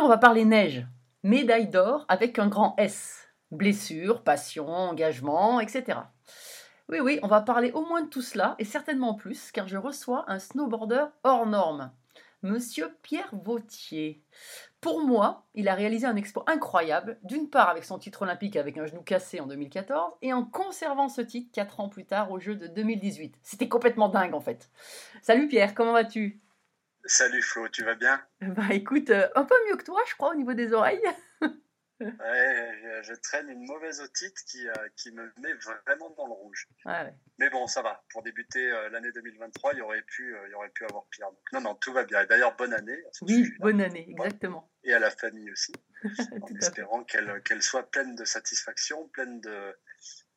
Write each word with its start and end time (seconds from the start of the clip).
On 0.00 0.06
va 0.06 0.16
parler 0.16 0.44
neige. 0.44 0.86
Médaille 1.24 1.68
d'or 1.68 2.04
avec 2.08 2.38
un 2.38 2.46
grand 2.46 2.76
S. 2.78 3.28
Blessure, 3.50 4.22
passion, 4.22 4.68
engagement, 4.68 5.58
etc. 5.60 5.98
Oui, 6.88 7.00
oui, 7.00 7.18
on 7.22 7.26
va 7.26 7.40
parler 7.40 7.72
au 7.72 7.84
moins 7.84 8.02
de 8.02 8.08
tout 8.08 8.22
cela 8.22 8.54
et 8.58 8.64
certainement 8.64 9.14
plus 9.14 9.50
car 9.50 9.66
je 9.66 9.76
reçois 9.76 10.24
un 10.28 10.38
snowboarder 10.38 11.06
hors 11.24 11.46
norme. 11.46 11.90
Monsieur 12.42 12.96
Pierre 13.02 13.28
Vautier. 13.32 14.22
Pour 14.80 15.04
moi, 15.04 15.46
il 15.54 15.68
a 15.68 15.74
réalisé 15.74 16.06
un 16.06 16.14
exploit 16.14 16.44
incroyable, 16.46 17.18
d'une 17.24 17.50
part 17.50 17.68
avec 17.68 17.82
son 17.84 17.98
titre 17.98 18.22
olympique 18.22 18.54
avec 18.54 18.78
un 18.78 18.86
genou 18.86 19.02
cassé 19.02 19.40
en 19.40 19.46
2014, 19.46 20.14
et 20.22 20.32
en 20.32 20.44
conservant 20.44 21.08
ce 21.08 21.20
titre 21.20 21.50
4 21.52 21.80
ans 21.80 21.88
plus 21.88 22.06
tard 22.06 22.30
au 22.30 22.38
jeu 22.38 22.54
de 22.54 22.68
2018. 22.68 23.36
C'était 23.42 23.68
complètement 23.68 24.08
dingue 24.08 24.34
en 24.34 24.40
fait. 24.40 24.70
Salut 25.22 25.48
Pierre, 25.48 25.74
comment 25.74 25.92
vas-tu? 25.92 26.40
Salut 27.08 27.40
Flo, 27.40 27.66
tu 27.70 27.84
vas 27.84 27.94
bien? 27.94 28.22
Bah 28.42 28.68
écoute, 28.70 29.08
euh, 29.08 29.26
un 29.34 29.44
peu 29.44 29.54
mieux 29.66 29.76
que 29.76 29.84
toi 29.84 29.98
je 30.06 30.14
crois 30.14 30.32
au 30.32 30.34
niveau 30.34 30.52
des 30.52 30.72
oreilles. 30.72 31.02
Ouais, 32.00 33.02
je, 33.02 33.12
traîne 33.14 33.48
une 33.48 33.66
mauvaise 33.66 34.00
otite 34.00 34.36
qui, 34.46 34.68
euh, 34.68 34.72
qui 34.96 35.10
me 35.10 35.32
met 35.40 35.52
vraiment 35.54 36.10
dans 36.10 36.28
le 36.28 36.32
rouge. 36.32 36.68
Ouais, 36.84 36.92
ouais. 36.92 37.14
Mais 37.38 37.50
bon, 37.50 37.66
ça 37.66 37.82
va. 37.82 38.04
Pour 38.12 38.22
débuter 38.22 38.70
euh, 38.70 38.88
l'année 38.90 39.10
2023, 39.10 39.72
il 39.72 39.78
y 39.78 39.80
aurait 39.80 40.02
pu, 40.02 40.32
il 40.46 40.52
y 40.52 40.54
aurait 40.54 40.68
pu 40.68 40.84
avoir 40.84 41.06
pire. 41.06 41.26
Donc, 41.26 41.52
non, 41.52 41.60
non, 41.60 41.74
tout 41.74 41.92
va 41.92 42.04
bien. 42.04 42.22
Et 42.22 42.26
D'ailleurs, 42.28 42.54
bonne 42.56 42.72
année. 42.72 43.02
Oui, 43.22 43.50
bonne 43.58 43.80
année, 43.80 44.08
exactement. 44.08 44.70
Et 44.84 44.94
à 44.94 45.00
la 45.00 45.10
famille 45.10 45.50
aussi, 45.50 45.72
en 46.40 46.54
espérant 46.54 47.02
qu'elle 47.02 47.42
qu'elle 47.42 47.64
soit 47.64 47.90
pleine 47.90 48.14
de 48.14 48.24
satisfaction, 48.24 49.08
pleine 49.08 49.40
de, 49.40 49.74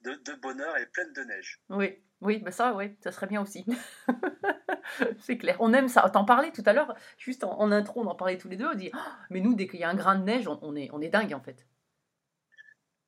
de, 0.01 0.13
de 0.15 0.33
bonheur 0.33 0.77
et 0.77 0.85
pleine 0.87 1.11
de 1.13 1.21
neige. 1.23 1.61
Oui, 1.69 2.03
oui, 2.21 2.39
bah 2.39 2.51
ça, 2.51 2.73
oui, 2.73 2.95
ça 3.03 3.11
serait 3.11 3.27
bien 3.27 3.41
aussi. 3.41 3.65
c'est 5.19 5.37
clair. 5.37 5.57
On 5.59 5.73
aime 5.73 5.87
ça. 5.89 6.09
T'en 6.09 6.25
parlais 6.25 6.51
tout 6.51 6.63
à 6.65 6.73
l'heure, 6.73 6.95
juste 7.17 7.43
en, 7.43 7.59
en 7.59 7.71
intro, 7.71 8.01
on 8.01 8.07
en 8.07 8.15
parlait 8.15 8.37
tous 8.37 8.49
les 8.49 8.57
deux. 8.57 8.67
On 8.67 8.75
dit, 8.75 8.91
Ah, 8.93 9.17
mais 9.29 9.39
nous, 9.39 9.53
dès 9.55 9.67
qu'il 9.67 9.79
y 9.79 9.83
a 9.83 9.89
un 9.89 9.95
grain 9.95 10.15
de 10.17 10.23
neige, 10.23 10.47
on, 10.47 10.59
on 10.61 10.75
est, 10.75 10.89
on 10.91 11.01
est 11.01 11.09
dingue 11.09 11.33
en 11.33 11.41
fait. 11.41 11.65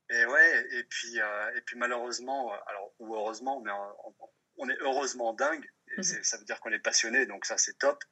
Et 0.09 0.25
ouais, 0.25 0.67
et 0.71 0.83
puis, 0.83 1.19
euh, 1.19 1.55
et 1.55 1.61
puis 1.61 1.77
malheureusement, 1.77 2.53
euh, 2.53 2.57
alors, 2.67 2.93
ou 2.99 3.15
heureusement, 3.15 3.61
mais 3.61 3.71
euh, 3.71 3.75
on, 4.05 4.13
on 4.57 4.69
est 4.69 4.77
heureusement 4.81 5.33
dingue. 5.33 5.65
Et 5.97 6.01
Mhm. 6.01 6.23
ça 6.23 6.37
veut 6.37 6.43
dire 6.45 6.59
qu'on 6.59 6.71
est 6.71 6.79
passionné, 6.79 7.25
donc 7.27 7.45
ça 7.45 7.57
c'est 7.57 7.77
top. 7.77 8.03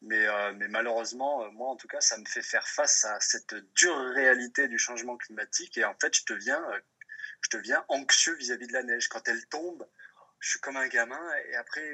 Mais, 0.00 0.26
euh, 0.26 0.52
mais 0.56 0.66
malheureusement, 0.68 1.50
moi 1.52 1.68
en 1.70 1.76
tout 1.76 1.86
cas, 1.88 2.00
ça 2.00 2.18
me 2.18 2.24
fait 2.26 2.42
faire 2.42 2.66
face 2.66 3.04
à 3.04 3.18
cette 3.20 3.54
dure 3.74 3.96
réalité 4.14 4.66
du 4.68 4.78
changement 4.78 5.16
climatique. 5.16 5.78
Et 5.78 5.84
en 5.84 5.94
fait, 6.00 6.16
je 6.16 6.22
deviens, 6.32 6.62
je 7.42 7.56
deviens 7.56 7.84
anxieux 7.88 8.34
vis-à-vis 8.36 8.66
de 8.66 8.72
la 8.72 8.82
neige. 8.82 9.08
Quand 9.08 9.26
elle 9.28 9.44
tombe, 9.46 9.86
je 10.40 10.50
suis 10.50 10.58
comme 10.60 10.76
un 10.76 10.88
gamin. 10.88 11.34
Et 11.48 11.54
après, 11.56 11.88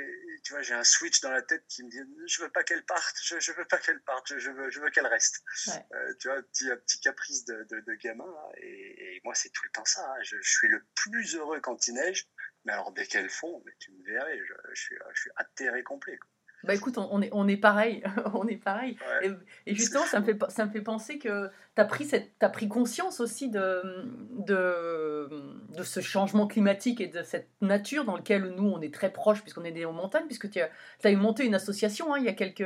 tu 0.45 0.53
vois, 0.53 0.63
j'ai 0.63 0.75
un 0.75 0.85
switch 0.85 1.21
dans 1.21 1.31
la 1.31 1.43
tête 1.43 1.65
qui 1.69 1.83
me 1.83 1.91
dit 1.91 2.01
Je 2.27 2.43
veux 2.43 2.51
pas 2.51 2.63
qu'elle 2.65 2.85
parte, 2.85 3.17
je, 3.23 3.39
je 3.41 3.53
veux 3.53 3.65
pas 3.67 3.79
qu'elle 3.79 4.01
parte, 4.03 4.29
je, 4.29 4.39
je 4.39 4.51
veux, 4.51 4.71
je 4.71 4.81
veux 4.81 4.91
qu'elle 4.91 5.07
reste. 5.07 5.43
Ouais. 5.67 5.85
Euh, 5.95 6.15
tu 6.21 6.29
vois, 6.29 6.39
un 6.39 6.43
petit, 6.43 6.71
un 6.71 6.77
petit 6.77 7.01
caprice 7.01 7.45
de, 7.45 7.65
de, 7.71 7.81
de 7.81 7.95
gamin. 7.95 8.35
Et, 8.59 9.17
et 9.17 9.21
moi, 9.25 9.35
c'est 9.35 9.51
tout 9.51 9.63
le 9.65 9.71
temps 9.71 9.85
ça. 9.85 10.03
hein. 10.09 10.23
Je, 10.23 10.37
je 10.41 10.51
suis 10.51 10.69
le 10.69 10.83
plus 10.95 11.37
heureux 11.37 11.61
quand 11.61 11.87
il 11.89 11.95
neige. 11.95 12.27
Mais 12.65 12.73
alors, 12.73 12.93
dès 12.93 13.07
qu'elles 13.07 13.31
font, 13.31 13.63
mais 13.67 13.73
tu 13.79 13.93
me 13.93 14.05
verrais, 14.05 14.39
je, 14.39 14.55
je 14.75 14.81
suis, 14.81 14.97
je 15.15 15.21
suis 15.21 15.31
atterré 15.37 15.83
complet. 15.83 16.17
quoi. 16.19 16.31
Bah 16.65 16.75
écoute, 16.75 16.99
on, 16.99 17.09
on 17.13 17.23
est, 17.23 17.31
on 17.33 17.47
est 17.47 17.57
pareil. 17.57 18.03
on 18.35 18.47
est 18.49 18.57
pareil. 18.57 18.99
Ouais. 19.23 19.29
Et, 19.67 19.71
et 19.71 19.75
justement, 19.75 20.05
ça 20.05 20.21
me, 20.21 20.25
fait, 20.25 20.37
ça 20.51 20.67
me 20.67 20.71
fait 20.71 20.81
penser 20.81 21.19
que 21.19 21.49
tu 21.77 21.81
as 21.81 21.85
pris, 21.85 22.05
cette, 22.05 22.37
t'as 22.39 22.49
pris 22.49 22.69
conscience 22.69 23.21
aussi 23.21 23.49
de, 23.49 24.05
de, 24.33 25.29
de 25.77 25.83
ce 25.83 26.01
changement 26.01 26.47
climatique 26.47 27.01
et 27.01 27.07
de 27.07 27.23
cette 27.23 27.49
nature 27.61 28.05
dans 28.05 28.17
laquelle 28.17 28.49
nous, 28.57 28.69
on 28.69 28.81
est 28.81 28.93
très 28.93 29.13
proches, 29.13 29.43
puisqu'on 29.43 29.65
est 29.65 29.73
des 29.73 29.85
hauts 29.85 29.93
montagnes, 29.93 30.27
puisque 30.27 30.51
tu 30.51 30.61
as, 30.61 30.69
as 31.05 31.13
monté 31.13 31.45
une 31.45 31.55
association 31.55 32.13
hein, 32.15 32.19
il 32.19 32.25
y 32.25 32.29
a, 32.29 32.33
quelques, 32.35 32.61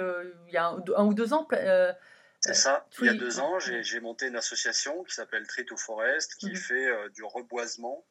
il 0.49 0.53
y 0.53 0.57
a 0.57 0.69
un, 0.69 0.83
un 0.97 1.05
ou 1.05 1.15
deux 1.15 1.33
ans. 1.35 1.47
euh, 1.53 1.93
C'est 2.41 2.51
Euh, 2.51 2.55
ça. 2.55 2.87
Il 3.01 3.07
y 3.07 3.09
a 3.11 3.15
deux 3.15 3.41
ans, 3.41 3.59
j'ai 3.59 4.01
monté 4.01 4.27
une 4.27 4.37
association 4.37 5.05
qui 5.05 5.15
s'appelle 5.15 5.47
Tree 5.47 5.65
to 5.67 5.77
Forest, 5.77 6.37
qui 6.37 6.49
Mhm. 6.51 6.57
fait 6.57 6.87
euh, 6.89 7.09
du 7.11 7.23
reboisement 7.25 8.05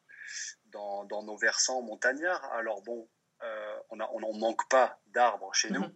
dans, 0.72 1.04
dans 1.04 1.22
nos 1.22 1.36
versants 1.36 1.82
montagnards. 1.82 2.44
Alors 2.52 2.82
bon, 2.82 3.00
euh, 3.00 3.21
on 3.90 3.96
n'en 3.96 4.08
on 4.12 4.22
en 4.22 4.32
manque 4.38 4.68
pas 4.68 5.00
d'arbres 5.06 5.52
chez 5.54 5.70
nous. 5.70 5.80
Mhm. 5.80 5.94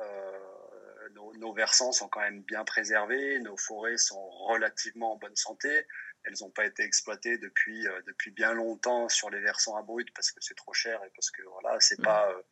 Euh, 0.00 1.08
nos, 1.12 1.34
nos 1.34 1.52
versants 1.52 1.92
sont 1.92 2.08
quand 2.08 2.20
même 2.20 2.42
bien 2.42 2.64
préservés, 2.64 3.38
nos 3.40 3.56
forêts 3.56 3.96
sont 3.98 4.28
relativement 4.28 5.12
en 5.12 5.16
bonne 5.16 5.36
santé. 5.36 5.86
Elles 6.24 6.34
n'ont 6.42 6.50
pas 6.50 6.66
été 6.66 6.82
exploitées 6.82 7.38
depuis, 7.38 7.86
euh, 7.88 8.02
depuis 8.06 8.30
bien 8.30 8.52
longtemps 8.52 9.08
sur 9.08 9.30
les 9.30 9.40
versants 9.40 9.76
abrupts 9.76 10.12
parce 10.14 10.30
que 10.32 10.38
c'est 10.40 10.54
trop 10.54 10.74
cher 10.74 11.02
et 11.02 11.10
parce 11.14 11.30
que 11.30 11.42
voilà, 11.42 11.80
c'est 11.80 11.98
Mhm. 11.98 12.04
pas, 12.04 12.28
euh, 12.30 12.42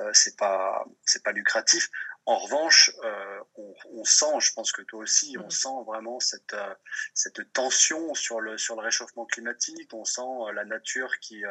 euh, 0.00 0.10
c'est 0.12 0.36
pas, 0.36 0.84
c'est 1.04 1.22
pas 1.22 1.32
lucratif. 1.32 1.88
En 2.26 2.38
revanche, 2.38 2.90
euh, 3.04 3.40
on, 3.56 3.74
on 3.92 4.04
sent, 4.04 4.40
je 4.40 4.52
pense 4.54 4.72
que 4.72 4.80
toi 4.82 5.00
aussi, 5.00 5.36
on 5.38 5.44
Mhm. 5.44 5.50
sent 5.50 5.84
vraiment 5.86 6.20
cette, 6.20 6.54
euh, 6.54 6.74
cette 7.12 7.52
tension 7.52 8.14
sur 8.14 8.40
le, 8.40 8.56
sur 8.56 8.76
le 8.76 8.82
réchauffement 8.82 9.26
climatique. 9.26 9.92
On 9.92 10.04
sent 10.04 10.22
euh, 10.22 10.52
la 10.52 10.64
nature 10.64 11.18
qui, 11.20 11.42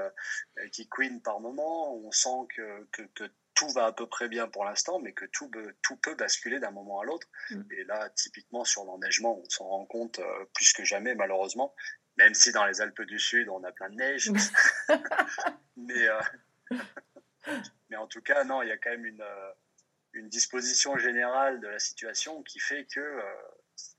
qui 0.71 0.89
queen 0.89 1.21
par 1.21 1.39
moment. 1.39 1.95
On 1.95 2.11
sent 2.11 2.47
que, 2.55 2.85
que, 2.91 3.03
que 3.13 3.23
tout 3.53 3.69
va 3.69 3.85
à 3.85 3.91
peu 3.93 4.07
près 4.07 4.27
bien 4.27 4.47
pour 4.47 4.65
l'instant, 4.65 4.99
mais 4.99 5.13
que 5.13 5.25
tout, 5.25 5.51
tout 5.83 5.97
peut 5.97 6.15
basculer 6.15 6.59
d'un 6.59 6.71
moment 6.71 7.01
à 7.01 7.05
l'autre. 7.05 7.27
Mhm. 7.51 7.67
Et 7.77 7.83
là, 7.83 8.09
typiquement 8.09 8.65
sur 8.65 8.83
l'enneigement, 8.83 9.39
on 9.39 9.49
s'en 9.49 9.65
rend 9.67 9.85
compte 9.85 10.19
plus 10.55 10.73
que 10.73 10.83
jamais, 10.83 11.13
malheureusement. 11.13 11.75
Même 12.17 12.33
si 12.33 12.51
dans 12.51 12.65
les 12.65 12.81
Alpes 12.81 13.01
du 13.03 13.19
Sud, 13.19 13.47
on 13.49 13.63
a 13.63 13.71
plein 13.71 13.89
de 13.89 13.95
neige. 13.95 14.31
mais, 15.77 16.07
mais 17.89 17.95
en 17.97 18.07
tout 18.07 18.21
cas, 18.21 18.43
non, 18.43 18.63
il 18.63 18.69
y 18.69 18.71
a 18.71 18.77
quand 18.77 18.91
même 18.91 19.05
une, 19.05 19.23
une 20.13 20.29
disposition 20.29 20.97
générale 20.97 21.59
de 21.59 21.67
la 21.67 21.79
situation 21.79 22.41
qui 22.43 22.59
fait 22.59 22.85
que 22.85 22.99
euh, 22.99 23.23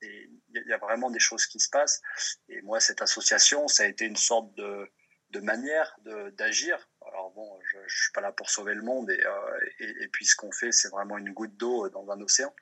il 0.02 0.41
y 0.52 0.72
a- 0.72 0.78
vraiment 0.78 1.10
des 1.10 1.19
choses 1.19 1.47
qui 1.47 1.58
se 1.60 1.69
passent. 1.69 2.00
Et 2.48 2.62
moi, 2.62 2.80
cette 2.80 3.02
association, 3.02 3.66
ça 3.69 3.82
a 3.82 3.86
été 3.86 4.04
une 4.04 4.16
sorte 4.16 4.54
de, 4.54 4.88
de 5.30 5.41
manière 5.41 5.94
de- 6.00 6.30
d'agir. 6.30 6.88
Alors 7.08 7.30
bon, 7.32 7.60
je, 7.64 7.78
je 7.86 8.03
suis 8.04 8.12
pas 8.12 8.20
là 8.20 8.32
pour 8.32 8.48
sauver 8.50 8.74
le 8.74 8.82
monde 8.82 9.10
et, 9.10 9.24
euh, 9.24 9.60
et, 9.80 10.04
et 10.04 10.08
puis 10.08 10.24
ce 10.26 10.36
qu'on 10.36 10.53
fait, 10.53 10.72
c'est 10.72 10.89
vraiment 10.91 11.18
une 11.18 11.33
goutte 11.33 11.56
d'eau 11.56 11.89
dans 11.89 12.09
un 12.10 12.21
océan. 12.21 12.54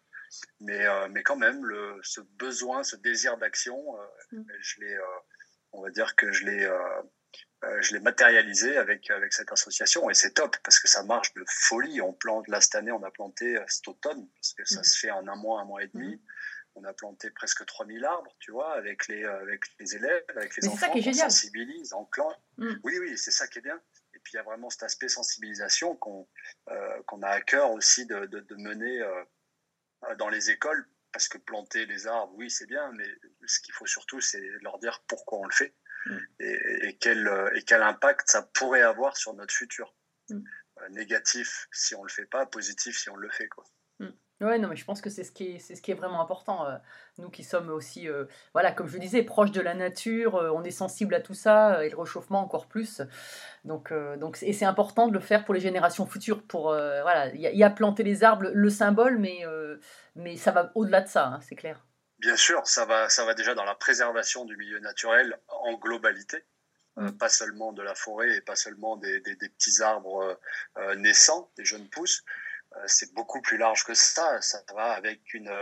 Mais, 0.61 0.87
euh, 0.87 1.09
mais 1.11 1.23
quand 1.23 1.37
même, 1.37 1.65
le, 1.67 2.01
ce 2.03 2.23
besoin, 2.23 2.83
ce 2.85 2.97
désir 2.97 3.37
d'action, 3.37 3.99
euh, 4.01 4.07
Mm. 4.33 4.45
je 4.61 4.81
l'ai, 4.81 4.95
euh, 4.95 5.03
on 5.73 5.83
va 5.83 5.91
dire 5.91 6.17
que 6.17 6.33
je 6.33 6.47
l'ai, 6.47 6.65
euh, 6.65 7.03
je 7.81 7.93
l'ai 7.95 8.01
matérialisé 8.01 8.77
avec, 8.77 9.11
avec 9.11 9.33
cette 9.33 9.53
association 9.53 10.11
et 10.11 10.15
c'est 10.15 10.33
top 10.33 10.57
parce 10.65 10.79
que 10.81 10.89
ça 10.89 11.03
marche 11.05 11.33
de 11.35 11.45
folie. 11.49 12.01
On 12.01 12.13
plante, 12.13 12.49
là 12.49 12.61
cette 12.61 12.75
année, 12.75 12.93
on 12.93 13.03
a 13.05 13.11
planté 13.11 13.57
euh, 13.57 13.65
cet 13.69 13.87
automne 13.89 14.29
parce 14.35 14.53
que 14.55 14.65
ça 14.65 14.79
Mhm. 14.79 14.85
se 14.85 14.99
fait 14.99 15.11
en 15.11 15.27
un 15.29 15.37
mois, 15.37 15.61
un 15.61 15.65
mois 15.65 15.83
et 15.83 15.89
demi. 15.89 16.21
On 16.75 16.85
a 16.85 16.93
planté 16.95 17.31
presque 17.31 17.65
3000 17.67 18.03
arbres, 18.05 18.35
tu 18.41 18.51
vois, 18.51 18.75
avec 18.75 19.07
les, 19.07 19.25
euh, 19.25 19.43
avec 19.43 19.61
les 19.79 19.95
élèves, 19.95 20.25
avec 20.35 20.57
les 20.57 20.63
Mais 20.67 20.75
c'est 20.75 20.81
ça 20.81 20.87
enfants. 20.87 20.93
qui 20.93 20.99
est 20.99 21.03
on 21.03 21.13
génial. 21.13 21.31
sensibilise, 21.31 21.93
en 21.93 22.05
clan. 22.07 22.35
Mhm. 22.57 22.81
Oui, 22.83 22.99
oui, 22.99 23.19
c'est 23.19 23.31
ça 23.31 23.47
qui 23.47 23.59
est 23.59 23.63
bien. 23.63 23.79
Et 24.15 24.19
puis 24.21 24.33
il 24.33 24.37
y 24.37 24.41
a 24.41 24.43
vraiment 24.43 24.71
cet 24.71 24.83
aspect 24.83 25.09
sensibilisation 25.09 25.95
qu'on 25.97 26.29
euh, 26.71 27.03
qu'on 27.07 27.23
a 27.23 27.29
à 27.29 27.41
cœur 27.43 27.71
aussi 27.73 28.07
de, 28.07 28.27
de, 28.27 28.41
de 28.41 28.55
mener 28.57 29.01
euh, 29.03 29.25
euh, 30.09 30.15
dans 30.17 30.29
les 30.31 30.51
écoles. 30.51 30.85
Parce 31.13 31.29
que 31.29 31.37
planter 31.37 31.85
les 31.85 32.07
arbres, 32.07 32.33
oui, 32.37 32.51
c'est 32.51 32.65
bien, 32.65 32.91
mais 32.93 33.07
ce 33.47 33.61
qu'il 33.61 33.75
faut 33.75 33.85
surtout, 33.85 34.23
c'est 34.23 34.41
leur 34.63 34.79
dire 34.79 35.05
pourquoi 35.07 35.39
on 35.41 35.45
le 35.45 35.53
fait 35.53 35.75
Mm. 35.75 35.82
Et, 36.41 36.89
et 36.89 36.97
quel, 37.01 37.27
euh, 37.29 37.51
et 37.55 37.63
quel 37.63 37.83
impact 37.83 38.29
ça 38.31 38.43
pourrait 38.55 38.83
avoir 38.83 39.17
sur 39.17 39.35
notre 39.35 39.55
futur. 39.55 39.95
Mm. 40.31 40.41
Euh, 40.81 40.89
négatif 40.91 41.69
si 41.71 41.95
on 41.95 42.03
le 42.03 42.09
fait 42.09 42.25
pas, 42.27 42.47
positif 42.47 42.99
si 42.99 43.11
on 43.11 43.17
le 43.17 43.29
fait. 43.31 43.49
Quoi. 43.49 43.65
Mais 44.01 44.47
Ouais, 44.49 44.59
non, 44.59 44.69
mais 44.69 44.75
je 44.77 44.85
pense 44.85 45.01
que 45.01 45.11
c'est 45.11 45.23
ce 45.23 45.31
qui 45.31 45.53
est, 45.53 45.59
c'est 45.61 45.77
ce 45.77 45.83
qui 45.83 45.93
est 45.93 45.95
vraiment 45.95 46.21
important. 46.21 46.67
euh, 46.67 46.77
nous 47.19 47.31
qui 47.31 47.45
sommes 47.45 47.69
aussi, 47.69 48.09
euh, 48.09 48.25
voilà, 48.55 48.73
comme 48.73 48.89
je 48.89 48.95
le 48.95 48.99
disais, 48.99 49.23
proches 49.23 49.53
de 49.53 49.61
la 49.61 49.75
nature, 49.75 50.35
euh, 50.35 50.51
on 50.51 50.65
est 50.65 50.73
sensible 50.73 51.15
à 51.15 51.21
tout 51.21 51.35
ça 51.35 51.85
et 51.85 51.91
le 51.91 51.97
réchauffement 51.97 52.41
encore 52.41 52.67
plus. 52.67 53.03
Donc, 53.65 53.93
donc, 54.19 54.39
et 54.43 54.53
c'est 54.53 54.65
important 54.65 55.07
de 55.07 55.13
le 55.13 55.21
faire 55.21 55.45
pour 55.45 55.55
les 55.55 55.61
générations 55.61 56.07
futures. 56.07 56.43
Pour 56.43 56.63
voilà, 56.71 57.29
il 57.35 57.41
y, 57.41 57.47
a- 57.47 57.53
il 57.53 57.59
y 57.59 57.63
a 57.63 57.71
planter 57.71 58.03
les 58.03 58.25
arbres, 58.25 58.51
le 58.53 58.71
symbole, 58.71 59.19
mais 59.19 59.45
mais 60.17 60.37
ça 60.37 60.51
va 60.51 60.73
au-delà 60.75 61.03
de 61.03 61.09
ça, 61.09 61.27
hein, 61.29 61.41
c'est 61.41 61.55
clair. 61.55 61.87
Bien 62.23 62.37
sûr, 62.37 62.65
ça 62.69 62.85
va, 62.85 63.09
ça 63.09 63.25
va 63.25 63.35
déjà 63.35 63.55
dans 63.55 63.65
la 63.65 63.75
préservation 63.75 64.45
du 64.45 64.57
milieu 64.57 64.79
naturel 64.79 65.39
en 65.49 65.75
globalité, 65.75 66.39
euh, 66.99 67.11
Mm. 67.11 67.19
pas 67.19 67.29
seulement 67.29 67.73
de 67.73 67.83
la 67.83 67.97
forêt 67.97 68.31
et 68.37 68.41
pas 68.41 68.55
seulement 68.55 68.97
des, 68.97 69.19
des- 69.21 69.35
des 69.35 69.49
petits 69.49 69.83
arbres 69.83 70.23
euh, 70.23 70.35
euh, 70.79 70.95
naissants, 70.95 71.51
des 71.57 71.65
jeunes 71.65 71.89
pousses. 71.91 72.23
Euh, 72.77 72.85
c'est 72.87 73.13
beaucoup 73.13 73.43
plus 73.43 73.59
large 73.59 73.85
que 73.85 73.95
ça. 73.95 74.41
Ça 74.41 74.63
va 74.73 74.93
avec 74.93 75.35
une, 75.35 75.53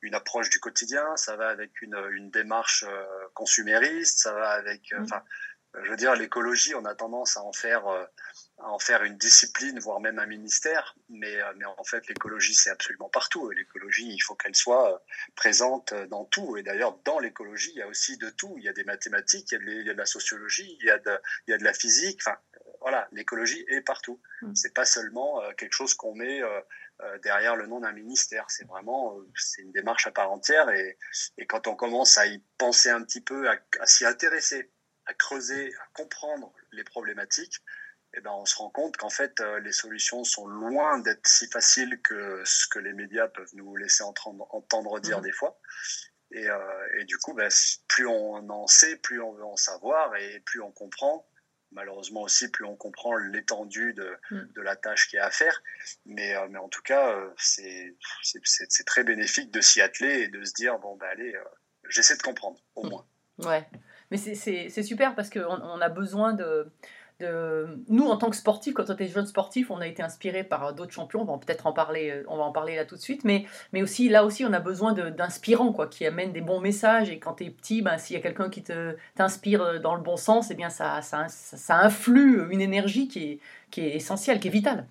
une 0.00 0.14
approche 0.14 0.48
du 0.48 0.58
quotidien, 0.58 1.04
ça 1.16 1.36
va 1.36 1.48
avec 1.50 1.82
une, 1.82 1.96
une 2.12 2.30
démarche 2.30 2.84
consumériste, 3.34 4.18
ça 4.20 4.32
va 4.32 4.48
avec, 4.50 4.92
Mm. 4.92 5.02
enfin, 5.02 5.22
je 5.84 5.90
veux 5.90 5.96
dire, 5.96 6.14
l'écologie, 6.14 6.74
on 6.74 6.86
a 6.86 6.94
tendance 6.94 7.36
à 7.36 7.42
en 7.42 7.52
faire, 7.52 7.82
à 8.66 8.70
en 8.70 8.80
faire 8.80 9.04
une 9.04 9.16
discipline, 9.16 9.78
voire 9.78 10.00
même 10.00 10.18
un 10.18 10.26
ministère. 10.26 10.96
Mais, 11.08 11.36
euh, 11.36 11.52
mais 11.56 11.64
en 11.64 11.84
fait, 11.84 12.06
l'écologie, 12.08 12.54
c'est 12.54 12.70
absolument 12.70 13.08
partout. 13.08 13.48
L'écologie, 13.50 14.08
il 14.12 14.18
faut 14.18 14.34
qu'elle 14.34 14.56
soit 14.56 14.92
euh, 14.92 14.98
présente 15.36 15.94
dans 16.10 16.24
tout. 16.24 16.56
Et 16.56 16.64
d'ailleurs, 16.64 16.98
dans 17.04 17.20
l'écologie, 17.20 17.70
il 17.74 17.78
y 17.78 17.82
a 17.82 17.86
aussi 17.86 18.18
de 18.18 18.28
tout. 18.28 18.54
Il 18.58 18.64
y 18.64 18.68
a 18.68 18.72
des 18.72 18.84
mathématiques, 18.84 19.52
il 19.52 19.54
y 19.54 19.56
a 19.56 19.60
de, 19.60 19.70
il 19.70 19.86
y 19.86 19.90
a 19.90 19.94
de 19.94 19.98
la 19.98 20.06
sociologie, 20.06 20.76
il 20.80 20.86
y 20.86 20.90
a 20.90 20.98
de, 20.98 21.18
il 21.46 21.52
y 21.52 21.54
a 21.54 21.58
de 21.58 21.64
la 21.64 21.72
physique. 21.72 22.20
Enfin, 22.22 22.36
euh, 22.56 22.70
voilà, 22.80 23.08
l'écologie 23.12 23.64
est 23.68 23.82
partout. 23.82 24.20
Mm. 24.42 24.54
C'est 24.54 24.74
pas 24.74 24.84
seulement 24.84 25.42
euh, 25.42 25.52
quelque 25.52 25.74
chose 25.74 25.94
qu'on 25.94 26.16
met 26.16 26.42
euh, 26.42 26.60
euh, 27.02 27.18
derrière 27.18 27.54
le 27.54 27.66
nom 27.68 27.80
d'un 27.80 27.92
ministère. 27.92 28.46
C'est 28.48 28.66
vraiment, 28.66 29.16
euh, 29.16 29.30
c'est 29.36 29.62
une 29.62 29.72
démarche 29.72 30.08
à 30.08 30.10
part 30.10 30.32
entière. 30.32 30.70
Et, 30.70 30.98
et 31.38 31.46
quand 31.46 31.68
on 31.68 31.76
commence 31.76 32.18
à 32.18 32.26
y 32.26 32.42
penser 32.58 32.90
un 32.90 33.04
petit 33.04 33.20
peu, 33.20 33.48
à, 33.48 33.56
à 33.78 33.86
s'y 33.86 34.04
intéresser, 34.04 34.72
à 35.06 35.14
creuser, 35.14 35.72
à 35.74 35.86
comprendre 35.92 36.52
les 36.72 36.82
problématiques, 36.82 37.62
eh 38.16 38.20
ben, 38.20 38.30
on 38.32 38.44
se 38.46 38.56
rend 38.56 38.70
compte 38.70 38.96
qu'en 38.96 39.10
fait, 39.10 39.40
euh, 39.40 39.60
les 39.60 39.72
solutions 39.72 40.24
sont 40.24 40.46
loin 40.46 40.98
d'être 40.98 41.26
si 41.26 41.46
faciles 41.48 42.00
que 42.02 42.42
ce 42.44 42.66
que 42.66 42.78
les 42.78 42.92
médias 42.92 43.28
peuvent 43.28 43.54
nous 43.54 43.76
laisser 43.76 44.02
entendre, 44.02 44.46
entendre 44.54 44.98
dire 45.00 45.18
Mhm. 45.18 45.24
des 45.24 45.32
fois. 45.32 45.58
Et, 46.32 46.48
euh, 46.48 46.58
et 46.98 47.04
du 47.04 47.18
coup, 47.18 47.34
ben, 47.34 47.50
plus 47.88 48.06
on 48.06 48.48
en 48.50 48.66
sait, 48.66 48.96
plus 48.96 49.20
on 49.20 49.32
veut 49.32 49.44
en 49.44 49.56
savoir 49.56 50.16
et 50.16 50.40
plus 50.40 50.60
on 50.60 50.72
comprend. 50.72 51.28
Malheureusement 51.72 52.22
aussi, 52.22 52.50
plus 52.50 52.64
on 52.64 52.76
comprend 52.76 53.16
l'étendue 53.16 53.92
de, 53.92 54.16
Mhm. 54.30 54.52
de 54.54 54.62
la 54.62 54.76
tâche 54.76 55.08
qu'il 55.08 55.18
y 55.18 55.20
a 55.20 55.26
à 55.26 55.30
faire. 55.30 55.62
Mais, 56.06 56.34
euh, 56.34 56.46
mais 56.48 56.58
en 56.58 56.68
tout 56.68 56.82
cas, 56.82 57.12
euh, 57.12 57.30
c'est 57.36 57.94
très 58.86 59.04
bénéfique 59.04 59.50
de 59.50 59.60
s'y 59.60 59.80
atteler 59.82 60.22
et 60.22 60.28
de 60.28 60.42
se 60.44 60.54
dire, 60.54 60.78
bon, 60.78 60.96
ben 60.96 61.08
allez, 61.12 61.34
j'essaie 61.88 62.16
de 62.16 62.22
comprendre, 62.22 62.60
au 62.76 62.84
Mhm. 62.84 62.90
moins. 62.90 63.06
Ouais, 63.38 63.68
mais 64.10 64.16
c'est 64.16 64.82
super 64.82 65.14
parce 65.14 65.28
qu'on 65.28 65.42
on 65.44 65.80
a 65.82 65.88
besoin 65.90 66.32
de, 66.32 66.72
Nous, 67.20 68.06
en 68.06 68.16
tant 68.16 68.28
que 68.30 68.36
sportifs, 68.36 68.74
quand 68.74 68.90
on 68.90 68.94
était 68.94 69.06
jeunes 69.08 69.26
sportifs, 69.26 69.70
on 69.70 69.78
a 69.80 69.86
été 69.86 70.02
inspirés 70.02 70.44
par 70.44 70.74
d'autres 70.74 70.92
champions, 70.92 71.22
on 71.22 71.24
va 71.24 71.38
peut-être 71.38 71.66
en 71.66 71.72
parler, 71.72 72.10
euh, 72.10 72.24
on 72.28 72.36
va 72.36 72.44
en 72.44 72.52
parler 72.52 72.76
là 72.76 72.84
tout 72.84 72.96
de 72.96 73.00
suite, 73.00 73.24
mais, 73.24 73.46
mais 73.72 73.82
aussi, 73.82 74.08
là 74.08 74.24
aussi, 74.24 74.44
on 74.44 74.52
a 74.52 74.60
besoin 74.60 74.92
d'inspirants, 74.92 75.72
quoi, 75.72 75.86
qui 75.86 76.04
amènent 76.06 76.32
des 76.32 76.42
bons 76.42 76.60
messages, 76.60 77.10
et 77.10 77.18
quand 77.18 77.34
tu 77.34 77.44
es 77.44 77.50
petit, 77.50 77.80
ben, 77.82 77.96
s'il 77.98 78.16
y 78.16 78.18
a 78.18 78.22
quelqu'un 78.22 78.50
qui 78.50 78.62
te- 78.62 78.96
t'inspire 79.14 79.80
dans 79.80 79.94
le 79.94 80.02
bon 80.02 80.16
sens, 80.16 80.50
eh 80.50 80.54
bien, 80.54 80.68
ça, 80.70 81.00
ça, 81.02 81.28
ça, 81.28 81.56
ça 81.56 81.78
influe 81.80 82.52
une 82.52 82.60
énergie 82.60 83.08
qui 83.08 83.24
est, 83.32 83.40
qui 83.70 83.80
est 83.80 83.96
essentielle, 83.96 84.38
qui 84.40 84.48
est 84.48 84.50
vitale. 84.50 84.86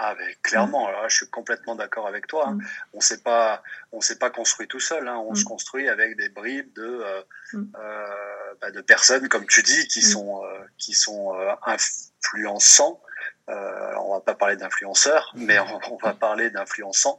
Ah, 0.00 0.14
ben, 0.14 0.32
clairement, 0.42 0.88
là, 0.92 1.08
je 1.08 1.16
suis 1.16 1.28
complètement 1.28 1.74
d'accord 1.74 2.06
avec 2.06 2.28
toi. 2.28 2.46
hein. 2.48 2.52
Mm. 2.54 2.66
On 2.94 3.00
s'est 3.00 3.20
pas, 3.20 3.62
on 3.90 4.00
s'est 4.00 4.18
pas 4.18 4.30
construit 4.30 4.68
tout 4.68 4.78
seul. 4.78 5.08
Hein. 5.08 5.16
On 5.16 5.32
Mm. 5.32 5.36
se 5.36 5.44
construit 5.44 5.88
avec 5.88 6.16
des 6.16 6.28
bribes 6.28 6.72
de, 6.74 6.84
euh, 7.02 7.22
Mm. 7.52 7.64
euh, 7.76 8.54
bah, 8.60 8.70
de 8.70 8.80
personnes, 8.80 9.28
comme 9.28 9.46
tu 9.46 9.62
dis, 9.64 9.88
qui 9.88 9.98
Mm. 9.98 10.10
sont, 10.12 10.44
euh, 10.44 10.60
qui 10.78 10.94
sont 10.94 11.34
euh, 11.34 11.52
influençants. 11.66 13.02
On 13.48 14.12
va 14.14 14.20
pas 14.20 14.34
parler 14.34 14.56
d'influenceurs, 14.56 15.32
mais 15.34 15.58
on, 15.58 15.80
on 15.92 15.96
va 15.96 16.14
parler 16.14 16.50
d'influençants. 16.50 17.18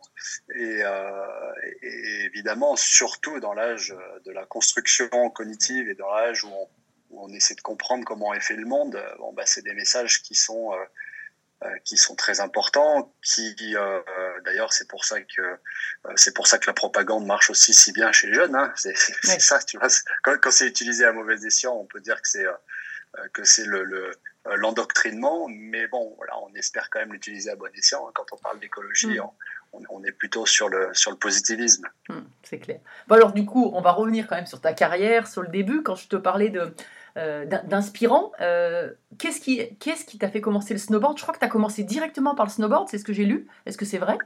Et, 0.55 0.79
et- 1.81 1.87
et 1.87 2.23
évidemment, 2.25 2.75
surtout 2.77 3.39
dans 3.39 3.53
l'âge 3.53 3.93
de 4.25 4.31
la 4.31 4.45
construction 4.45 5.09
cognitive 5.31 5.89
et 5.89 5.95
dans 5.95 6.11
l'âge 6.13 6.43
où 6.43 6.49
on, 6.49 6.69
où 7.09 7.25
on 7.25 7.29
essaie 7.33 7.55
de 7.55 7.61
comprendre 7.61 8.05
comment 8.05 8.33
est 8.35 8.39
fait 8.39 8.55
le 8.55 8.65
monde, 8.65 9.03
bon, 9.17 9.33
bah, 9.33 9.43
c'est 9.45 9.63
des 9.63 9.73
messages 9.73 10.21
qui 10.21 10.35
sont 10.35 10.71
qui 11.83 11.97
sont 11.97 12.15
très 12.15 12.39
importants, 12.39 13.13
qui 13.21 13.56
euh, 13.75 14.00
euh, 14.00 14.41
d'ailleurs 14.45 14.71
c'est 14.71 14.88
pour 14.88 15.03
ça 15.03 15.19
que 15.21 15.41
euh, 15.41 15.57
c'est 16.15 16.33
pour 16.33 16.47
ça 16.47 16.57
que 16.57 16.67
la 16.67 16.73
propagande 16.73 17.25
marche 17.25 17.50
aussi 17.50 17.73
si 17.73 17.91
bien 17.91 18.11
chez 18.13 18.27
les 18.27 18.33
jeunes. 18.33 18.56
Hein. 18.56 18.71
C'est 18.75 18.95
ça, 19.39 19.59
tu 19.59 19.77
vois. 19.77 19.89
Quand, 20.23 20.38
quand 20.39 20.51
c'est 20.51 20.67
utilisé 20.67 21.03
à 21.06 21.11
mauvais 21.11 21.35
escient, 21.45 21.73
on 21.75 21.85
peut 21.85 22.00
dire 22.00 22.21
que 22.21 22.29
c'est 22.29 22.45
euh, 22.45 22.53
euh, 23.17 23.27
que 23.33 23.44
c'est 23.44 23.65
le 23.65 23.83
le- 23.83 24.11
euh, 24.47 24.56
l'endoctrinement, 24.56 25.47
mais 25.50 25.88
bon, 25.88 26.13
voilà, 26.15 26.38
on 26.39 26.53
espère 26.56 26.89
quand 26.89 27.00
même 27.00 27.11
l'utiliser 27.11 27.50
à 27.51 27.56
bon 27.57 27.69
escient. 27.75 28.07
hein. 28.07 28.12
Quand 28.15 28.31
on 28.31 28.38
parle 28.38 28.59
d'écologie, 28.62 29.19
Mm. 29.19 29.23
on, 29.23 29.33
on 29.89 30.04
est 30.04 30.12
plutôt 30.12 30.45
sur 30.45 30.69
le 30.69 30.89
sur 30.94 31.12
le 31.12 31.18
positivisme. 31.18 31.88
Hmm, 32.10 32.21
c'est 32.44 32.60
clair. 32.60 32.80
Bon 33.07 33.16
alors 33.16 33.33
du 33.33 33.45
coup, 33.45 33.71
on 33.74 33.81
va 33.81 33.92
revenir 33.92 34.27
quand 34.27 34.36
même 34.36 34.45
sur 34.45 34.62
ta 34.62 34.74
carrière, 34.74 35.27
sur 35.27 35.42
le 35.42 35.48
début, 35.50 35.83
quand 35.83 35.95
je 35.95 36.07
te 36.07 36.16
parlais 36.16 36.50
de 36.50 36.74
euh, 37.18 37.45
d'in- 37.45 37.63
d'inspirant. 37.63 38.31
euh, 38.42 38.92
Qu'est-ce 39.18 39.42
qui 39.42 39.75
qu'est-ce 39.77 40.06
qui 40.06 40.18
t'a 40.18 40.30
fait 40.30 40.42
commencer 40.42 40.74
le 40.74 40.80
snowboard? 40.80 41.18
Je 41.18 41.24
crois 41.24 41.33
que 41.33 41.39
tu 41.39 41.45
as 41.45 41.50
commencé 41.50 41.83
directement 41.83 42.36
par 42.36 42.45
le 42.45 42.51
snowboard, 42.51 42.88
c'est 42.89 42.98
ce 42.98 43.04
que 43.04 43.13
j'ai 43.13 43.25
lu. 43.25 43.48
Est-ce 43.66 43.77
que 43.77 43.86
c'est 43.86 43.98
vrai? 43.98 44.18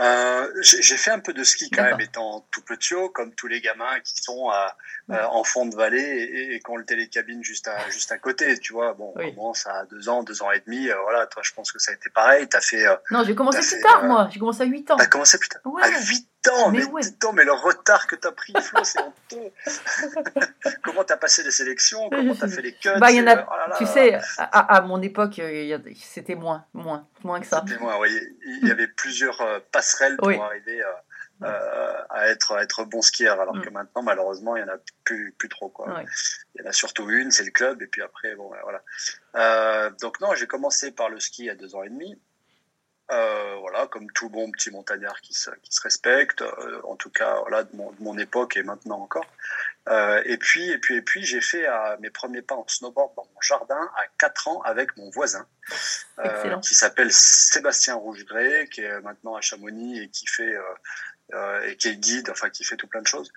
Euh, 0.00 0.46
j'ai 0.62 0.96
fait 0.96 1.10
un 1.10 1.18
peu 1.18 1.32
de 1.32 1.42
ski 1.42 1.70
quand 1.70 1.82
même 1.82 2.00
étant 2.00 2.46
tout 2.52 2.62
petit, 2.62 2.94
comme 3.14 3.34
tous 3.34 3.48
les 3.48 3.60
gamins 3.60 3.98
qui 4.04 4.14
sont 4.22 4.48
à, 4.48 4.76
Ouais. 5.08 5.16
euh, 5.16 5.26
en 5.28 5.42
fond 5.42 5.64
de 5.66 5.74
vallée 5.74 5.98
et, 6.00 6.54
et 6.54 6.60
qui 6.60 6.70
ont 6.70 6.76
le 6.76 6.84
télécabine 6.84 7.42
juste 7.42 7.66
à, 7.66 7.88
juste 7.90 8.12
à 8.12 8.18
côté. 8.18 8.58
Tu 8.60 8.72
vois, 8.74 8.92
bon, 8.92 9.12
Oui. 9.16 9.24
on 9.28 9.34
commence 9.34 9.66
à 9.66 9.86
deux 9.86 10.08
ans, 10.08 10.22
deux 10.22 10.42
ans 10.42 10.52
et 10.52 10.60
demi. 10.66 10.88
euh, 10.88 10.94
voilà, 11.02 11.26
toi, 11.26 11.42
je 11.44 11.52
pense 11.52 11.72
que 11.72 11.78
ça 11.78 11.90
a 11.92 11.94
été 11.94 12.10
pareil. 12.10 12.46
T'as 12.48 12.60
fait, 12.60 12.86
euh, 12.86 12.94
Non, 13.10 13.24
j'ai 13.24 13.34
commencé 13.34 13.58
plus 13.58 13.68
fait, 13.70 13.80
tard, 13.80 14.04
moi. 14.04 14.28
J'ai 14.30 14.38
commencé 14.38 14.62
à 14.62 14.66
8 14.66 14.90
ans. 14.90 14.96
t'as 14.96 15.06
commencé 15.06 15.38
putain 15.38 15.58
Ouais. 15.64 15.82
à 15.82 15.88
8 15.88 16.28
ans. 16.50 16.70
Mais 16.70 16.78
Mais, 16.78 16.84
ouais. 16.86 17.02
dis 17.02 17.12
donc, 17.20 17.34
mais 17.34 17.44
le 17.44 17.52
retard 17.52 18.06
que 18.06 18.16
t'as 18.16 18.32
pris, 18.32 18.52
Flo, 18.60 18.82
c'est 18.84 19.00
honteux. 19.00 19.50
Comment 20.82 21.04
t'as 21.04 21.16
passé 21.16 21.42
les 21.42 21.50
sélections? 21.50 22.08
Comment 22.10 22.34
t'as 22.34 22.48
fait 22.48 22.62
les 22.62 22.74
cuts? 22.74 22.88
Bah, 22.98 23.10
y 23.10 23.20
en 23.20 23.26
a- 23.26 23.44
oh 23.46 23.56
là 23.56 23.68
là 23.68 23.76
Tu 23.78 23.86
sais, 23.86 24.18
à, 24.38 24.80
mon 24.82 25.00
époque, 25.02 25.38
euh, 25.38 25.50
y 25.84 25.96
c'était 25.96 26.34
moins, 26.34 26.64
moins, 26.74 27.06
moins 27.24 27.40
que 27.40 27.46
ça. 27.46 27.62
C'était 27.66 27.80
moi, 27.80 27.98
oui. 28.00 28.10
Il 28.62 28.68
y 28.68 28.70
avait 28.70 28.88
plusieurs 28.88 29.40
euh, 29.40 29.58
passerelles 29.72 30.16
pour 30.16 30.28
Oui. 30.28 30.36
arriver 30.38 30.82
euh, 30.82 30.86
euh, 31.44 31.92
à, 32.10 32.28
être, 32.28 32.52
à 32.56 32.62
être 32.62 32.84
bon 32.84 33.00
skieur, 33.00 33.40
alors 33.40 33.54
Mm. 33.56 33.62
que 33.62 33.70
maintenant, 33.70 34.02
malheureusement, 34.02 34.56
il 34.56 34.64
n'y 34.64 34.70
en 34.70 34.74
a 34.74 34.78
plus, 35.04 35.32
plus 35.38 35.48
trop. 35.48 35.68
Quoi. 35.68 35.88
Ouais. 35.88 36.04
Il 36.54 36.62
y 36.62 36.66
en 36.66 36.68
a 36.68 36.72
surtout 36.72 37.08
une, 37.10 37.30
c'est 37.30 37.44
le 37.44 37.50
club, 37.52 37.80
et 37.82 37.86
puis 37.86 38.02
après, 38.02 38.34
bon, 38.34 38.50
ben, 38.50 38.58
voilà. 38.64 38.82
Euh, 39.36 39.90
donc, 40.00 40.20
non, 40.20 40.34
j'ai 40.34 40.46
commencé 40.48 40.90
par 40.90 41.08
le 41.10 41.20
ski 41.20 41.48
à 41.48 41.54
deux 41.54 41.74
ans 41.76 41.82
et 41.84 41.88
demi. 41.90 42.20
Euh, 43.10 43.54
voilà, 43.60 43.86
comme 43.86 44.10
tout 44.12 44.28
bon 44.28 44.50
petit 44.50 44.70
montagnard 44.70 45.22
qui 45.22 45.32
se, 45.32 45.50
qui 45.62 45.72
se 45.72 45.80
respecte, 45.80 46.42
euh, 46.42 46.82
en 46.84 46.94
tout 46.94 47.08
cas 47.08 47.38
voilà, 47.40 47.64
de, 47.64 47.74
mon, 47.74 47.90
de 47.90 48.02
mon 48.02 48.18
époque 48.18 48.58
et 48.58 48.62
maintenant 48.62 49.00
encore. 49.00 49.24
Euh, 49.88 50.22
et 50.26 50.36
puis, 50.36 50.70
et 50.70 50.76
puis, 50.76 50.96
et 50.96 51.02
puis 51.02 51.24
j'ai 51.24 51.40
fait 51.40 51.66
euh, 51.66 51.96
mes 52.00 52.10
premiers 52.10 52.42
pas 52.42 52.54
en 52.54 52.68
snowboard 52.68 53.14
dans 53.16 53.24
mon 53.24 53.40
jardin 53.40 53.90
à 53.96 54.02
4 54.18 54.48
ans 54.48 54.60
avec 54.60 54.94
mon 54.98 55.08
voisin, 55.08 55.46
euh, 56.18 56.58
qui 56.58 56.74
s'appelle 56.74 57.10
Sébastien 57.10 57.94
Rougegré, 57.94 58.68
qui 58.70 58.82
est 58.82 59.00
maintenant 59.00 59.36
à 59.36 59.40
Chamonix 59.40 60.00
et 60.02 60.08
qui 60.10 60.26
fait 60.26 60.54
euh, 61.34 61.62
et 61.62 61.76
qui 61.76 61.88
est 61.88 61.96
guide, 61.96 62.30
enfin 62.30 62.50
qui 62.50 62.64
fait 62.64 62.76
tout 62.76 62.88
plein 62.88 63.02
de 63.02 63.06
choses, 63.06 63.32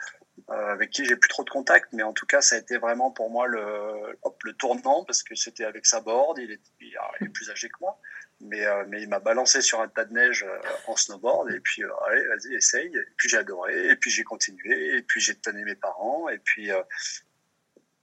euh, 0.49 0.71
avec 0.71 0.89
qui 0.91 1.05
j'ai 1.05 1.15
plus 1.15 1.29
trop 1.29 1.43
de 1.43 1.49
contact, 1.49 1.89
mais 1.93 2.03
en 2.03 2.13
tout 2.13 2.25
cas 2.25 2.41
ça 2.41 2.55
a 2.55 2.59
été 2.59 2.77
vraiment 2.77 3.11
pour 3.11 3.29
moi 3.29 3.47
le, 3.47 4.17
hop, 4.23 4.41
le 4.43 4.53
tournant 4.53 5.03
parce 5.03 5.23
que 5.23 5.35
c'était 5.35 5.65
avec 5.65 5.85
sa 5.85 5.99
board, 5.99 6.39
il 6.39 6.51
est, 6.51 6.61
il 6.79 6.95
est 7.21 7.29
plus 7.29 7.49
âgé 7.49 7.67
que 7.67 7.77
moi, 7.81 7.99
mais, 8.41 8.65
euh, 8.65 8.83
mais 8.87 9.01
il 9.01 9.09
m'a 9.09 9.19
balancé 9.19 9.61
sur 9.61 9.81
un 9.81 9.87
tas 9.87 10.05
de 10.05 10.13
neige 10.13 10.43
euh, 10.43 10.59
en 10.87 10.95
snowboard 10.95 11.51
et 11.51 11.59
puis 11.59 11.83
euh, 11.83 11.89
allez 12.07 12.25
vas-y 12.27 12.55
essaye, 12.55 12.87
et 12.87 13.13
puis 13.17 13.29
j'ai 13.29 13.37
adoré 13.37 13.89
et 13.89 13.95
puis 13.95 14.11
j'ai 14.11 14.23
continué 14.23 14.97
et 14.97 15.01
puis 15.01 15.21
j'ai 15.21 15.35
tenu 15.35 15.63
mes 15.63 15.75
parents 15.75 16.29
et 16.29 16.37
puis 16.39 16.71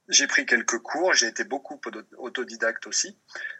j'ai 0.09 0.25
pris 0.27 0.45
quelques 0.45 0.79
cours, 0.79 1.13
j'ai 1.13 1.27
été 1.27 1.43
beaucoup 1.43 1.79
auto- 1.85 2.03
autodidacte 2.17 2.87
aussi. 2.87 3.17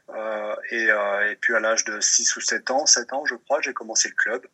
Euh, 0.10 0.56
et, 0.72 0.90
euh, 0.90 1.32
et 1.32 1.36
puis 1.36 1.54
à 1.54 1.60
l'âge 1.60 1.86
de 1.86 2.00
6 2.00 2.36
ou 2.36 2.42
7 2.42 2.72
ans, 2.72 2.86
7 2.86 3.14
ans 3.14 3.26
je 3.26 3.36
crois, 3.36 3.62
j'ai 3.62 3.74
commencé 3.74 4.10
le 4.10 4.16
club. 4.16 4.48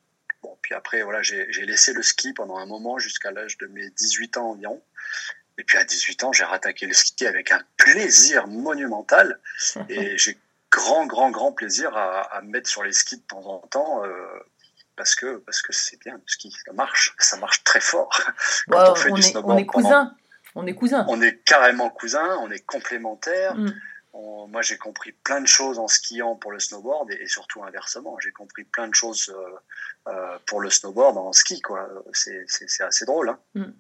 Bon, 0.44 0.58
puis 0.62 0.76
après, 0.76 1.02
voilà, 1.02 1.24
j'ai 1.24 1.48
laissé 1.66 1.94
le 1.94 2.04
ski 2.04 2.34
pendant 2.34 2.58
un 2.58 2.66
moment 2.66 3.00
jusqu'à 3.00 3.32
l'âge 3.32 3.58
de 3.58 3.68
mes 3.68 3.90
18 3.90 4.38
ans 4.38 4.52
environ. 4.52 4.84
Et 5.58 5.64
puis 5.64 5.78
à 5.78 5.86
18 5.86 6.24
ans, 6.26 6.34
j'ai 6.34 6.44
rattaqué 6.44 6.86
le 6.86 6.94
ski 6.94 7.26
avec 7.26 7.52
un 7.52 7.62
plaisir 7.78 8.46
monumental. 8.48 9.40
Et 9.90 10.18
j'ai 10.18 10.38
grand, 10.76 11.06
grand, 11.06 11.32
grand 11.32 11.52
plaisir 11.54 11.96
à, 11.96 12.22
à 12.36 12.42
me 12.42 12.50
mettre 12.50 12.70
sur 12.70 12.84
les 12.84 12.94
skis 12.94 13.18
de 13.18 13.26
temps 13.34 13.46
en 13.46 13.60
temps. 13.68 14.04
euh, 14.06 14.16
parce 14.98 15.14
que 15.16 15.38
parce 15.46 15.62
que 15.62 15.74
c'est 15.74 16.00
bien 16.00 16.14
le 16.16 16.24
ski, 16.26 16.50
ça 16.66 16.72
marche, 16.74 17.14
ça 17.20 17.38
marche 17.38 17.64
très 17.64 17.82
fort. 17.82 18.10
Quand 18.70 18.92
on 18.92 18.96
fait 18.96 19.12
on, 19.12 19.16
du 19.16 19.22
est, 19.22 19.24
snowboard 19.32 19.56
on 19.56 19.58
est 19.62 19.66
pendant- 19.66 19.82
cousins. 19.88 20.16
On 20.58 20.66
est 20.68 20.74
cousins. 20.74 21.06
On 21.10 21.22
est 21.22 21.44
carrément 21.44 21.90
cousins, 21.90 22.38
on 22.42 22.50
est 22.52 22.66
complémentaires. 22.66 23.56
Mm. 23.56 23.74
on- 24.14 24.48
moi, 24.48 24.62
j'ai 24.62 24.78
compris 24.78 25.12
plein 25.12 25.42
de 25.42 25.48
choses 25.48 25.80
en 25.80 25.88
skiant 25.90 26.36
pour 26.38 26.52
le 26.54 26.60
snowboard 26.60 27.12
et, 27.12 27.16
et 27.24 27.28
surtout 27.28 27.62
inversement. 27.66 28.18
J'ai 28.24 28.32
compris 28.32 28.64
plein 28.64 28.88
de 28.88 28.96
choses 28.96 29.24
euh, 29.36 30.12
euh, 30.14 30.38
pour 30.46 30.62
le 30.62 30.70
snowboard 30.70 31.18
en 31.18 31.34
ski, 31.34 31.60
quoi. 31.62 31.90
C'est 32.14 32.46
assez 32.82 33.04
drôle. 33.06 33.30
Hein. 33.30 33.40
Mm. 33.56 33.72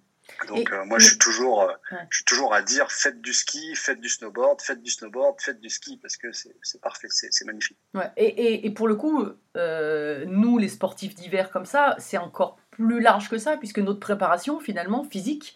Donc, 0.48 0.70
Et- 0.70 0.74
euh, 0.74 0.86
moi, 0.86 1.00
je 1.00 1.08
suis 1.10 1.17
toujours, 1.17 1.62
euh, 1.62 1.67
Ouais. 1.91 2.00
je 2.10 2.17
suis 2.17 2.25
toujours 2.25 2.53
à 2.53 2.62
dire 2.62 2.91
faites 2.91 3.22
du 3.22 3.32
ski, 3.34 3.75
faites 3.75 4.00
du 4.01 4.10
snowboard, 4.10 4.62
faites 4.62 4.82
du 4.82 4.89
snowboard, 4.91 5.39
faites 5.39 5.60
du 5.60 5.70
ski 5.70 5.98
parce 6.01 6.17
que 6.17 6.32
c'est, 6.32 6.55
parfait, 6.82 7.08
c'est, 7.10 7.46
magnifique. 7.46 7.77
Ouais. 7.94 8.10
Et, 8.17 8.25
et- 8.25 8.65
et 8.65 8.70
pour 8.72 8.88
le 8.88 8.96
coup, 8.96 9.25
euh, 9.55 10.25
nous, 10.27 10.58
les 10.58 10.67
sportifs 10.70 11.15
d'hiver 11.15 11.51
comme 11.51 11.65
ça, 11.65 11.96
c'est 12.00 12.17
encore 12.17 12.58
plus 12.72 13.00
large 13.01 13.29
que 13.29 13.38
ça, 13.38 13.55
puisque 13.58 13.79
notre 13.79 14.00
préparation, 14.00 14.60
finalement, 14.60 15.03
physique, 15.03 15.55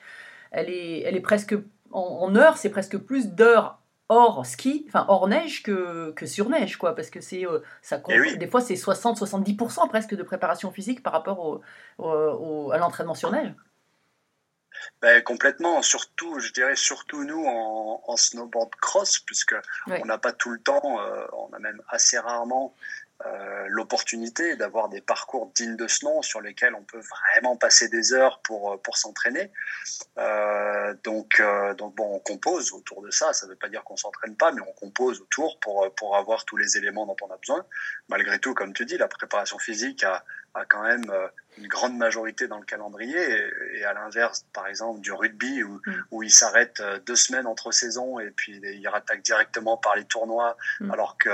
elle 0.51 0.69
est, 0.69 1.01
elle 1.01 1.15
est 1.15 1.21
presque, 1.21 1.55
en, 1.91 1.99
en 2.01 2.35
heures, 2.35 2.57
c'est 2.57 2.69
presque 2.69 2.97
plus 2.97 3.27
d'heures 3.29 3.79
hors 4.11 4.43
ski, 4.45 4.85
enfin 4.87 5.05
hors 5.07 5.27
neige 5.27 5.61
que, 5.61 6.11
que 6.15 6.25
sur 6.25 6.49
neige, 6.49 6.77
quoi, 6.77 6.95
parce 6.95 7.09
que 7.11 7.21
c'est, 7.21 7.45
euh, 7.45 7.59
ça 7.83 7.97
compte- 7.99 8.15
Eh 8.15 8.19
oui. 8.19 8.37
des 8.37 8.47
fois, 8.47 8.59
c'est 8.61 8.75
60-70% 8.75 9.87
presque 9.87 10.15
de 10.15 10.23
préparation 10.23 10.71
physique 10.71 11.03
par 11.03 11.13
rapport 11.13 11.39
au, 11.39 11.61
au- 11.99 12.07
au- 12.07 12.71
à 12.71 12.77
l'entraînement 12.79 13.13
sur 13.13 13.31
neige. 13.31 13.53
Ben, 15.01 15.21
complètement, 15.23 15.81
surtout, 15.81 16.39
je 16.39 16.51
dirais 16.51 16.75
surtout 16.75 17.23
nous 17.23 17.45
en, 17.45 18.01
en 18.05 18.17
snowboard 18.17 18.75
cross, 18.75 19.19
puisque 19.19 19.55
on 19.87 20.05
n'a 20.05 20.17
pas 20.17 20.33
tout 20.33 20.51
le 20.51 20.59
temps, 20.59 21.01
euh, 21.01 21.25
on 21.33 21.53
a 21.53 21.59
même 21.59 21.81
assez 21.89 22.17
rarement 22.17 22.73
euh, 23.25 23.65
l'opportunité 23.67 24.55
d'avoir 24.55 24.87
des 24.87 25.01
parcours 25.01 25.51
dignes 25.53 25.75
de 25.75 25.87
ce 25.89 26.05
nom 26.05 26.21
sur 26.21 26.39
lesquels 26.39 26.73
on 26.73 26.83
peut 26.83 27.01
vraiment 27.01 27.57
passer 27.57 27.89
des 27.89 28.13
heures 28.13 28.39
pour, 28.43 28.71
euh, 28.71 28.77
pour 28.77 28.97
s'entraîner. 28.97 29.51
Euh, 30.17 30.93
donc, 31.03 31.41
euh, 31.41 31.73
donc 31.73 31.95
bon, 31.95 32.15
on 32.15 32.19
compose 32.19 32.71
autour 32.71 33.01
de 33.01 33.11
ça. 33.11 33.33
Ça 33.33 33.45
ne 33.45 33.51
veut 33.51 33.57
pas 33.57 33.67
dire 33.67 33.83
qu'on 33.83 33.97
s'entraîne 33.97 34.37
pas, 34.37 34.53
mais 34.53 34.61
on 34.61 34.71
compose 34.71 35.19
autour 35.19 35.59
pour, 35.59 35.93
pour 35.95 36.15
avoir 36.15 36.45
tous 36.45 36.55
les 36.55 36.77
éléments 36.77 37.05
dont 37.05 37.17
on 37.21 37.29
a 37.29 37.35
besoin. 37.35 37.65
Malgré 38.07 38.39
tout, 38.39 38.53
comme 38.53 38.73
tu 38.73 38.85
dis, 38.85 38.97
la 38.97 39.09
préparation 39.09 39.59
physique 39.59 40.05
a, 40.05 40.23
a 40.53 40.63
quand 40.63 40.83
même 40.83 41.11
une 41.59 41.67
grande 41.67 41.97
majorité 41.97 42.47
dans 42.47 42.57
le 42.59 42.65
calendrier. 42.65 43.17
Et, 43.19 43.79
et 43.79 43.83
à 43.85 43.93
l'inverse, 43.93 44.45
par 44.53 44.67
exemple, 44.67 45.01
du 45.01 45.11
rugby 45.11 45.63
où, 45.63 45.81
Mm. 45.85 45.93
où 46.11 46.23
il 46.23 46.31
s'arrête 46.31 46.79
euh, 46.79 46.99
deux 46.99 47.15
semaines 47.15 47.47
entre 47.47 47.71
saisons 47.71 48.19
et 48.19 48.31
puis 48.31 48.59
il 48.63 48.87
rattaque 48.87 49.21
directement 49.21 49.77
par 49.77 49.95
les 49.95 50.05
tournois, 50.05 50.57
Mm. 50.79 50.91
alors 50.91 51.17
que 51.17 51.29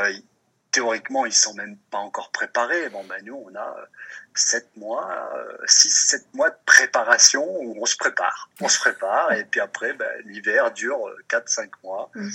théoriquement, 0.71 1.25
ils 1.25 1.33
sont 1.33 1.53
même 1.53 1.77
pas 1.89 1.99
encore 1.99 2.31
préparés. 2.31 2.89
Bon, 2.89 3.03
ben, 3.05 3.23
nous, 3.23 3.35
on 3.49 3.55
a 3.55 3.77
euh, 3.79 3.85
sept 4.33 4.67
mois, 4.75 5.31
euh, 5.35 5.57
six, 5.67 5.89
sept 5.89 6.25
mois 6.33 6.49
de 6.49 6.57
préparation 6.65 7.45
où 7.61 7.77
on 7.81 7.85
se 7.85 7.95
prépare. 7.95 8.49
On 8.59 8.67
se 8.67 8.77
prépare, 8.79 9.31
et 9.31 9.45
puis 9.45 9.61
après, 9.61 9.93
ben, 9.93 10.11
l'hiver 10.25 10.71
dure 10.71 11.07
euh, 11.07 11.15
quatre, 11.29 11.47
cinq 11.47 11.71
mois. 11.83 12.09
Mm. 12.15 12.29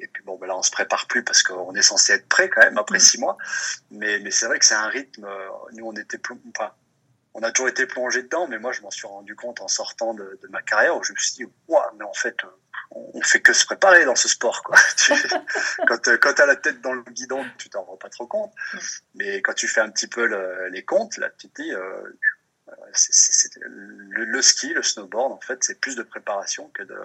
Et 0.00 0.08
puis 0.08 0.24
bon, 0.24 0.36
ben 0.36 0.48
là, 0.48 0.56
on 0.56 0.62
se 0.62 0.72
prépare 0.72 1.06
plus 1.06 1.22
parce 1.22 1.44
qu'on 1.44 1.72
est 1.76 1.82
censé 1.82 2.14
être 2.14 2.28
prêt 2.28 2.48
quand 2.48 2.62
même 2.62 2.78
après 2.78 2.98
Mm. 2.98 3.00
six 3.00 3.18
mois. 3.20 3.38
Mais, 3.92 4.18
mais 4.18 4.32
c'est 4.32 4.46
vrai 4.46 4.58
que 4.58 4.64
c'est 4.64 4.74
un 4.74 4.88
rythme. 4.88 5.24
euh, 5.24 5.48
Nous, 5.74 5.86
on 5.86 5.92
était 5.92 6.18
plus, 6.18 6.34
enfin, 6.56 6.72
on 7.34 7.42
a 7.42 7.50
toujours 7.50 7.68
été 7.68 7.86
plongé 7.86 8.22
dedans, 8.22 8.46
mais 8.48 8.58
moi, 8.58 8.72
je 8.72 8.80
m'en 8.82 8.90
suis 8.90 9.06
rendu 9.06 9.34
compte 9.34 9.60
en 9.60 9.68
sortant 9.68 10.14
de, 10.14 10.38
de 10.42 10.48
ma 10.48 10.62
carrière 10.62 10.96
où 10.96 11.02
je 11.02 11.12
me 11.12 11.18
suis 11.18 11.34
dit, 11.34 11.52
waouh, 11.68 11.82
mais 11.98 12.04
en 12.04 12.12
fait, 12.14 12.36
euh, 12.44 12.48
on 12.92 13.10
on 13.14 13.22
fait 13.22 13.40
que 13.40 13.52
se 13.52 13.64
préparer 13.66 14.04
dans 14.04 14.14
ce 14.14 14.28
sport, 14.28 14.62
quoi. 14.62 14.76
Tu- 14.96 15.12
quand 15.88 16.06
euh, 16.08 16.16
quand 16.18 16.34
t'as 16.34 16.46
la 16.46 16.56
tête 16.56 16.80
dans 16.80 16.92
le 16.92 17.02
guidon, 17.02 17.44
tu 17.58 17.68
t'en 17.70 17.82
rends 17.82 17.96
pas 17.96 18.08
trop 18.08 18.26
compte. 18.26 18.52
Mais 19.14 19.40
quand 19.42 19.52
tu 19.54 19.66
fais 19.68 19.80
un 19.80 19.90
petit 19.90 20.06
peu 20.06 20.26
le- 20.26 20.68
les 20.68 20.84
comptes, 20.84 21.16
là, 21.16 21.28
tu 21.38 21.48
te 21.48 21.62
dis, 21.62 21.72
euh, 21.72 22.02
le, 23.60 24.24
le 24.24 24.42
ski, 24.42 24.72
le 24.72 24.82
snowboard, 24.82 25.32
en 25.32 25.40
fait, 25.40 25.62
c'est 25.64 25.80
plus 25.80 25.96
de 25.96 26.02
préparation 26.02 26.68
que 26.74 26.82
de. 26.82 26.96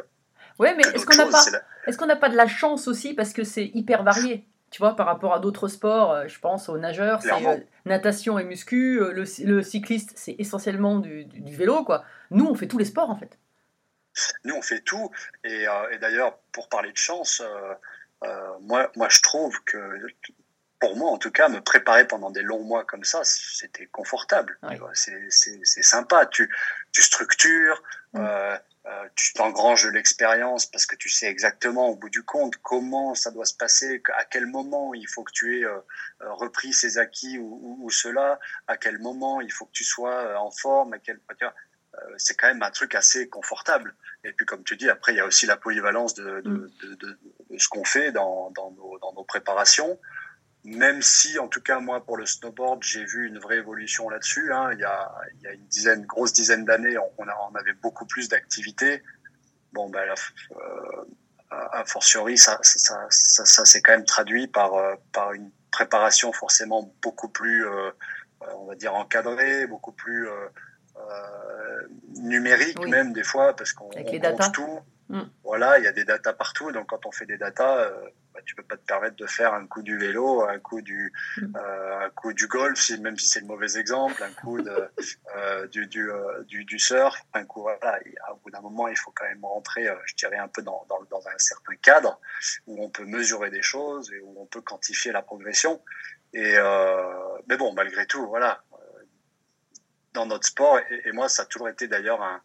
Ouais, 0.59 0.75
mais 0.75 0.83
que 0.83 0.89
est-ce 0.89 1.05
d'autres 1.05 1.11
qu'on 1.11 1.17
n'a 1.17 1.23
choses. 1.23 1.31
pas, 1.31 1.41
C'est 1.41 1.51
la- 1.51 1.63
est-ce 1.87 1.97
qu'on 1.97 2.05
n'a 2.05 2.15
pas 2.15 2.29
de 2.29 2.35
la 2.35 2.47
chance 2.47 2.87
aussi 2.87 3.13
parce 3.13 3.33
que 3.33 3.43
c'est 3.43 3.65
hyper 3.73 4.03
varié? 4.03 4.45
Tu 4.71 4.79
vois, 4.79 4.95
par 4.95 5.05
rapport 5.05 5.33
à 5.33 5.39
d'autres 5.39 5.67
sports, 5.67 6.11
euh, 6.11 6.27
je 6.27 6.39
pense 6.39 6.69
aux 6.69 6.77
nageurs, 6.77 7.21
c'est 7.21 7.29
euh, 7.57 7.57
natation 7.85 8.37
et 8.39 8.43
muscu, 8.43 9.01
euh, 9.01 9.11
le, 9.13 9.23
le 9.45 9.61
cycliste, 9.63 10.11
c'est 10.15 10.35
essentiellement 10.39 10.99
du, 10.99 11.25
du- 11.25 11.41
du 11.41 11.55
vélo, 11.55 11.83
quoi. 11.83 12.03
Nous, 12.31 12.45
on 12.45 12.55
fait 12.55 12.67
tous 12.67 12.77
les 12.77 12.85
sports, 12.85 13.09
en 13.09 13.15
fait. 13.17 13.37
Nous, 14.43 14.55
on 14.55 14.61
fait 14.61 14.81
tout. 14.81 15.11
Et, 15.43 15.67
euh, 15.67 15.89
et 15.91 15.97
d'ailleurs, 15.97 16.37
pour 16.51 16.67
parler 16.69 16.91
de 16.91 16.97
chance, 16.97 17.41
euh, 17.41 18.37
moi, 18.61 18.91
moi, 18.95 19.07
je 19.09 19.21
trouve 19.21 19.63
que, 19.63 19.77
pour 20.79 20.95
moi 20.97 21.11
en 21.11 21.17
tout 21.17 21.31
cas, 21.31 21.49
me 21.49 21.59
préparer 21.61 22.07
pendant 22.07 22.29
des 22.31 22.41
longs 22.41 22.63
mois 22.63 22.85
comme 22.85 23.03
ça, 23.03 23.21
c'était 23.23 23.85
confortable. 23.87 24.57
Ouais. 24.63 24.77
C'est 24.93 25.83
sympa. 25.83 26.25
Tu, 26.25 26.49
tu 26.91 27.01
structures, 27.01 27.81
Mm. 28.13 28.25
Euh, 28.89 29.07
tu 29.15 29.33
t'engranges 29.33 29.83
de 29.85 29.89
l'expérience 29.91 30.65
parce 30.65 30.85
que 30.85 30.95
tu 30.95 31.09
sais 31.09 31.27
exactement 31.27 31.89
au 31.89 31.95
bout 31.95 32.09
du 32.09 32.23
compte 32.23 32.55
comment 32.57 33.13
ça 33.15 33.29
doit 33.31 33.45
se 33.45 33.53
passer, 33.53 34.01
à 34.17 34.25
quel 34.25 34.47
moment 34.47 34.93
il 34.93 35.07
faut 35.07 35.23
que 35.23 35.31
tu 35.31 35.59
aies 35.59 35.65
euh, 35.65 35.77
euh, 36.23 36.33
repris 36.33 36.73
ces 36.73 36.97
acquis 36.97 37.37
ou, 37.37 37.59
ou, 37.61 37.85
ou 37.85 37.89
cela, 37.91 38.39
à 38.67 38.77
quel 38.77 38.97
moment 38.99 39.41
il 39.41 39.51
faut 39.51 39.65
que 39.65 39.71
tu 39.73 39.83
sois 39.83 40.39
en 40.39 40.51
forme, 40.51 40.93
à 40.93 40.99
quel 40.99 41.19
c'est 42.17 42.35
quand 42.37 42.47
même 42.47 42.63
un 42.63 42.71
truc 42.71 42.95
assez 42.95 43.27
confortable. 43.29 43.93
Et 44.23 44.31
puis, 44.31 44.45
comme 44.45 44.63
tu 44.63 44.77
dis, 44.77 44.89
après, 44.89 45.13
il 45.13 45.17
y 45.17 45.19
a 45.19 45.25
aussi 45.25 45.45
la 45.45 45.57
polyvalence 45.57 46.13
de, 46.13 46.41
Mm. 46.45 46.69
de, 46.81 46.95
de- 46.95 47.19
de 47.49 47.57
ce 47.57 47.67
qu'on 47.67 47.83
fait 47.83 48.11
dans, 48.11 48.51
dans, 48.51 48.71
nos, 48.71 48.97
dans 48.99 49.13
nos 49.13 49.23
préparations. 49.23 49.99
Même 50.65 51.01
si, 51.01 51.39
en 51.39 51.47
tout 51.47 51.61
cas, 51.61 51.79
moi, 51.79 52.03
pour 52.03 52.17
le 52.17 52.25
snowboard, 52.25 52.83
j'ai 52.83 53.05
vu 53.05 53.27
une 53.27 53.39
vraie 53.39 53.57
évolution 53.57 54.09
là-dessus. 54.09 54.51
Hein. 54.53 54.71
Il, 54.73 54.79
y 54.79 54.83
a, 54.83 55.11
il 55.35 55.41
y 55.41 55.47
a 55.47 55.53
une 55.53 55.65
dizaine, 55.67 56.05
grosse 56.05 56.33
dizaine 56.33 56.65
d'années, 56.65 56.97
on, 56.97 57.09
on, 57.17 57.55
avait 57.55 57.73
beaucoup 57.73 58.05
plus 58.05 58.27
d'activités. 58.27 59.01
Bon, 59.71 59.89
ben, 59.89 60.03
euh, 60.51 61.05
a 61.51 61.85
fortiori, 61.85 62.37
ça, 62.37 62.59
ça, 62.61 63.07
ça, 63.09 63.45
ça 63.45 63.65
s'est 63.65 63.81
quand 63.81 63.93
même 63.93 64.05
traduit 64.05 64.47
par, 64.47 64.73
euh, 64.75 64.95
par 65.13 65.31
une 65.33 65.49
préparation 65.71 66.33
forcément 66.33 66.91
beaucoup 67.01 67.29
plus, 67.29 67.65
euh, 67.65 67.91
on 68.55 68.65
va 68.65 68.75
dire, 68.75 68.93
encadrée, 68.95 69.67
beaucoup 69.67 69.91
plus 69.91 70.27
euh, 70.27 70.33
euh, 70.97 71.87
numérique 72.17 72.77
Oui. 72.79 72.89
même 72.89 73.13
des 73.13 73.23
fois, 73.23 73.55
parce 73.55 73.73
qu'on 73.73 73.89
datas. 73.89 74.49
tout. 74.49 74.79
Mm. 75.09 75.23
Voilà, 75.43 75.79
il 75.79 75.83
y 75.83 75.87
a 75.87 75.91
des 75.91 76.05
datas 76.05 76.33
partout, 76.33 76.71
donc 76.71 76.87
quand 76.87 77.05
on 77.07 77.11
fait 77.11 77.25
des 77.25 77.37
datas, 77.37 77.79
euh, 77.79 78.09
bah, 78.33 78.41
tu 78.45 78.53
peux 78.53 78.61
pas 78.63 78.77
te 78.77 78.85
permettre 78.85 79.15
de 79.15 79.25
faire 79.25 79.55
un 79.55 79.65
coup 79.65 79.81
du 79.81 79.97
vélo, 79.97 80.43
un 80.43 80.59
coup 80.59 80.81
du, 80.81 81.11
Mm. 81.37 81.55
euh, 81.55 82.05
un 82.05 82.09
coup 82.11 82.31
du 82.33 82.47
golf, 82.47 82.79
si, 82.79 82.99
même 83.01 83.17
si 83.17 83.27
c'est 83.27 83.39
le 83.39 83.47
mauvais 83.47 83.77
exemple, 83.77 84.21
un 84.23 84.31
coup 84.33 84.61
de, 84.61 84.89
euh, 85.35 85.67
du, 85.67 85.87
du, 85.87 86.11
euh, 86.11 86.43
du, 86.43 86.63
du 86.63 86.77
surf, 86.77 87.15
un 87.33 87.43
coup, 87.45 87.61
voilà, 87.63 87.99
au 88.31 88.35
bout 88.35 88.51
d'un 88.51 88.61
moment, 88.61 88.87
il 88.87 88.95
faut 88.97 89.11
quand 89.11 89.25
même 89.25 89.43
rentrer, 89.43 89.87
euh, 89.87 89.95
je 90.05 90.13
dirais, 90.15 90.37
un 90.37 90.47
peu 90.47 90.61
dans, 90.61 90.85
dans, 90.89 91.01
dans 91.09 91.27
un 91.27 91.37
certain 91.39 91.75
cadre 91.81 92.19
où 92.67 92.83
on 92.83 92.89
peut 92.89 93.05
mesurer 93.05 93.49
des 93.49 93.63
choses 93.63 94.11
et 94.13 94.19
où 94.19 94.35
on 94.39 94.45
peut 94.45 94.61
quantifier 94.61 95.11
la 95.11 95.23
progression. 95.23 95.81
Et, 96.33 96.53
euh, 96.57 97.37
mais 97.47 97.57
bon, 97.57 97.73
malgré 97.73 98.05
tout, 98.05 98.27
voilà, 98.27 98.61
euh, 98.73 98.77
dans 100.13 100.27
notre 100.27 100.45
sport, 100.45 100.77
et, 100.77 101.01
et 101.05 101.11
moi, 101.13 101.29
ça 101.29 101.41
a 101.41 101.45
toujours 101.47 101.69
été 101.69 101.87
d'ailleurs 101.87 102.21
un, 102.21 102.41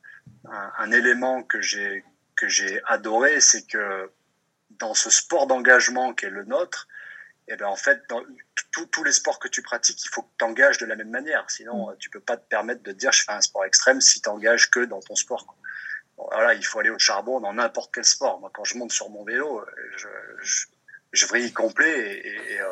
un, 0.50 0.73
un 0.78 0.90
élément 0.92 1.42
que 1.42 1.61
j'ai 1.61 2.02
que 2.37 2.49
j'ai 2.49 2.81
adoré, 2.87 3.41
c'est 3.41 3.67
que 3.67 4.11
dans 4.71 4.95
ce 4.95 5.11
sport 5.11 5.47
d'engagement 5.47 6.14
qui 6.14 6.26
est 6.26 6.31
le 6.31 6.45
nôtre, 6.45 6.88
et 7.47 7.57
ben 7.57 7.67
en 7.67 7.76
fait, 7.76 8.00
dans 8.09 8.23
tous 8.91 9.05
les 9.05 9.12
sports 9.12 9.38
que 9.38 9.49
tu 9.49 9.61
pratiques, 9.62 10.03
il 10.05 10.09
faut 10.09 10.23
que 10.23 10.29
tu 10.31 10.37
t'engages 10.38 10.79
de 10.79 10.87
la 10.87 10.97
même 10.97 11.11
manière. 11.11 11.45
Sinon, 11.50 11.91
euh, 11.91 11.95
tu 11.99 12.09
peux 12.11 12.21
pas 12.21 12.37
te 12.38 12.49
permettre 12.49 12.83
de 12.83 12.93
dire 12.93 13.12
je 13.12 13.23
fais 13.23 13.33
un 13.33 13.41
sport 13.43 13.64
extrême 13.67 14.00
si 14.00 14.14
tu 14.14 14.21
t'engages 14.23 14.71
que 14.71 14.81
dans 14.81 15.00
ton 15.00 15.14
sport. 15.14 15.45
quoi. 15.47 15.55
Bon, 16.17 16.26
voilà, 16.33 16.55
il 16.55 16.64
faut 16.64 16.79
aller 16.81 16.91
au 16.91 16.99
charbon 16.99 17.41
dans 17.41 17.53
n'importe 17.53 17.93
quel 17.95 18.05
sport. 18.05 18.41
Moi, 18.41 18.50
quand 18.55 18.64
je 18.64 18.79
monte 18.79 18.93
sur 18.93 19.11
mon 19.11 19.25
vélo, 19.25 19.61
euh, 19.61 19.67
je, 19.97 20.09
je, 20.43 20.67
je 21.12 21.26
vrille 21.26 21.53
complet 21.53 22.19
et, 22.19 22.53
et, 22.55 22.61
euh, 22.61 22.67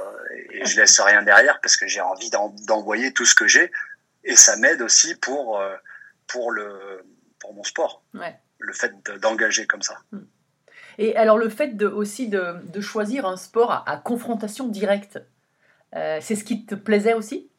et 0.52 0.64
je 0.64 0.80
laisse 0.80 0.98
rien 1.00 1.22
derrière 1.22 1.60
parce 1.60 1.76
que 1.76 1.86
j'ai 1.86 2.00
envie 2.00 2.30
d'en- 2.30 2.48
d'envoyer 2.66 3.12
tout 3.12 3.26
ce 3.26 3.34
que 3.34 3.46
j'ai. 3.46 3.70
Et 4.24 4.36
ça 4.36 4.56
m'aide 4.56 4.80
aussi 4.80 5.14
pour, 5.16 5.60
euh, 5.60 5.76
pour, 6.28 6.50
le, 6.50 7.04
pour 7.40 7.52
mon 7.52 7.64
sport, 7.64 8.02
Ouais. 8.14 8.34
Le 8.62 8.72
fait 8.72 8.92
de- 9.04 9.18
d'engager 9.18 9.66
comme 9.66 9.82
ça. 9.82 9.98
Et 10.98 11.16
alors, 11.16 11.38
le 11.38 11.48
fait 11.48 11.76
de, 11.76 11.86
aussi 11.86 12.28
de, 12.28 12.56
de 12.72 12.80
choisir 12.80 13.26
un 13.26 13.36
sport 13.36 13.70
à, 13.72 13.88
à 13.90 13.96
confrontation 13.96 14.68
directe, 14.68 15.20
euh, 15.94 16.18
c'est 16.20 16.36
ce 16.36 16.44
qui 16.44 16.64
te 16.66 16.74
plaisait 16.74 17.14
aussi? 17.14 17.50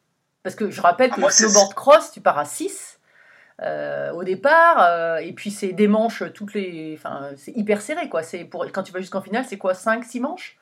Parce 0.42 0.54
que 0.56 0.70
je 0.70 0.80
rappelle 0.80 1.10
Ah, 1.12 1.16
que 1.16 1.20
le 1.20 1.30
snowboard 1.30 1.74
cross, 1.74 2.10
tu 2.12 2.20
pars 2.20 2.38
à 2.38 2.44
6 2.44 2.98
au 3.60 4.24
départ, 4.24 4.82
euh, 4.82 5.16
et 5.18 5.32
puis 5.32 5.50
c'est 5.50 5.72
des 5.72 5.86
manches 5.88 6.24
toutes 6.34 6.54
les. 6.54 6.94
Enfin, 6.98 7.30
c'est 7.36 7.52
hyper 7.52 7.80
serré, 7.80 8.08
quoi. 8.08 8.22
C'est 8.22 8.44
pour, 8.44 8.64
quand 8.72 8.82
tu 8.82 8.92
vas 8.92 9.00
jusqu'en 9.00 9.22
finale, 9.22 9.44
c'est 9.48 9.58
quoi 9.58 9.74
5, 9.74 10.04
6 10.04 10.20
manches? 10.20 10.58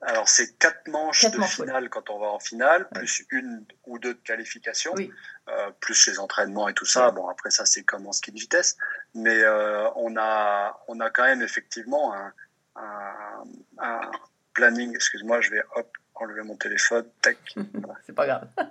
Alors, 0.00 0.28
c'est 0.28 0.58
quatre 0.58 0.88
manches 0.88 1.20
Quatre 1.22 1.34
de 1.34 1.38
manches, 1.38 1.58
ouais. 1.60 1.66
finale 1.66 1.88
quand 1.90 2.10
on 2.10 2.18
va 2.18 2.26
en 2.28 2.38
finale, 2.38 2.82
Ouais. 2.92 3.00
plus 3.00 3.24
une 3.30 3.64
ou 3.86 3.98
deux 3.98 4.14
de 4.14 4.18
qualification, 4.20 4.92
Oui. 4.96 5.10
Euh, 5.48 5.70
plus 5.80 6.06
les 6.08 6.18
entraînements 6.18 6.68
et 6.68 6.74
tout 6.74 6.86
ça. 6.86 7.10
Bon, 7.10 7.28
après 7.28 7.50
ça, 7.50 7.64
c'est 7.66 7.82
comme 7.84 8.06
en 8.06 8.12
ski 8.12 8.32
de 8.32 8.38
vitesse. 8.38 8.76
Mais 9.14 9.42
euh, 9.42 9.88
on, 9.96 10.16
a, 10.16 10.82
on 10.88 11.00
a 11.00 11.10
quand 11.10 11.24
même 11.24 11.42
effectivement 11.42 12.14
un, 12.14 12.32
un, 12.76 13.44
un 13.78 14.10
planning. 14.54 14.94
Excuse-moi, 14.94 15.40
je 15.40 15.50
vais 15.50 15.62
hop, 15.76 15.90
enlever 16.14 16.42
mon 16.42 16.56
téléphone. 16.56 17.08
Tac. 17.22 17.38
c'est 18.06 18.14
pas 18.14 18.26
grave. 18.26 18.48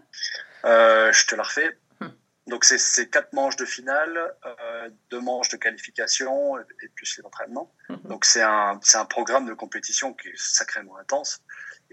Euh, 0.66 1.12
je 1.14 1.28
te 1.28 1.36
la 1.36 1.44
refais. 1.44 1.78
Hmm. 2.00 2.08
Donc, 2.48 2.66
c'est- 2.66 2.80
c'est 2.80 3.08
quatre 3.08 3.34
manches 3.34 3.56
de 3.56 3.66
finale, 3.66 4.34
euh, 4.48 4.90
deux 5.12 5.20
manches 5.20 5.50
de 5.50 5.58
qualification 5.58 6.58
et, 6.58 6.64
et 6.84 6.88
plus 6.88 7.18
les 7.20 7.24
entraînements. 7.24 7.72
Hmm. 7.88 7.98
Donc 8.08 8.26
c'est 8.26 8.42
un, 8.42 8.80
c'est 8.82 8.98
un 8.98 9.06
programme 9.06 9.46
de 9.46 9.54
compétition 9.54 10.16
qui 10.16 10.30
est 10.30 10.38
sacrément 10.38 10.98
intense. 10.98 11.44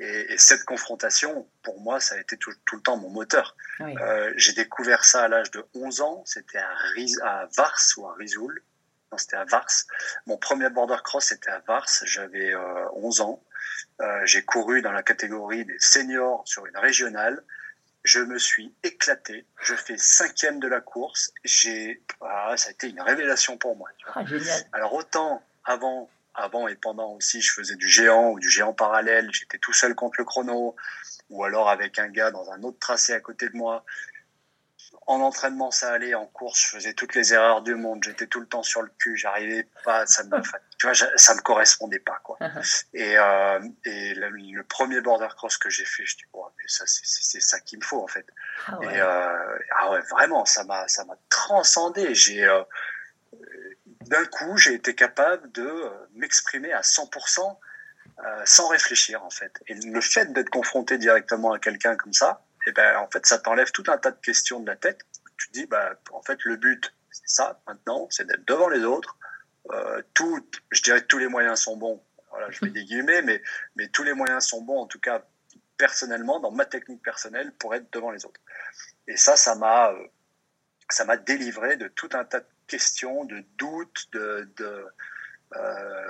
Et, 0.03 0.33
et 0.33 0.39
cette 0.39 0.65
confrontation, 0.65 1.49
pour 1.63 1.81
moi, 1.81 2.01
ça 2.01 2.17
a 2.17 2.19
été 2.19 2.37
tout, 2.37 2.53
tout 2.67 2.77
le 2.77 2.83
temps 2.83 2.97
mon 2.97 3.09
moteur. 3.09 3.57
Oui. 3.79 3.95
Euh, 4.01 4.33
j'ai 4.37 4.53
découvert 4.53 5.05
ça 5.05 5.23
à 5.23 5.29
l'âge 5.29 5.53
de 5.53 5.65
11 5.75 6.01
ans. 6.01 6.23
C'était 6.27 6.59
à, 6.59 6.71
à 7.23 7.47
Vars 7.57 7.79
ou 7.97 8.07
à 8.09 8.15
Risoul. 8.15 8.63
Non, 9.13 9.19
c'était 9.19 9.37
à 9.37 9.45
Vars. 9.45 9.69
Mon 10.27 10.37
premier 10.37 10.71
border 10.71 10.97
cross, 11.05 11.27
c'était 11.27 11.51
à 11.51 11.61
Vars. 11.61 11.87
J'avais 12.05 12.53
euh, 12.53 12.89
11 12.95 13.21
ans. 13.21 13.45
Euh, 14.01 14.21
j'ai 14.25 14.45
couru 14.45 14.83
dans 14.83 14.91
la 14.91 15.05
catégorie 15.05 15.65
des 15.65 15.79
seniors 15.79 16.43
sur 16.47 16.67
une 16.67 16.77
régionale. 16.77 17.45
Je 18.03 18.19
me 18.19 18.39
suis 18.39 18.75
éclaté. 18.83 19.47
Je 19.63 19.77
fais 19.77 19.97
cinquième 19.97 20.59
de 20.59 20.67
la 20.67 20.81
course. 20.81 21.33
J'ai, 21.45 22.03
ah, 22.23 22.57
ça 22.57 22.71
a 22.71 22.73
été 22.73 22.89
une 22.89 23.01
révélation 23.01 23.57
pour 23.57 23.77
moi. 23.77 23.89
Ah, 24.15 24.25
génial. 24.25 24.63
Alors 24.73 24.95
autant 24.95 25.45
avant, 25.65 26.11
avant 26.35 26.69
et 26.69 26.75
pendant 26.77 27.13
aussi, 27.13 27.41
je 27.43 27.53
faisais 27.53 27.77
du 27.77 27.89
géant 27.89 28.31
ou 28.31 28.39
du 28.41 28.49
géant 28.51 28.73
parallèle. 28.73 29.29
J'étais 29.33 29.59
tout 29.59 29.73
seul 29.73 29.95
contre 29.95 30.15
le 30.19 30.25
chrono, 30.25 30.77
ou 31.31 31.45
alors 31.45 31.69
avec 31.69 31.99
un 31.99 32.09
gars 32.09 32.31
dans 32.31 32.51
un 32.51 32.63
autre 32.63 32.79
tracé 32.79 33.13
à 33.13 33.21
côté 33.21 33.49
de 33.49 33.57
moi. 33.57 33.85
En 35.07 35.21
entraînement, 35.21 35.71
ça 35.71 35.91
allait. 35.93 36.15
En 36.15 36.27
course, 36.27 36.61
je 36.61 36.67
faisais 36.77 36.93
toutes 36.93 37.15
les 37.15 37.33
erreurs 37.35 37.63
du 37.63 37.75
monde. 37.75 38.05
J'étais 38.05 38.27
tout 38.27 38.41
le 38.41 38.47
temps 38.47 38.63
sur 38.63 38.83
le 38.83 38.91
cul. 38.99 39.17
J'arrivais 39.17 39.67
pas. 39.85 40.07
Ça 40.07 40.23
me, 40.25 40.37
enfin, 40.39 40.59
tu 40.79 40.87
vois, 40.87 40.95
ça- 40.95 41.11
ça 41.17 41.35
me 41.35 41.41
correspondait 41.41 41.99
pas, 41.99 42.21
quoi. 42.23 42.37
Et, 42.95 43.17
euh, 43.19 43.61
et 43.85 44.15
le, 44.15 44.29
le 44.31 44.63
premier 44.65 45.01
border 45.01 45.29
cross 45.37 45.57
que 45.57 45.71
j'ai 45.71 45.85
fait, 45.85 46.05
je 46.07 46.17
dis, 46.19 46.25
oh, 46.35 46.47
mais 46.59 46.65
ça, 46.69 46.85
c'est- 46.87 47.41
ça 47.41 47.59
qu'il 47.61 47.79
me 47.81 47.85
faut, 47.85 48.03
en 48.03 48.07
fait. 48.07 48.27
Ah 48.67 48.79
ouais. 48.79 48.95
Et 48.95 49.01
euh, 49.01 49.59
ah 49.77 49.91
ouais, 49.91 50.01
vraiment, 50.11 50.45
ça 50.45 50.63
m'a 50.65 50.87
ça 50.89 51.05
m'a 51.05 51.17
transcendé. 51.31 52.15
J'ai 52.15 52.45
euh, 52.45 52.63
d'un 54.09 54.25
coup, 54.27 54.57
j'ai 54.57 54.75
été 54.75 54.95
capable 54.95 55.51
de 55.53 55.67
euh, 55.67 55.91
m'exprimer 56.15 56.73
à 56.73 56.81
100% 56.81 57.59
euh, 58.19 58.43
sans 58.45 58.69
réfléchir 58.69 59.25
en 59.25 59.31
fait. 59.31 59.53
Et 59.67 59.75
le 59.75 60.01
fait 60.01 60.33
d'être 60.33 60.51
confronté 60.51 60.99
directement 60.99 61.53
à 61.53 61.59
quelqu'un 61.59 61.97
comme 61.97 62.13
ça, 62.13 62.45
et 62.67 62.73
ben 62.73 62.97
en 62.99 63.09
fait, 63.11 63.27
ça 63.27 63.39
t'enlève 63.39 63.71
tout 63.73 63.85
un 63.89 63.99
tas 63.99 64.11
de 64.11 64.21
questions 64.21 64.61
de 64.61 64.67
la 64.67 64.77
tête. 64.77 65.01
Tu 65.37 65.49
te 65.49 65.53
dis, 65.53 65.67
bah 65.67 65.95
en 66.13 66.23
fait, 66.23 66.39
le 66.45 66.57
but, 66.57 66.95
c'est 67.11 67.29
ça 67.29 67.61
maintenant, 67.67 68.07
c'est 68.11 68.27
d'être 68.27 68.47
devant 68.47 68.69
les 68.69 68.85
autres. 68.85 69.17
Euh, 69.71 70.03
tout, 70.15 70.47
je 70.71 70.83
dirais 70.83 71.01
que 71.01 71.07
tous 71.07 71.19
les 71.19 71.29
moyens 71.29 71.61
sont 71.61 71.77
bons. 71.77 72.03
Voilà, 72.31 72.51
je 72.51 72.65
mets 72.65 72.71
des 72.71 72.85
guillemets, 72.85 73.23
mais 73.23 73.43
mais 73.77 73.89
tous 73.89 74.05
les 74.05 74.13
moyens 74.15 74.45
sont 74.45 74.63
bons 74.63 74.79
en 74.79 74.87
tout 74.87 75.01
cas 75.01 75.23
personnellement 75.77 76.39
dans 76.39 76.53
ma 76.53 76.65
technique 76.65 77.03
personnelle 77.03 77.53
pour 77.59 77.75
être 77.75 77.93
devant 77.93 78.11
les 78.11 78.25
autres. 78.25 78.41
Et 79.09 79.17
ça, 79.17 79.37
ça 79.37 79.55
m'a, 79.57 79.93
ça 80.89 81.05
m'a 81.05 81.17
délivré 81.17 81.77
de 81.77 81.89
tout 81.89 82.09
un 82.13 82.25
tas 82.25 82.41
de 82.41 82.47
questions, 82.67 83.25
de 83.25 83.45
doutes, 83.59 84.09
de, 84.13 84.49
de 84.57 84.87
euh, 85.57 86.09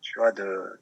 tu 0.00 0.18
vois, 0.18 0.32
de, 0.32 0.80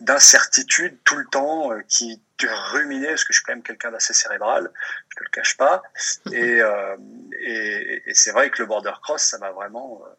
d'incertitudes 0.00 0.96
tout 1.04 1.16
le 1.16 1.26
temps 1.26 1.72
euh, 1.72 1.80
qui 1.88 2.20
te 2.38 2.46
ruminaient, 2.72 3.08
parce 3.08 3.24
que 3.24 3.32
je 3.32 3.38
suis 3.38 3.44
quand 3.44 3.52
même 3.52 3.62
quelqu'un 3.62 3.90
d'assez 3.90 4.14
cérébral, 4.14 4.70
je 5.10 5.16
te 5.16 5.24
le 5.24 5.30
cache 5.30 5.56
pas. 5.56 5.82
Et, 6.32 6.60
euh, 6.60 6.96
et, 7.40 8.02
et 8.06 8.14
c'est 8.14 8.32
vrai 8.32 8.50
que 8.50 8.62
le 8.62 8.66
border 8.66 8.92
cross, 9.02 9.22
ça 9.22 9.38
m'a 9.38 9.50
vraiment, 9.50 10.02
euh, 10.06 10.14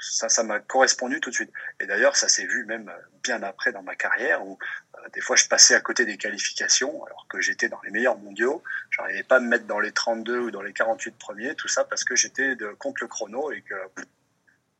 ça, 0.00 0.28
ça 0.28 0.42
m'a 0.42 0.60
correspondu 0.60 1.20
tout 1.20 1.30
de 1.30 1.34
suite. 1.34 1.52
Et 1.78 1.86
d'ailleurs, 1.86 2.16
ça 2.16 2.28
s'est 2.28 2.46
vu 2.46 2.64
même 2.64 2.90
bien 3.22 3.42
après 3.42 3.72
dans 3.72 3.82
ma 3.82 3.94
carrière 3.94 4.44
où 4.44 4.58
euh, 4.96 5.08
des 5.12 5.20
fois 5.20 5.36
je 5.36 5.46
passais 5.46 5.74
à 5.74 5.80
côté 5.80 6.04
des 6.04 6.16
qualifications 6.16 7.04
alors 7.04 7.26
que 7.28 7.40
j'étais 7.40 7.68
dans 7.68 7.80
les 7.82 7.90
meilleurs 7.90 8.18
mondiaux. 8.18 8.62
J'arrivais 8.90 9.22
pas 9.22 9.36
à 9.36 9.40
me 9.40 9.48
mettre 9.48 9.66
dans 9.66 9.80
les 9.80 9.92
32 9.92 10.38
ou 10.38 10.50
dans 10.50 10.62
les 10.62 10.72
48 10.72 11.16
premiers, 11.18 11.54
tout 11.54 11.68
ça 11.68 11.84
parce 11.84 12.04
que 12.04 12.16
j'étais 12.16 12.56
contre 12.78 13.02
le 13.02 13.08
chrono 13.08 13.52
et 13.52 13.62
que, 13.62 13.74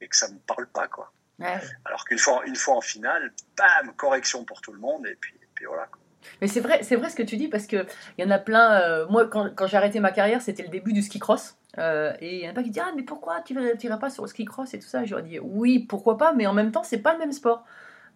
et 0.00 0.08
que 0.08 0.16
ça 0.16 0.28
me 0.28 0.38
parle 0.38 0.66
pas, 0.66 0.88
quoi. 0.88 1.12
Ouais. 1.38 1.58
Alors 1.84 2.04
qu'une 2.04 2.18
fois, 2.18 2.42
une 2.46 2.56
fois 2.56 2.76
en 2.76 2.80
finale, 2.80 3.32
bam, 3.56 3.94
correction 3.96 4.44
pour 4.44 4.60
tout 4.60 4.72
le 4.72 4.78
monde 4.78 5.06
et 5.06 5.16
puis, 5.16 5.34
et 5.34 5.48
puis 5.54 5.64
voilà. 5.66 5.86
quoi. 5.86 6.00
Mais 6.40 6.48
c'est 6.48 6.60
vrai, 6.60 6.80
c'est 6.82 6.96
vrai 6.96 7.08
ce 7.08 7.16
que 7.16 7.22
tu 7.22 7.36
dis 7.36 7.48
parce 7.48 7.66
que 7.66 7.86
il 8.18 8.24
y 8.24 8.26
en 8.26 8.30
a 8.30 8.38
plein. 8.38 8.80
euh, 8.82 9.06
moi, 9.08 9.26
quand, 9.26 9.66
j'ai 9.66 9.76
arrêté 9.76 10.00
ma 10.00 10.10
carrière, 10.10 10.42
c'était 10.42 10.62
le 10.62 10.68
début 10.68 10.92
du 10.92 11.02
ski 11.02 11.18
cross. 11.18 11.56
Euh, 11.78 12.12
et 12.20 12.38
il 12.38 12.44
y 12.44 12.48
en 12.48 12.50
a 12.50 12.54
pas 12.54 12.64
qui 12.64 12.70
disent 12.70 12.82
ah 12.84 12.92
mais 12.96 13.04
pourquoi 13.04 13.42
tu 13.42 13.54
n'irais 13.54 13.98
pas 14.00 14.10
sur 14.10 14.24
le 14.24 14.28
ski 14.28 14.44
cross 14.44 14.74
et 14.74 14.80
tout 14.80 14.88
ça? 14.88 15.04
Leur 15.04 15.22
dis 15.22 15.38
oui 15.38 15.78
pourquoi 15.78 16.18
pas, 16.18 16.32
mais 16.32 16.46
en 16.48 16.52
même 16.52 16.72
temps 16.72 16.82
c'est 16.82 16.98
pas 16.98 17.12
le 17.12 17.20
même 17.20 17.32
sport. 17.32 17.64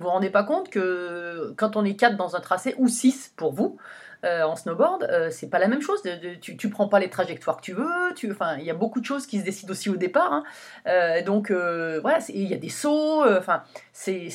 Vous 0.01 0.07
vous 0.07 0.11
rendez 0.11 0.31
pas 0.31 0.43
compte 0.43 0.71
que 0.71 1.55
quand 1.57 1.77
on 1.77 1.85
est 1.85 1.95
quatre 1.95 2.17
dans 2.17 2.35
un 2.35 2.41
tracé 2.41 2.75
ou 2.79 2.89
six 2.89 3.33
pour 3.37 3.53
vous 3.53 3.77
euh, 4.25 4.43
en 4.43 4.57
snowboard, 4.57 5.31
c'est 5.31 5.49
pas 5.51 5.61
la 5.61 5.69
même 5.69 5.83
chose. 5.83 6.03
Tu, 6.41 6.57
tu 6.57 6.69
prends 6.69 6.89
pas 6.89 6.99
les 6.99 7.11
trajectoires 7.11 7.59
que 7.59 7.63
tu 7.63 7.75
veux. 7.75 8.33
Enfin 8.33 8.57
il 8.59 8.65
y 8.65 8.71
a 8.71 8.75
beaucoup 8.75 9.01
de 9.01 9.07
choses 9.07 9.25
qui 9.25 9.39
se 9.39 9.45
décident 9.45 9.71
aussi 9.71 9.89
au 9.89 9.97
départ. 9.97 10.43
hein. 10.85 11.23
Donc 11.25 11.53
voilà, 11.53 12.19
il 12.31 12.49
y 12.49 12.55
a 12.55 12.59
des 12.59 12.71
sauts. 12.71 13.25
Enfin 13.25 13.63
c'est 13.93 14.31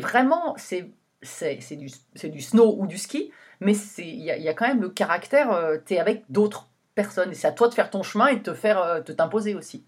vraiment 0.00 0.54
c'est 0.58 0.90
c'est 1.22 1.76
du, 1.76 1.88
du 2.24 2.40
snow 2.40 2.76
ou 2.78 2.86
du 2.86 2.98
ski, 2.98 3.32
mais 3.60 3.74
il 3.98 4.04
y, 4.20 4.24
y 4.24 4.48
a 4.48 4.54
quand 4.54 4.66
même 4.66 4.80
le 4.80 4.90
caractère, 4.90 5.52
euh, 5.52 5.78
tu 5.86 5.94
es 5.94 5.98
avec 5.98 6.24
d'autres 6.28 6.68
personnes, 6.94 7.30
et 7.30 7.34
c'est 7.34 7.46
à 7.46 7.52
toi 7.52 7.68
de 7.68 7.74
faire 7.74 7.90
ton 7.90 8.02
chemin 8.02 8.26
et 8.28 8.36
de 8.36 8.42
te 8.42 8.54
faire 8.54 8.78
euh, 8.82 9.00
de 9.00 9.12
t'imposer 9.12 9.54
aussi. 9.54 9.84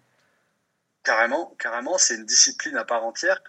Carrément, 1.03 1.55
carrément, 1.59 1.99
c'est 1.99 2.14
une 2.14 2.25
discipline 2.25 2.77
à 2.77 2.85
part 2.85 3.05
entière. 3.05 3.42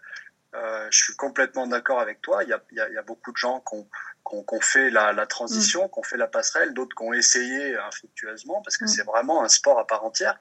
Euh, 0.56 0.88
je 0.90 1.04
suis 1.04 1.16
complètement 1.16 1.68
d'accord 1.68 2.00
avec 2.00 2.22
toi. 2.22 2.44
Il 2.44 2.50
y 2.50 2.54
a, 2.54 2.62
y 2.72 2.80
a- 2.80 2.90
y 2.90 2.98
a 2.98 3.02
beaucoup 3.02 3.32
de 3.32 3.38
gens 3.38 3.62
qui 3.62 3.76
ont, 3.76 3.88
qui 4.26 4.56
ont 4.56 4.62
fait 4.62 4.90
la, 4.90 5.14
la 5.14 5.26
transition, 5.26 5.88
qui 5.88 6.00
ont 6.00 6.04
fait 6.04 6.18
la 6.18 6.28
passerelle, 6.28 6.74
d'autres 6.74 6.96
qui 6.96 7.04
ont 7.04 7.14
essayé 7.14 7.78
infructueusement, 7.78 8.62
parce 8.62 8.78
que 8.78 8.86
Mm. 8.86 8.88
c'est 8.88 9.04
vraiment 9.04 9.44
un 9.44 9.50
sport 9.50 9.80
à 9.80 9.88
part 9.88 10.04
entière. 10.04 10.40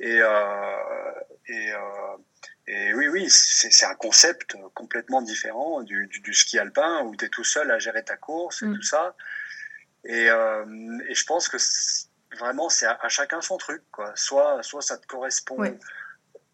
Et, 0.00 0.18
euh, 0.20 1.12
et, 1.48 1.72
euh, 1.72 1.78
et 2.66 2.94
oui, 2.94 3.08
oui, 3.08 3.26
c'est 3.30 3.84
un 3.86 3.94
concept 3.94 4.56
complètement 4.74 5.20
différent 5.22 5.82
du, 5.82 6.06
du, 6.06 6.20
du 6.20 6.32
ski 6.34 6.58
alpin 6.58 7.02
où 7.02 7.14
tu 7.16 7.24
es 7.26 7.28
tout 7.28 7.44
seul 7.44 7.70
à 7.70 7.78
gérer 7.78 8.04
ta 8.04 8.16
course 8.16 8.62
et 8.62 8.66
Mm. 8.66 8.76
tout 8.76 8.82
ça. 8.82 9.14
Et, 10.04 10.28
euh, 10.30 10.98
et 11.08 11.14
je 11.14 11.24
pense 11.26 11.48
que 11.48 11.56
vraiment, 12.36 12.68
c'est 12.68 12.86
à, 12.86 12.98
à 13.02 13.08
chacun 13.08 13.40
son 13.40 13.58
truc. 13.58 13.82
Quoi. 13.90 14.12
Soit, 14.16 14.62
soit 14.62 14.82
ça 14.82 14.96
te 14.98 15.06
correspond 15.06 15.56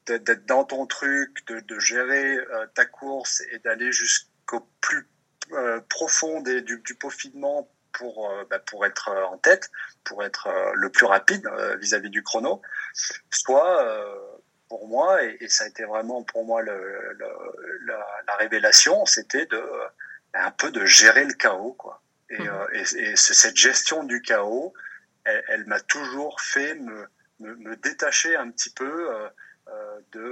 d'être 0.06 0.46
dans 0.46 0.64
ton 0.64 0.86
truc, 0.86 1.46
de, 1.46 1.60
de 1.60 1.78
gérer 1.78 2.36
euh, 2.36 2.66
ta 2.74 2.84
course 2.86 3.42
et 3.52 3.58
d'aller 3.60 3.92
jusqu'au 3.92 4.68
plus 4.80 5.08
euh, 5.52 5.80
profond 5.88 6.40
des- 6.40 6.62
du, 6.62 6.78
du 6.78 6.94
peaufinement 6.96 7.68
pour, 7.92 8.32
bah, 8.50 8.58
pour 8.60 8.86
être 8.86 9.10
en 9.30 9.38
tête, 9.38 9.68
pour 10.04 10.22
être 10.24 10.48
le 10.74 10.90
plus 10.90 11.06
rapide 11.06 11.48
vis-à-vis 11.80 12.10
du 12.10 12.22
chrono. 12.22 12.62
Soit, 13.30 13.84
pour 14.70 14.88
moi, 14.88 15.22
et, 15.24 15.36
et 15.40 15.48
ça 15.48 15.64
a 15.64 15.68
été 15.68 15.84
vraiment 15.84 16.22
pour 16.22 16.46
moi 16.46 16.62
le, 16.62 16.72
le- 17.18 17.78
la, 17.86 18.00
la 18.28 18.34
révélation, 18.36 19.04
c'était 19.04 19.44
de 19.46 19.56
euh, 19.56 19.86
un 20.32 20.50
peu 20.52 20.70
de 20.70 20.86
gérer 20.86 21.24
le 21.24 21.34
chaos. 21.34 21.74
Quoi. 21.74 22.00
Et, 22.30 22.40
euh, 22.40 22.66
et, 22.72 22.84
et 23.10 23.16
ce- 23.16 23.34
cette 23.34 23.56
gestion 23.56 24.04
du 24.04 24.22
chaos, 24.22 24.72
elle, 25.24 25.44
elle 25.48 25.66
m'a 25.66 25.80
toujours 25.80 26.40
fait 26.40 26.74
me, 26.76 27.06
me, 27.40 27.54
me 27.56 27.76
détacher 27.76 28.36
un 28.36 28.48
petit 28.50 28.70
peu 28.70 29.10
euh, 29.12 29.28
de, 30.12 30.26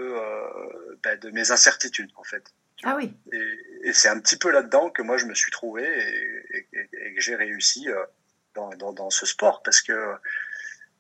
bah, 1.03 1.17
de 1.17 1.31
mes 1.31 1.51
incertitudes, 1.51 2.11
en 2.17 2.25
fait. 2.25 2.45
Ah 2.85 2.95
oui, 2.97 3.13
Et, 3.33 3.89
et 3.89 3.93
c'est 3.93 4.09
un 4.09 4.21
petit 4.21 4.39
peu 4.39 4.51
là-dedans 4.53 4.91
que 4.91 5.03
moi 5.03 5.17
je 5.17 5.27
me 5.27 5.35
suis 5.35 5.51
trouvé 5.51 5.83
et, 5.85 7.15
que 7.15 7.21
j'ai 7.21 7.35
réussi 7.35 7.89
dans, 8.55 8.71
dans, 8.77 8.93
dans 8.93 9.11
ce 9.11 9.27
sport 9.27 9.63
parce 9.65 9.83
que 9.83 9.93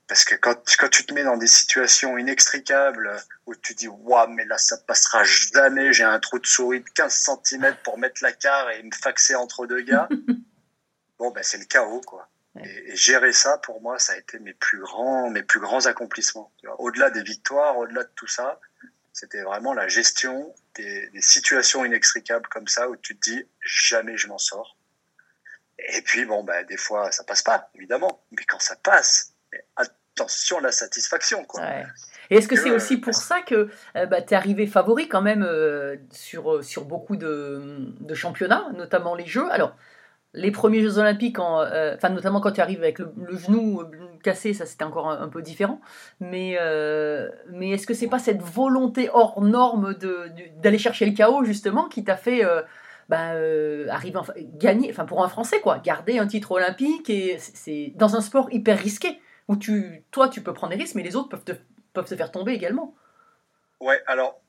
parce 0.09 0.25
que 0.25 0.35
quand, 0.35 0.57
quand 0.79 0.88
tu 0.88 1.05
te 1.05 1.12
mets 1.14 1.23
dans 1.23 1.37
des 1.37 1.47
situations 1.47 2.18
inextricables 2.18 3.14
où 3.47 3.55
tu 3.55 3.75
dis 3.75 3.88
waouh 3.88 4.29
mais 4.31 4.44
là 4.44 4.59
ça 4.59 4.77
passera 4.79 5.23
jamais 5.25 5.92
j'ai 5.92 6.05
un 6.05 6.18
trou 6.18 6.38
de 6.38 6.47
souris 6.47 6.81
de 6.81 6.88
15 6.90 7.31
cm 7.44 7.77
pour 7.85 7.99
mettre 7.99 8.23
la 8.23 8.33
carre 8.33 8.71
et 8.71 8.83
me 8.83 8.90
faxer 8.90 9.35
entre 9.35 9.66
deux 9.66 9.83
gars 9.83 10.09
bon 11.18 11.31
ben 11.31 11.42
c'est 11.42 11.59
le 11.59 11.66
chaos 11.66 12.01
quoi 12.01 12.29
et, 12.64 12.92
et 12.92 12.97
gérer 12.97 13.33
ça 13.33 13.59
pour 13.59 13.81
moi 13.83 13.99
ça 13.99 14.14
a 14.14 14.16
été 14.16 14.38
mes 14.38 14.55
plus 14.55 14.81
grands 14.81 15.31
mes 15.31 15.42
plus 15.42 15.61
grands 15.61 15.87
accomplissements 15.87 16.53
au-delà 16.79 17.11
des 17.11 17.23
victoires 17.23 17.77
au-delà 17.77 18.05
de 18.05 18.11
tout 18.14 18.27
ça 18.27 18.59
c'était 19.18 19.42
vraiment 19.42 19.75
la 19.75 19.88
gestion 19.88 20.55
des, 20.77 21.11
des 21.11 21.23
situations 21.23 21.85
inextricables 21.85 22.49
comme 22.49 22.68
ça 22.68 22.88
où 22.88 22.94
tu 22.94 23.18
te 23.18 23.31
dis 23.31 23.44
jamais 23.61 24.16
je 24.16 24.29
m'en 24.29 24.38
sors. 24.38 24.77
Et 25.77 26.03
puis 26.03 26.25
bon, 26.25 26.44
bah, 26.44 26.62
des 26.62 26.77
fois 26.77 27.11
ça 27.11 27.25
passe 27.25 27.42
pas, 27.42 27.68
évidemment. 27.75 28.25
Mais 28.31 28.44
quand 28.44 28.61
ça 28.61 28.77
passe, 28.77 29.35
mais 29.52 29.64
attention 29.76 30.61
la 30.61 30.72
satisfaction. 30.72 31.44
Quoi. 31.44 31.61
ouais. 31.61 31.87
Et 32.30 32.37
est-ce 32.37 32.48
que 32.48 32.56
c'est 32.56 32.70
euh, 32.70 32.76
aussi 32.76 32.98
pour 32.98 33.14
ça 33.14 33.40
que 33.40 33.70
euh, 33.96 34.06
bah, 34.06 34.20
tu 34.20 34.34
es 34.34 34.37
arrivé 34.37 34.66
favori 34.66 35.08
quand 35.08 35.22
même 35.22 35.42
euh, 35.42 35.96
sur, 36.11 36.56
euh, 36.56 36.62
sur 36.62 36.84
beaucoup 36.84 37.16
de, 37.16 37.94
de 38.00 38.14
championnats, 38.14 38.66
notamment 38.76 39.14
les 39.14 39.26
Jeux? 39.26 39.50
Alors, 39.50 39.74
les 40.34 40.50
premiers 40.50 40.82
Jeux 40.82 40.98
Olympiques, 40.98 41.38
en, 41.38 41.61
euh, 41.62 41.94
enfin, 41.96 42.11
notamment 42.11 42.40
quand 42.42 42.52
tu 42.52 42.61
arrives 42.61 42.82
avec 42.82 42.98
le, 42.98 43.14
le 43.16 43.38
genou 43.38 43.80
euh, 43.80 43.87
cassé, 44.22 44.52
ça 44.52 44.66
c'était 44.66 44.84
encore 44.84 45.08
un, 45.08 45.22
un 45.22 45.28
peu 45.28 45.40
différent. 45.40 45.80
Mais, 46.20 46.58
euh, 46.61 47.30
mais 47.50 47.70
est-ce 47.70 47.87
que 47.87 47.94
c'est 47.94 48.08
pas 48.08 48.18
cette 48.18 48.42
volonté 48.42 49.08
hors 49.11 49.40
norme 49.40 49.94
d'aller 50.58 50.78
chercher 50.78 51.06
le 51.06 51.12
chaos 51.12 51.44
justement 51.44 51.88
qui 51.88 52.04
t'a 52.04 52.16
fait 52.16 52.44
euh, 52.44 52.61
bah, 53.08 53.32
euh, 53.32 53.88
arriver, 53.88 54.18
enfin, 54.18 54.34
gagner, 54.37 54.90
enfin 54.90 55.06
pour 55.06 55.24
un 55.24 55.28
Français 55.28 55.61
quoi, 55.61 55.78
garder 55.78 56.18
un 56.18 56.26
titre 56.26 56.52
olympique 56.52 57.08
et 57.08 57.38
c'est 57.38 57.94
dans 57.96 58.16
un 58.16 58.20
sport 58.20 58.48
hyper 58.52 58.78
risqué? 58.78 59.18
Où 59.48 59.56
tu, 59.56 60.04
toi 60.11 60.28
tu 60.28 60.42
peux 60.42 60.54
prendre 60.54 60.74
des 60.74 60.78
risques, 60.78 60.94
mais 60.94 61.02
les 61.02 61.16
autres 61.16 61.28
peuvent 61.28 61.44
te, 61.44 61.52
peuvent 61.92 62.08
te 62.08 62.16
faire 62.16 62.30
tomber 62.30 62.52
également. 62.52 62.94
Ouais, 63.80 64.02
alors 64.06 64.40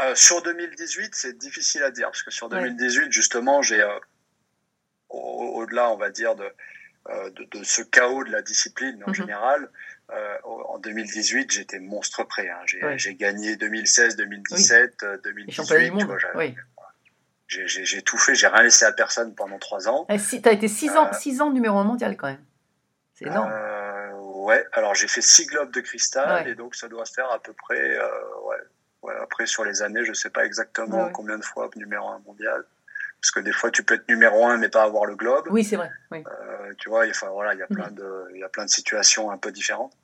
Euh, 0.00 0.14
sur 0.14 0.42
2018, 0.42 1.14
c'est 1.14 1.38
difficile 1.38 1.82
à 1.82 1.90
dire 1.90 2.08
parce 2.08 2.22
que 2.22 2.30
sur 2.30 2.48
2018, 2.48 3.10
justement, 3.10 3.62
j'ai 3.62 3.80
euh, 3.80 3.98
au-delà, 5.08 5.90
on 5.90 5.96
va 5.96 6.10
dire, 6.10 6.34
de, 6.34 6.44
euh, 7.08 7.30
de, 7.30 7.44
de, 7.44 7.64
ce 7.64 7.80
chaos 7.80 8.24
de 8.24 8.30
la 8.30 8.42
discipline 8.42 9.02
en 9.04 9.08
mhm. 9.08 9.14
général. 9.14 9.70
en 10.44 10.78
2018, 10.78 11.50
j'étais 11.50 11.80
monstre 11.80 12.24
prêt. 12.24 12.50
Hein. 12.50 12.60
J'ai 12.96 13.14
gagné 13.14 13.56
2016, 13.56 14.16
2017, 14.16 15.04
2018. 15.24 15.56
J'ai 17.48 18.02
tout 18.02 18.18
fait, 18.18 18.34
j'ai 18.34 18.48
rien 18.48 18.62
laissé 18.62 18.84
à 18.84 18.92
personne 18.92 19.34
pendant 19.34 19.58
trois 19.58 19.88
ans. 19.88 20.06
Tu 20.08 20.48
as 20.48 20.52
été 20.52 20.68
six 20.68 20.90
ans, 20.90 21.10
six 21.12 21.40
ans 21.40 21.50
numéro 21.50 21.78
un 21.78 21.84
mondial 21.84 22.16
quand 22.16 22.28
même. 22.28 22.44
C'est 23.14 23.26
énorme. 23.26 23.50
Ouais, 24.46 24.64
alors 24.72 24.94
j'ai 24.94 25.08
fait 25.08 25.22
six 25.22 25.46
globes 25.46 25.72
de 25.72 25.80
cristal 25.80 26.48
et 26.48 26.54
donc 26.54 26.74
ça 26.74 26.88
doit 26.88 27.04
se 27.04 27.12
faire 27.12 27.30
à 27.30 27.38
peu 27.38 27.52
près 27.52 27.98
ouais, 28.44 28.56
après, 29.20 29.46
sur 29.46 29.64
les 29.64 29.82
années, 29.82 30.04
je 30.04 30.10
ne 30.10 30.14
sais 30.14 30.30
pas 30.30 30.44
exactement 30.44 31.10
combien 31.10 31.38
de 31.38 31.44
fois 31.44 31.70
numéro 31.76 32.08
un 32.08 32.20
mondial. 32.20 32.64
Parce 33.20 33.30
que 33.30 33.40
des 33.40 33.52
fois, 33.52 33.70
tu 33.70 33.82
peux 33.82 33.94
être 33.94 34.08
numéro 34.08 34.46
un 34.46 34.58
mais 34.58 34.68
pas 34.68 34.82
avoir 34.82 35.06
le 35.06 35.16
globe. 35.16 35.46
Oui, 35.50 35.64
c'est 35.64 35.76
vrai. 35.76 35.90
Euh, 36.12 36.74
tu 36.78 36.90
vois, 36.90 37.06
enfin, 37.08 37.28
voilà, 37.30 37.54
il 37.54 37.58
y, 37.58 37.62
a 37.62 37.66
plein 37.66 37.88
mhm. 37.88 37.94
de, 37.94 38.24
il 38.34 38.40
y 38.40 38.44
a 38.44 38.48
plein 38.48 38.66
de 38.66 38.70
situations 38.70 39.30
un 39.30 39.38
peu 39.38 39.50
différentes. 39.52 39.96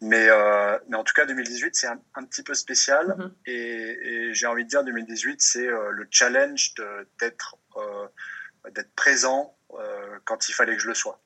Mais, 0.00 0.28
euh, 0.28 0.76
mais 0.88 0.96
en 0.96 1.04
tout 1.04 1.14
cas, 1.14 1.26
2018, 1.26 1.76
c'est 1.76 1.86
un, 1.86 2.24
petit 2.24 2.42
peu 2.42 2.54
spécial. 2.54 3.14
Mhm. 3.16 3.32
Et, 3.46 4.30
j'ai 4.32 4.46
envie 4.46 4.64
de 4.64 4.68
dire, 4.68 4.84
2018, 4.84 5.40
c'est 5.40 5.66
euh, 5.66 5.90
le 5.90 6.06
challenge 6.10 6.74
d'être 7.20 7.56
d'être 8.74 8.92
présent 8.96 9.56
quand 10.24 10.48
il 10.48 10.52
fallait 10.52 10.74
que 10.74 10.82
je 10.82 10.88
le 10.88 10.94
sois. 10.94 11.20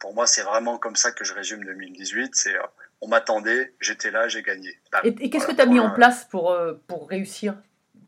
Pour 0.00 0.14
moi, 0.14 0.26
c'est 0.26 0.42
vraiment 0.42 0.78
comme 0.78 0.96
ça 0.96 1.12
que 1.12 1.24
je 1.24 1.32
résume 1.32 1.64
2018. 1.64 2.34
C'est 2.34 2.56
on 3.00 3.08
m'attendait, 3.08 3.74
j'étais 3.80 4.10
là, 4.10 4.28
j'ai 4.28 4.42
gagné. 4.42 4.78
et, 5.04 5.30
qu'est-ce 5.30 5.46
que 5.46 5.52
tu 5.52 5.60
as 5.60 5.66
mis 5.66 5.80
en 5.80 5.90
place 5.90 6.24
pour, 6.24 6.50
euh, 6.50 6.74
pour 6.86 7.08
réussir? 7.08 7.54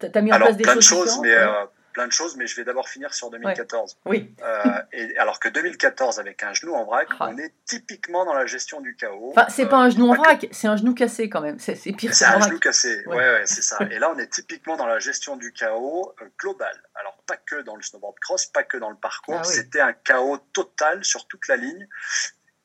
Tu 0.01 0.07
as 0.13 0.21
mis 0.21 0.33
en 0.33 0.37
place 0.37 0.57
des 0.57 0.63
plein 0.63 0.75
choses, 0.75 0.83
de 0.83 1.11
choses, 1.11 1.21
mais 1.21 1.35
euh, 1.35 1.67
plein 1.93 2.07
de 2.07 2.13
choses, 2.13 2.37
mais 2.37 2.47
je 2.47 2.57
vais 2.57 2.65
d'abord 2.65 2.89
finir 2.89 3.13
sur 3.13 3.31
2014. 3.31 3.99
Oui. 4.07 4.35
Euh, 4.43 4.63
et 4.93 5.17
alors 5.19 5.41
que 5.41 5.49
2014, 5.49 6.21
avec 6.21 6.43
un 6.43 6.55
genou 6.55 6.75
en 6.75 6.85
vrac, 6.85 7.09
ah. 7.19 7.29
on 7.31 7.39
est 7.39 7.53
typiquement 7.67 8.25
dans 8.25 8.35
la 8.35 8.47
gestion 8.47 8.81
du 8.81 8.95
chaos. 8.95 9.31
Enfin, 9.31 9.47
c'est 9.49 9.67
pas 9.67 9.77
un 9.77 9.91
genou 9.91 10.09
en 10.09 10.15
vrac, 10.15 10.47
c'est 10.53 10.69
un 10.69 10.77
genou 10.77 10.95
cassé 10.95 11.29
quand 11.29 11.41
même. 11.41 11.59
C'est 11.59 11.75
pire. 11.93 12.15
C'est 12.15 12.25
un 12.25 12.41
genou 12.41 12.59
cassé. 12.59 13.03
Ouais, 13.07 13.17
ouais, 13.17 13.43
c'est 13.45 13.63
ça. 13.63 13.79
Et 13.91 13.99
là, 13.99 14.11
on 14.15 14.19
est 14.19 14.31
typiquement 14.31 14.77
dans 14.77 14.87
la 14.87 15.01
gestion 15.01 15.37
du 15.37 15.53
chaos 15.53 16.15
global. 16.39 16.83
Alors 16.95 17.08
pas 17.29 17.37
que 17.37 17.61
dans 17.63 17.77
le 17.77 17.83
snowboard 17.83 18.19
cross, 18.19 18.47
pas 18.47 18.65
que 18.65 18.79
dans 18.79 18.91
le 18.91 18.97
parcours. 18.97 19.39
Ah 19.39 19.45
C'était 19.45 19.81
un 19.81 19.93
chaos 19.93 20.39
total 20.53 21.05
sur 21.05 21.29
toute 21.29 21.47
la 21.47 21.57
ligne 21.57 21.87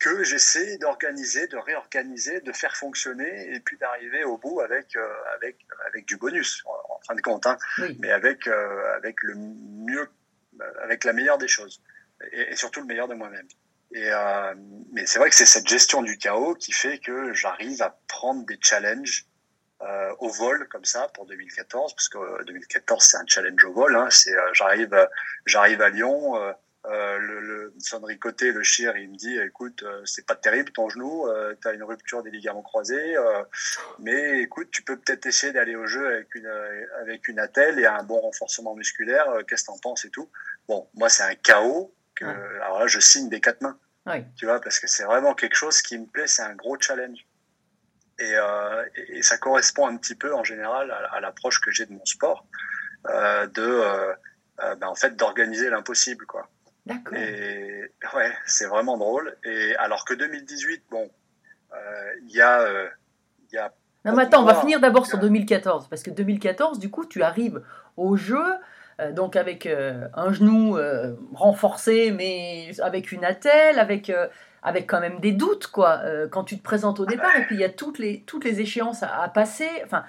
que 0.00 0.24
j'essaie 0.24 0.76
d'organiser, 0.78 1.46
de 1.46 1.56
réorganiser, 1.56 2.40
de 2.40 2.52
faire 2.52 2.76
fonctionner 2.76 3.54
et 3.54 3.60
puis 3.60 3.78
d'arriver 3.78 4.24
au 4.24 4.36
bout 4.36 4.60
avec, 4.60 4.96
euh, 4.96 5.08
avec, 5.36 5.58
avec 5.86 6.06
du 6.06 6.16
bonus, 6.16 6.64
en, 6.66 7.00
fin 7.06 7.14
de 7.14 7.20
compte, 7.20 7.46
hein, 7.46 7.56
mais 8.00 8.10
avec, 8.10 8.46
euh, 8.46 8.96
avec 8.96 9.22
le 9.22 9.34
mieux, 9.36 10.08
avec 10.82 11.04
la 11.04 11.12
meilleure 11.12 11.38
des 11.38 11.48
choses 11.48 11.80
et, 12.32 12.56
surtout 12.56 12.80
le 12.80 12.86
meilleur 12.86 13.08
de 13.08 13.14
moi-même. 13.14 13.46
Et, 13.92 14.10
euh, 14.10 14.54
mais 14.92 15.06
c'est 15.06 15.18
vrai 15.18 15.30
que 15.30 15.36
c'est 15.36 15.46
cette 15.46 15.68
gestion 15.68 16.02
du 16.02 16.18
chaos 16.18 16.54
qui 16.54 16.72
fait 16.72 16.98
que 16.98 17.32
j'arrive 17.32 17.80
à 17.82 17.98
prendre 18.08 18.44
des 18.46 18.58
challenges 18.60 19.26
au 20.18 20.28
vol 20.28 20.66
comme 20.68 20.84
ça 20.84 21.08
pour 21.14 21.26
2014 21.26 21.94
parce 21.94 22.08
que 22.08 22.44
2014 22.44 23.04
c'est 23.04 23.16
un 23.18 23.26
challenge 23.26 23.64
au 23.64 23.72
vol 23.72 23.96
hein, 23.96 24.08
c'est 24.10 24.32
j'arrive 24.52 25.08
j'arrive 25.46 25.82
à 25.82 25.90
Lyon 25.90 26.36
euh, 26.86 27.18
le, 27.18 27.40
le 27.40 27.74
sonnerie 27.78 28.18
côté, 28.18 28.52
le 28.52 28.62
chir, 28.62 28.94
il 28.96 29.10
me 29.10 29.16
dit 29.16 29.38
écoute, 29.38 29.82
euh, 29.84 30.02
c'est 30.04 30.26
pas 30.26 30.34
terrible 30.36 30.70
ton 30.70 30.90
genou, 30.90 31.26
euh, 31.26 31.54
tu 31.60 31.66
as 31.66 31.72
une 31.72 31.82
rupture 31.82 32.22
des 32.22 32.30
ligaments 32.30 32.62
croisés, 32.62 33.16
euh, 33.16 33.42
mais 33.98 34.40
écoute, 34.40 34.68
tu 34.70 34.82
peux 34.82 34.98
peut-être 34.98 35.24
essayer 35.24 35.52
d'aller 35.52 35.76
au 35.76 35.86
jeu 35.86 36.06
avec 36.06 36.34
une, 36.34 36.50
avec 37.00 37.26
une 37.28 37.38
attelle 37.38 37.78
et 37.78 37.86
un 37.86 38.02
bon 38.02 38.20
renforcement 38.20 38.74
musculaire, 38.74 39.26
qu'est-ce 39.48 39.64
que 39.64 39.68
t'en 39.68 39.78
penses 39.78 40.04
et 40.04 40.10
tout. 40.10 40.30
Bon, 40.68 40.86
moi, 40.94 41.08
c'est 41.08 41.22
un 41.22 41.34
chaos. 41.34 41.94
Que, 42.14 42.26
Alors 42.26 42.80
là, 42.80 42.86
je 42.86 43.00
signe 43.00 43.28
des 43.28 43.40
quatre 43.40 43.62
mains. 43.62 43.78
Tu 44.36 44.44
vois, 44.44 44.60
parce 44.60 44.78
que 44.78 44.86
c'est 44.86 45.04
vraiment 45.04 45.34
quelque 45.34 45.56
chose 45.56 45.80
qui 45.80 45.98
me 45.98 46.06
plaît, 46.06 46.26
c'est 46.26 46.42
un 46.42 46.54
gros 46.54 46.78
challenge. 46.78 47.26
Et, 48.18 48.34
et, 49.08 49.22
ça 49.22 49.38
correspond 49.38 49.86
un 49.88 49.96
petit 49.96 50.14
peu 50.14 50.34
en 50.34 50.44
général 50.44 50.90
à, 51.10 51.20
l'approche 51.20 51.60
que 51.60 51.70
j'ai 51.70 51.84
de 51.86 51.92
mon 51.92 52.04
sport, 52.04 52.46
de 53.08 54.14
ben, 54.58 54.86
en 54.86 54.94
fait 54.94 55.16
d'organiser 55.16 55.68
l'impossible, 55.68 56.26
quoi. 56.26 56.48
D'accord. 56.86 57.16
Et 57.16 57.90
ouais, 58.14 58.32
c'est 58.46 58.66
vraiment 58.66 58.98
drôle. 58.98 59.36
Et 59.44 59.74
alors 59.76 60.04
que 60.04 60.14
2018, 60.14 60.84
bon, 60.90 61.10
euh, 61.72 61.76
il 62.28 62.34
y 62.34 62.40
a, 62.40 62.60
euh, 62.60 62.88
y 63.52 63.56
a 63.56 63.72
non, 64.04 64.14
mais 64.14 64.24
attends, 64.24 64.42
on 64.42 64.44
va 64.44 64.56
finir 64.56 64.80
d'abord 64.80 65.06
sur 65.06 65.16
2014, 65.18 65.88
parce 65.88 66.02
que 66.02 66.10
2014, 66.10 66.78
du 66.78 66.90
coup, 66.90 67.06
tu 67.06 67.22
arrives 67.22 67.62
au 67.96 68.16
jeu, 68.16 68.44
euh, 69.00 69.12
donc 69.12 69.34
avec 69.34 69.66
un 69.66 70.30
genou 70.30 70.76
renforcé, 71.32 72.10
mais 72.10 72.68
avec 72.82 73.12
une 73.12 73.24
attelle, 73.24 73.78
avec, 73.78 74.12
avec 74.64 74.88
quand 74.88 75.00
même 75.00 75.20
des 75.20 75.32
doutes, 75.32 75.68
quoi, 75.68 76.00
quand 76.30 76.42
tu 76.42 76.58
te 76.58 76.62
présentes 76.62 76.98
au 76.98 77.06
départ, 77.06 77.36
et 77.36 77.44
puis 77.44 77.54
il 77.54 77.60
y 77.60 77.64
a 77.64 77.68
toutes 77.70 77.98
les, 77.98 78.22
toutes 78.22 78.44
les 78.44 78.60
échéances 78.60 79.02
à, 79.02 79.22
à 79.22 79.28
passer. 79.28 79.68
Enfin, 79.84 80.04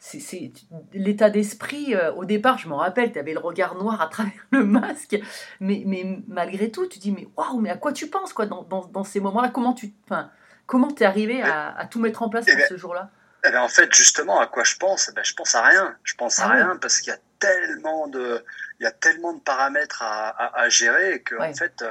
c'est 0.00 0.50
l'état 0.94 1.28
d'esprit. 1.28 1.94
Euh, 1.94 2.12
au 2.14 2.24
départ, 2.24 2.58
je 2.58 2.68
me 2.68 2.74
rappelle, 2.74 3.12
tu 3.12 3.18
avais 3.18 3.34
le 3.34 3.38
regard 3.38 3.74
noir 3.74 4.00
à 4.00 4.08
travers 4.08 4.32
le 4.50 4.64
masque, 4.64 5.16
mais, 5.60 5.82
mais 5.86 6.18
malgré 6.26 6.70
tout, 6.70 6.88
tu 6.88 6.98
dis 6.98 7.12
mais 7.12 7.28
waouh, 7.36 7.60
mais 7.60 7.70
à 7.70 7.76
quoi 7.76 7.92
tu 7.92 8.08
penses 8.08 8.32
quoi 8.32 8.46
dans, 8.46 8.62
dans, 8.62 8.86
dans 8.86 9.04
ces 9.04 9.20
moments-là? 9.20 9.50
Comment 9.50 9.74
tu, 9.74 9.92
enfin, 10.08 10.30
comment 10.66 10.90
t'es 10.90 11.04
arrivé 11.04 11.42
à, 11.42 11.76
à, 11.76 11.86
tout 11.86 12.00
mettre 12.00 12.22
en 12.22 12.30
place 12.30 12.46
pour 12.46 12.54
eh 12.54 12.58
ben, 12.58 12.66
ce 12.68 12.76
jour-là? 12.78 13.10
eh 13.46 13.50
ben, 13.50 13.60
en 13.60 13.68
fait, 13.68 13.92
justement, 13.94 14.40
à 14.40 14.46
quoi 14.46 14.64
je 14.64 14.76
pense? 14.76 15.10
Eh 15.10 15.14
ben, 15.14 15.22
Je 15.22 15.34
pense 15.34 15.54
à 15.54 15.62
rien. 15.62 15.94
Je 16.02 16.14
pense 16.14 16.38
à 16.38 16.46
ah 16.46 16.48
rien 16.48 16.76
parce 16.80 17.00
qu'il 17.00 17.12
y 17.12 17.16
a 17.16 17.20
tellement 17.38 18.08
de, 18.08 18.42
il 18.80 18.84
y 18.84 18.86
a 18.86 18.92
tellement 18.92 19.34
de 19.34 19.40
paramètres 19.40 20.02
à, 20.02 20.28
à, 20.28 20.62
à 20.62 20.68
gérer 20.70 21.20
que 21.20 21.34
en 21.36 21.52
fait, 21.52 21.84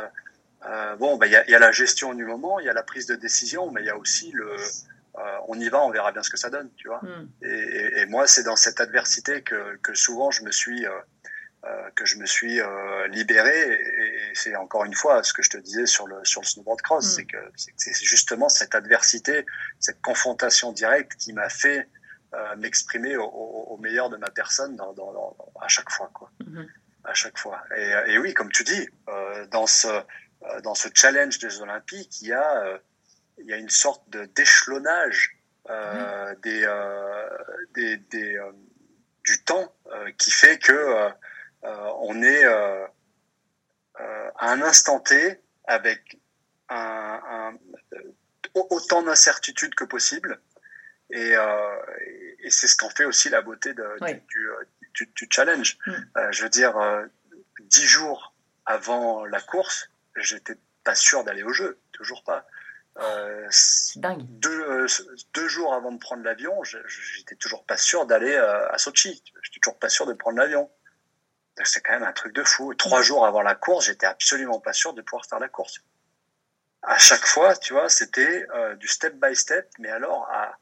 euh, 0.65 0.67
euh 0.67 0.95
bon, 0.95 1.17
ben, 1.17 1.25
il, 1.27 1.31
y 1.31 1.35
a, 1.35 1.45
il 1.47 1.51
y 1.51 1.55
a 1.55 1.59
la 1.59 1.71
gestion 1.71 2.13
du 2.13 2.25
moment, 2.25 2.59
il 2.59 2.65
y 2.65 2.69
a 2.69 2.73
la 2.73 2.83
prise 2.83 3.05
de 3.05 3.15
décision, 3.15 3.71
mais 3.71 3.81
il 3.81 3.87
y 3.87 3.89
a 3.89 3.97
aussi 3.97 4.31
le 4.31 4.55
euh, 5.19 5.37
on 5.47 5.59
y 5.59 5.67
va, 5.69 5.83
on 5.83 5.89
verra 5.89 6.11
bien 6.11 6.23
ce 6.23 6.29
que 6.29 6.37
ça 6.37 6.49
donne, 6.49 6.69
tu 6.75 6.87
vois. 6.87 7.01
Hmm. 7.01 7.27
Et, 7.41 8.05
moi, 8.05 8.27
c'est 8.27 8.43
dans 8.43 8.55
cette 8.55 8.79
adversité 8.79 9.41
que, 9.41 9.93
souvent 9.93 10.31
je 10.31 10.43
me 10.43 10.51
suis 10.51 10.85
euh, 10.85 10.91
euh, 11.65 11.89
que 11.95 12.05
je 12.05 12.17
me 12.17 12.25
suis 12.25 12.59
libéré. 13.09 13.73
Et, 13.73 14.31
c'est 14.33 14.55
encore 14.55 14.85
une 14.85 14.93
fois 14.93 15.23
ce 15.23 15.33
que 15.33 15.41
je 15.41 15.49
te 15.49 15.57
disais 15.57 15.85
sur 15.85 16.07
le 16.07 16.23
sur 16.23 16.41
le 16.41 16.45
snowboard 16.45 16.81
cross, 16.81 17.05
hmm. 17.05 17.09
c'est 17.09 17.25
que 17.25 17.37
c'est 17.75 18.05
justement 18.05 18.49
cette 18.49 18.75
adversité, 18.75 19.45
cette 19.79 20.01
confrontation 20.01 20.71
directe 20.71 21.15
qui 21.15 21.33
m'a 21.33 21.49
fait 21.49 21.87
m'exprimer 22.57 23.17
au, 23.17 23.75
meilleur 23.81 24.11
de 24.11 24.17
ma 24.17 24.29
personne 24.29 24.79
à 25.59 25.67
chaque 25.67 25.89
fois, 25.89 26.11
quoi. 26.13 26.31
Hmm. 26.45 26.65
À 27.03 27.13
chaque 27.13 27.39
fois. 27.39 27.63
Et, 28.07 28.19
oui, 28.19 28.33
comme 28.33 28.51
tu 28.51 28.63
dis, 28.63 28.87
dans 29.49 29.65
ce 29.65 29.87
dans 30.63 30.75
ce 30.75 30.89
challenge 30.93 31.39
des 31.39 31.61
Olympiques, 31.61 32.21
il 32.21 32.29
y 32.29 32.33
a 32.33 32.79
il 33.37 33.45
y 33.45 33.53
a 33.53 33.57
une 33.57 33.69
sorte 33.69 34.09
de 34.09 34.25
d'échelonnage 34.25 35.39
euh, 35.69 36.35
des, 36.41 36.63
euh, 36.65 37.29
des, 37.75 37.97
des 37.97 38.35
euh, 38.37 38.51
du 39.23 39.43
temps 39.43 39.75
qui 40.17 40.31
fait 40.31 40.57
que 40.57 41.11
on 41.61 42.23
est 42.23 42.43
à 42.45 42.89
un 44.39 44.61
instant 44.61 44.99
T 44.99 45.39
avec 45.65 46.17
un, 46.69 47.53
autant 48.55 49.03
d'incertitudes 49.03 49.75
que 49.75 49.83
possible. 49.83 50.41
Et, 51.11 51.33
et 52.39 52.49
c'est 52.49 52.67
ce 52.67 52.75
qu'en 52.75 52.89
fait 52.89 53.05
aussi 53.05 53.29
la 53.29 53.41
beauté 53.41 53.73
de, 53.73 53.85
du, 54.27 54.49
du, 54.95 55.11
du, 55.13 55.27
challenge. 55.29 55.77
Mm. 55.85 56.31
je 56.31 56.43
veux 56.43 56.49
dire, 56.49 56.75
dix 57.59 57.85
jours 57.85 58.33
avant 58.65 59.25
la 59.25 59.41
course, 59.41 59.91
j'étais 60.19 60.57
pas 60.83 60.95
sûr 60.95 61.23
d'aller 61.23 61.43
au 61.43 61.53
jeu, 61.53 61.79
toujours 61.91 62.23
pas. 62.23 62.45
Euh, 62.97 63.47
deux, 64.17 64.61
euh, 64.61 64.87
deux, 65.33 65.47
jours 65.47 65.73
avant 65.73 65.91
de 65.91 65.99
prendre 65.99 66.23
l'avion, 66.23 66.63
j'étais 66.63 67.35
toujours 67.35 67.65
pas 67.65 67.77
sûr 67.77 68.05
d'aller 68.05 68.33
euh, 68.33 68.69
à 68.71 68.77
Sochi. 68.77 69.23
J'étais 69.41 69.59
toujours 69.61 69.79
pas 69.79 69.89
sûr 69.89 70.05
de 70.05 70.13
prendre 70.13 70.37
l'avion. 70.37 70.69
C'est 71.63 71.81
quand 71.81 71.93
même 71.93 72.03
un 72.03 72.13
truc 72.13 72.33
de 72.33 72.43
fou. 72.43 72.73
trois 72.73 73.01
jours 73.01 73.25
avant 73.25 73.41
la 73.41 73.55
course, 73.55 73.85
j'étais 73.85 74.05
absolument 74.05 74.59
pas 74.59 74.73
sûr 74.73 74.93
de 74.93 75.01
pouvoir 75.01 75.25
faire 75.25 75.39
la 75.39 75.49
course. 75.49 75.81
À 76.81 76.97
chaque 76.97 77.25
fois, 77.25 77.55
tu 77.57 77.73
vois, 77.73 77.89
c'était 77.89 78.47
du 78.77 78.87
step 78.87 79.15
by 79.15 79.35
step, 79.35 79.69
mais 79.77 79.89
alors 79.89 80.25
à, 80.31 80.57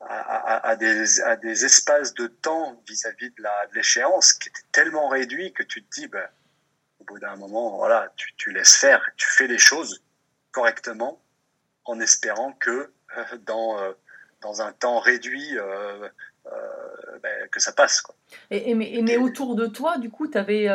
à, 0.00 0.68
à, 0.68 0.76
des, 0.76 1.20
à 1.20 1.36
des 1.36 1.66
espaces 1.66 2.14
de 2.14 2.28
temps 2.28 2.82
vis-à-vis 2.86 3.30
de 3.30 3.44
l'échéance 3.74 4.32
qui 4.32 4.48
étaient 4.48 4.60
tellement 4.72 5.08
réduits 5.08 5.52
que 5.52 5.62
tu 5.62 5.84
te 5.84 6.00
dis, 6.00 6.06
au 6.06 6.18
bout 7.08 7.18
d'un 7.18 7.36
moment, 7.36 7.76
voilà, 7.76 8.12
tu, 8.16 8.34
tu 8.36 8.52
laisses 8.52 8.76
faire, 8.76 9.02
tu 9.16 9.26
fais 9.26 9.46
les 9.46 9.58
choses 9.58 10.02
correctement 10.52 11.20
en 11.84 12.00
espérant 12.00 12.52
que 12.52 12.92
euh, 13.16 13.22
dans, 13.46 13.78
euh, 13.78 13.92
dans 14.42 14.62
un 14.62 14.72
temps 14.72 14.98
réduit, 14.98 15.56
euh, 15.56 16.08
ben, 17.22 17.48
que 17.50 17.60
ça 17.60 17.72
passe. 17.72 18.00
Quoi. 18.00 18.14
Et, 18.50 18.74
mais, 18.74 19.00
mais, 19.02 19.16
autour 19.16 19.54
de 19.54 19.66
toi, 19.66 19.98
du 19.98 20.10
coup, 20.10 20.28
tu 20.28 20.38
avais 20.38 20.68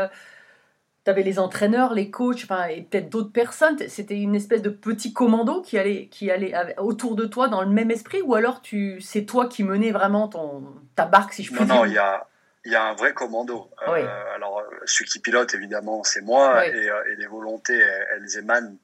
les 1.23 1.39
entraîneurs, 1.39 1.93
les 1.93 2.11
coachs, 2.11 2.43
enfin, 2.43 2.65
et 2.65 2.81
peut-être 2.81 3.09
d'autres 3.09 3.31
personnes. 3.31 3.77
C'était 3.87 4.19
une 4.19 4.35
espèce 4.35 4.61
de 4.61 4.69
petit 4.69 5.13
commando 5.13 5.61
qui 5.61 5.77
allait, 5.77 6.07
qui 6.07 6.29
allait 6.29 6.53
autour 6.77 7.15
de 7.15 7.25
toi 7.25 7.47
dans 7.47 7.61
le 7.61 7.69
même 7.69 7.91
esprit, 7.91 8.21
ou 8.21 8.35
alors 8.35 8.61
tu, 8.61 9.01
c'est 9.01 9.25
toi 9.25 9.47
qui 9.47 9.63
menais 9.63 9.91
vraiment 9.91 10.27
ton, 10.27 10.63
ta 10.95 11.05
barque, 11.05 11.33
si 11.33 11.43
je 11.43 11.51
puis 11.51 11.61
Non, 11.61 11.65
dire? 11.65 11.75
non, 11.75 11.85
il 11.85 11.93
y 11.93 11.97
a, 11.97 12.27
il 12.65 12.71
y 12.71 12.75
a 12.75 12.83
un 12.83 12.93
vrai 12.93 13.13
commando. 13.13 13.69
Euh, 13.87 13.91
Oui. 13.93 14.01
alors, 14.35 14.63
celui 14.85 15.09
qui 15.09 15.19
pilote, 15.19 15.53
évidemment, 15.53 16.03
c'est 16.03 16.21
moi, 16.21 16.59
Oui. 16.59 16.67
et, 16.67 16.89
euh, 16.89 17.11
et 17.11 17.15
les 17.15 17.27
volontés, 17.27 17.77
elles, 17.77 18.37
émanent 18.37 18.77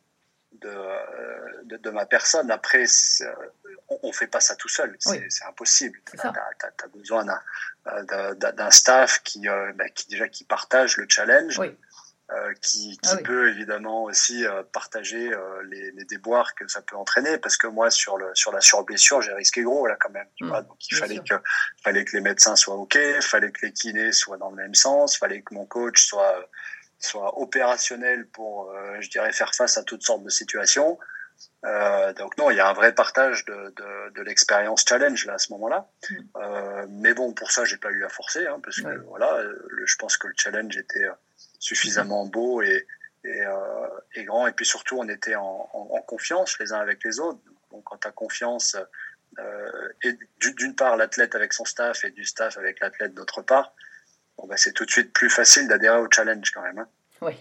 de, 0.54 0.68
euh, 0.68 1.40
de, 1.64 1.78
de 1.78 1.90
ma 1.90 2.06
personne. 2.06 2.52
Après, 2.52 2.84
on 3.90 4.08
ne 4.08 4.12
fait 4.12 4.28
pas 4.28 4.42
ça 4.42 4.56
tout 4.56 4.68
seul, 4.68 4.96
c'est 5.00 5.12
Oui. 5.12 5.28
impossible. 5.48 6.00
Tu 6.12 6.18
ça. 6.18 6.34
as, 6.84 6.88
besoin 6.88 7.26
d'un- 7.26 8.72
staff 8.72 9.22
qui, 9.24 9.48
bah, 9.76 9.90
qui, 9.90 10.08
déjà, 10.10 10.28
qui 10.28 10.44
partage 10.44 10.98
le 10.98 11.06
challenge. 11.08 11.60
Euh, 12.32 12.54
qui, 12.62 12.92
qui 13.02 13.10
Ah 13.10 13.16
oui. 13.18 13.24
peut 13.24 13.50
évidemment 13.50 14.04
aussi 14.04 14.46
euh, 14.46 14.62
partager 14.72 15.34
euh, 15.34 15.64
les, 15.64 15.90
les 15.94 16.06
déboires 16.06 16.54
que 16.54 16.68
ça 16.68 16.84
peut 16.84 16.96
entraîner 16.96 17.40
parce 17.40 17.58
que 17.58 17.66
moi 17.66 17.90
sur 17.90 18.18
le 18.20 18.30
sur 18.36 18.52
la 18.52 18.62
surblessure 18.62 19.20
j'ai 19.24 19.34
risqué 19.34 19.64
gros 19.64 19.88
là 19.88 19.96
quand 20.00 20.12
même 20.12 20.28
tu 20.36 20.44
Mm, 20.44 20.50
vois 20.50 20.62
donc 20.62 20.78
il 20.92 20.96
fallait 20.96 21.16
sûr. 21.16 21.24
que 21.24 21.36
fallait 21.84 22.06
que 22.06 22.16
les 22.16 22.22
médecins 22.22 22.56
soient 22.56 22.76
ok 22.76 22.96
fallait 23.22 23.52
que 23.52 23.66
les 23.66 23.74
kinés 23.74 24.12
soient 24.12 24.38
dans 24.38 24.52
le 24.52 24.58
même 24.58 24.76
sens 24.76 25.18
fallait 25.18 25.42
que 25.42 25.56
mon 25.56 25.66
coach 25.66 26.06
soit 26.06 26.48
soit 27.00 27.40
opérationnel 27.40 28.28
pour 28.28 28.70
euh, 28.70 28.98
je 29.00 29.10
dirais 29.10 29.32
faire 29.32 29.56
face 29.56 29.80
à 29.80 29.84
toutes 29.84 30.04
sortes 30.04 30.24
de 30.24 30.30
situations 30.30 31.00
euh, 31.66 32.14
donc 32.14 32.38
non 32.38 32.52
il 32.52 32.58
y 32.58 32.60
a 32.60 32.70
un 32.70 32.74
vrai 32.74 32.94
partage 32.94 33.44
de 33.46 33.74
de, 33.76 34.10
de 34.14 34.22
l'expérience 34.22 34.86
challenge 34.88 35.26
là 35.26 35.34
à 35.34 35.38
ce 35.40 35.52
moment-là 35.54 35.90
Mm. 36.12 36.16
euh, 36.38 36.86
mais 36.90 37.14
bon 37.16 37.34
pour 37.34 37.50
ça 37.52 37.66
j'ai 37.66 37.78
pas 37.78 37.90
eu 37.90 38.06
à 38.06 38.10
forcer 38.10 38.46
hein, 38.46 38.60
parce 38.64 38.80
que 38.82 38.86
Ouais. 38.88 38.98
voilà 39.08 39.34
euh, 39.38 39.66
le- 39.70 39.86
je 39.88 39.96
pense 39.98 40.16
que 40.18 40.28
le 40.28 40.34
challenge 40.38 40.78
était 40.78 41.06
euh, 41.06 41.12
suffisamment 41.60 42.26
beau 42.26 42.62
et 42.62 42.88
et, 43.26 43.42
euh, 43.42 43.88
et 44.16 44.24
grand 44.24 44.48
et 44.48 44.54
puis 44.54 44.66
surtout 44.66 44.98
on 44.98 45.10
était 45.10 45.36
en, 45.36 45.70
en, 45.74 45.90
en 45.98 46.02
confiance 46.02 46.58
les 46.60 46.72
uns 46.72 46.80
avec 46.80 47.04
les 47.04 47.20
autres 47.20 47.40
donc 47.70 47.84
quand 47.84 47.98
tu 47.98 48.08
as 48.08 48.12
confiance 48.12 48.78
euh, 49.38 49.90
et 50.04 50.14
du- 50.40 50.54
d'une 50.54 50.74
part 50.76 50.96
l'athlète 50.96 51.36
avec 51.36 51.52
son 51.52 51.66
staff 51.66 52.06
et 52.06 52.12
du 52.12 52.24
staff 52.24 52.58
avec 52.58 52.80
l'athlète 52.80 53.14
d'autre 53.14 53.42
part 53.42 53.74
bon, 54.38 54.48
bah, 54.48 54.56
c'est 54.58 54.72
tout 54.72 54.86
de 54.86 54.92
suite 54.92 55.12
plus 55.12 55.30
facile 55.30 55.68
d'adhérer 55.68 55.98
au 56.00 56.08
challenge 56.10 56.50
quand 56.52 56.62
même 56.62 56.80
hein. 56.80 56.88
Oui. 57.22 57.34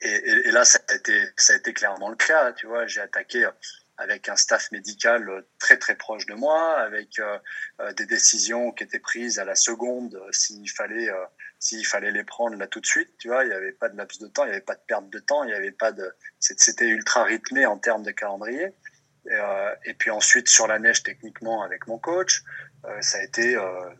et, 0.00 0.08
et, 0.14 0.48
et 0.48 0.50
là 0.52 0.64
ça 0.64 0.78
a 0.88 0.94
été 0.94 1.20
ça 1.36 1.54
a 1.54 1.56
été 1.56 1.72
clairement 1.72 2.08
le 2.08 2.16
cas 2.16 2.52
tu 2.52 2.66
vois 2.68 2.86
j'ai 2.86 3.00
attaqué 3.00 3.44
euh, 3.44 3.50
avec 3.98 4.28
un 4.28 4.36
staff 4.36 4.70
médical 4.70 5.28
euh, 5.28 5.42
très 5.58 5.76
très 5.76 5.96
proche 5.96 6.26
de 6.26 6.34
moi 6.34 6.78
avec 6.78 7.18
euh, 7.18 7.38
euh, 7.80 7.92
des 7.94 8.06
décisions 8.06 8.70
qui 8.70 8.84
étaient 8.84 9.00
prises 9.00 9.40
à 9.40 9.44
la 9.44 9.56
seconde 9.56 10.14
euh, 10.14 10.30
s'il 10.30 10.70
fallait 10.70 11.10
euh, 11.10 11.24
s'il 11.58 11.86
fallait 11.86 12.12
les 12.12 12.24
prendre 12.24 12.56
là 12.56 12.66
tout 12.66 12.80
de 12.80 12.86
suite 12.86 13.10
tu 13.18 13.28
vois 13.28 13.44
il 13.44 13.48
n'y 13.48 13.54
avait 13.54 13.72
pas 13.72 13.88
de 13.88 13.96
laps 13.96 14.20
de 14.20 14.28
temps 14.28 14.44
il 14.44 14.48
n'y 14.48 14.52
avait 14.52 14.60
pas 14.64 14.74
de 14.74 14.82
perte 14.86 15.08
de 15.10 15.18
temps 15.18 15.42
il 15.44 15.48
n'y 15.48 15.54
avait 15.54 15.72
pas 15.72 15.92
de 15.92 16.12
c'était 16.38 16.86
ultra 16.88 17.24
rythmé 17.24 17.66
en 17.66 17.78
termes 17.78 18.02
de 18.02 18.10
calendrier. 18.10 18.74
Et, 19.28 19.32
euh, 19.32 19.74
et 19.84 19.94
puis 19.94 20.10
ensuite 20.10 20.48
sur 20.48 20.66
la 20.68 20.78
neige 20.78 21.02
techniquement 21.02 21.62
avec 21.62 21.86
mon 21.88 21.98
coach 21.98 22.42
euh, 22.84 23.00
ça 23.00 23.18
a 23.18 23.22
été 23.22 23.56
euh, 23.56 23.90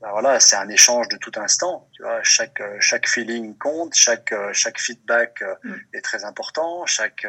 ben 0.00 0.10
voilà 0.10 0.40
c'est 0.40 0.56
un 0.56 0.68
échange 0.68 1.08
de 1.08 1.16
tout 1.16 1.30
instant 1.36 1.88
tu 1.92 2.02
vois. 2.02 2.20
Chaque 2.24 2.60
chaque 2.80 3.06
feeling 3.06 3.56
compte 3.58 3.94
chaque 3.94 4.34
chaque 4.52 4.80
feedback 4.80 5.44
Mm. 5.62 5.74
est 5.94 6.00
très 6.02 6.24
important 6.24 6.84
chaque 6.86 7.24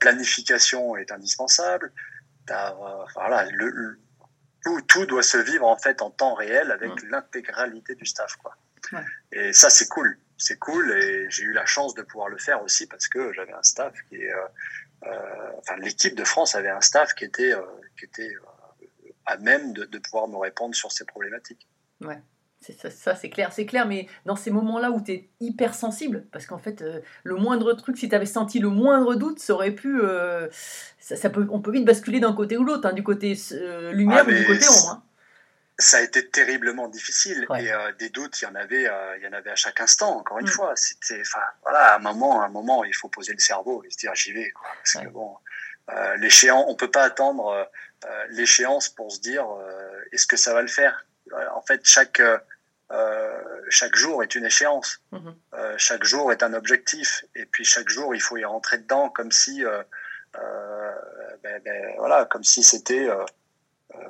planification 0.00 0.96
est 0.96 1.12
indispensable. 1.12 1.92
Euh, 2.50 3.04
voilà 3.14 3.46
le, 3.50 3.68
le- 3.70 4.00
tout, 4.64 4.80
tout 4.82 5.06
doit 5.06 5.22
se 5.22 5.36
vivre 5.36 5.66
en 5.66 5.76
fait 5.76 6.02
en 6.02 6.10
temps 6.10 6.34
réel 6.34 6.70
avec 6.70 6.90
l'intégralité 7.02 7.94
du 7.94 8.06
staff 8.06 8.36
quoi. 8.36 8.56
Ouais. 8.92 9.04
et 9.32 9.52
ça 9.52 9.70
c'est 9.70 9.88
cool. 9.88 10.18
C'est 10.36 10.58
cool 10.58 10.90
et 10.92 11.30
j'ai 11.30 11.44
eu 11.44 11.52
la 11.52 11.64
chance 11.64 11.94
de 11.94 12.02
pouvoir 12.02 12.28
le 12.28 12.38
faire 12.38 12.62
aussi 12.62 12.86
parce 12.86 13.08
que 13.08 13.32
j'avais 13.32 13.52
un 13.52 13.62
staff 13.62 13.94
qui 14.08 14.16
est 14.16 14.32
euh, 14.32 14.46
euh, 15.06 15.50
enfin 15.58 15.76
l'équipe 15.76 16.14
de 16.14 16.24
France 16.24 16.54
avait 16.54 16.70
un 16.70 16.80
staff 16.80 17.14
qui 17.14 17.24
était 17.24 17.54
euh, 17.54 17.62
qui 17.98 18.04
était 18.06 18.32
à 19.26 19.36
même 19.36 19.72
de, 19.72 19.84
de 19.84 19.98
pouvoir 19.98 20.28
me 20.28 20.36
répondre 20.36 20.74
sur 20.74 20.90
ces 20.92 21.04
problématiques 21.04 21.68
ça, 22.72 22.90
ça, 22.90 23.14
c'est 23.14 23.28
clair, 23.28 23.52
c'est 23.52 23.66
clair, 23.66 23.86
mais 23.86 24.08
dans 24.24 24.36
ces 24.36 24.50
moments-là 24.50 24.90
où 24.90 25.02
tu 25.02 25.12
es 25.12 25.28
hyper 25.40 25.74
sensible, 25.74 26.24
parce 26.32 26.46
qu'en 26.46 26.58
fait, 26.58 26.80
euh, 26.82 27.00
le 27.22 27.36
moindre 27.36 27.72
truc, 27.74 27.98
si 27.98 28.08
tu 28.08 28.14
avais 28.14 28.24
senti 28.26 28.58
le 28.58 28.68
moindre 28.68 29.14
doute, 29.14 29.38
ça 29.38 29.52
aurait 29.52 29.72
pu. 29.72 30.00
euh, 30.00 30.48
ça, 30.98 31.16
ça 31.16 31.28
peut, 31.30 31.46
on 31.50 31.60
peut 31.60 31.70
vite 31.72 31.84
basculer 31.84 32.20
d'un 32.20 32.32
côté 32.32 32.56
ou 32.56 32.64
l'autre, 32.64 32.88
hein, 32.88 32.92
du 32.94 33.02
côté 33.02 33.36
euh, 33.52 33.92
lumière 33.92 34.24
Ah, 34.26 34.30
ou 34.30 34.32
du 34.34 34.44
côté 34.46 34.66
ombre. 34.68 34.90
hein. 34.90 35.02
ça 35.78 35.98
a 35.98 36.00
été 36.02 36.30
terriblement 36.30 36.88
difficile 36.88 37.46
Ouais. 37.50 37.64
et 37.66 37.72
des 37.98 38.08
doutes 38.08 38.40
il 38.40 38.44
y 38.44 38.48
en 38.48 38.54
avait 38.54 38.84
il 39.18 39.22
y 39.24 39.26
en 39.26 39.32
avait 39.32 39.50
à 39.50 39.56
chaque 39.56 39.80
instant 39.80 40.16
encore 40.18 40.38
une 40.38 40.46
Mm. 40.46 40.50
fois 40.50 40.72
c'était 40.76 41.20
enfin 41.20 41.40
voilà 41.62 41.94
à 41.94 41.96
un 41.96 41.98
moment 41.98 42.40
à 42.42 42.46
un 42.46 42.48
moment 42.48 42.84
il 42.84 42.94
faut 42.94 43.08
poser 43.08 43.32
le 43.32 43.40
cerveau 43.40 43.82
et 43.84 43.90
se 43.90 43.98
dire 43.98 44.14
j'y 44.14 44.32
vais 44.32 44.50
quoi 44.50 44.68
parce 44.78 44.94
Ouais. 44.94 45.04
que 45.04 45.08
bon 45.12 45.34
l'échéance 46.18 46.64
on 46.68 46.76
peut 46.76 46.90
pas 46.92 47.02
attendre 47.02 47.68
l'échéance 48.30 48.88
pour 48.88 49.10
se 49.12 49.20
dire 49.20 49.46
est-ce 50.12 50.26
que 50.28 50.36
ça 50.36 50.54
va 50.54 50.62
le 50.62 50.68
faire? 50.68 51.04
En 51.54 51.62
fait 51.62 51.80
chaque 51.84 52.22
euh, 52.90 53.40
chaque 53.70 53.96
jour 53.96 54.22
est 54.22 54.34
une 54.34 54.44
échéance 54.44 55.00
Mhm. 55.12 55.34
Euh, 55.54 55.74
chaque 55.78 56.04
jour 56.04 56.32
est 56.32 56.42
un 56.42 56.52
objectif 56.54 57.24
et 57.34 57.46
puis 57.46 57.64
chaque 57.64 57.88
jour 57.88 58.14
il 58.14 58.20
faut 58.20 58.36
y 58.36 58.44
rentrer 58.44 58.78
dedans 58.78 59.08
comme 59.08 59.32
si 59.32 59.64
euh, 59.64 59.82
ben, 61.42 61.60
ben, 61.64 61.94
voilà 61.98 62.24
comme 62.26 62.44
si 62.44 62.62
c'était 62.62 63.08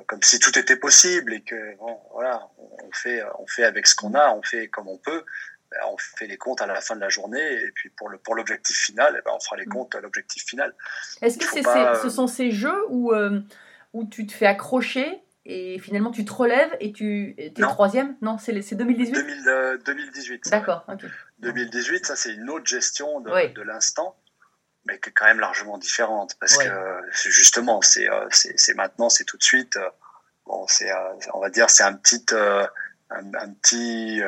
comme 0.07 0.21
si 0.23 0.39
tout 0.39 0.57
était 0.57 0.75
possible 0.75 1.33
et 1.33 1.41
que 1.41 1.75
bon, 1.77 1.99
voilà, 2.13 2.47
on 2.57 2.91
fait, 2.91 3.21
on 3.37 3.45
fait 3.45 3.63
avec 3.63 3.85
ce 3.87 3.95
qu'on 3.95 4.15
a, 4.15 4.33
on 4.33 4.41
fait 4.41 4.67
comme 4.67 4.87
on 4.87 4.97
peut. 4.97 5.23
Ben, 5.71 5.77
on 5.87 5.97
fait 5.97 6.27
les 6.27 6.37
comptes 6.37 6.61
à 6.61 6.65
la 6.65 6.81
fin 6.81 6.95
de 6.95 7.01
la 7.01 7.09
journée 7.09 7.53
et 7.63 7.71
puis 7.71 7.89
pour 7.89 8.09
le 8.09 8.17
pour 8.17 8.33
l'objectif 8.35 8.75
final, 8.77 9.21
eh 9.23 9.29
on 9.29 9.39
fera 9.39 9.57
les 9.57 9.65
Mm. 9.65 9.69
comptes 9.69 9.95
à 9.95 10.01
l'objectif 10.01 10.43
final. 10.45 10.73
Est-ce 11.21 11.37
que 11.37 11.45
c'est 11.45 11.61
pas, 11.61 12.01
ce 12.01 12.09
sont 12.09 12.27
ces 12.27 12.51
jeux 12.51 12.83
où, 12.89 13.13
où 13.93 14.05
tu 14.05 14.25
te 14.25 14.33
fais 14.33 14.47
accrocher 14.47 15.21
et 15.45 15.79
finalement 15.79 16.11
tu 16.11 16.25
te 16.25 16.33
relèves 16.33 16.75
et 16.79 16.91
tu 16.91 17.35
es 17.37 17.51
troisième 17.51 18.15
Non, 18.21 18.37
c'est 18.37 18.51
les- 18.51 18.61
c'est 18.61 18.75
2018 18.75 19.13
2000, 19.13 19.47
euh, 19.49 19.77
2018. 19.85 20.45
ça, 20.45 20.55
ouais. 20.55 20.59
D'accord, 20.59 20.85
ok. 20.87 21.05
2018, 21.39 22.05
ça 22.05 22.15
c'est 22.15 22.33
une 22.33 22.49
autre 22.49 22.65
gestion 22.65 23.19
de, 23.21 23.31
Oui. 23.31 23.53
de 23.53 23.61
l'instant, 23.61 24.17
mais 24.85 24.99
qui 24.99 25.09
est 25.09 25.13
quand 25.13 25.25
même 25.25 25.39
largement 25.39 25.77
différente 25.77 26.35
parce 26.39 26.57
Oui. 26.57 26.65
que 26.65 27.29
justement 27.29 27.81
c'est 27.81 28.09
euh, 28.09 28.25
c'est 28.31 28.75
maintenant, 28.75 29.09
c'est 29.09 29.23
tout 29.25 29.37
de 29.37 29.43
suite. 29.43 29.75
euh, 29.77 29.89
bon, 30.45 30.65
c'est 30.67 30.91
euh, 30.91 31.13
on 31.33 31.39
va 31.39 31.49
dire 31.49 31.69
c'est 31.69 31.83
un 31.83 31.93
petit 31.93 32.25
un, 32.33 32.67
un 33.11 33.49
petit 33.53 34.21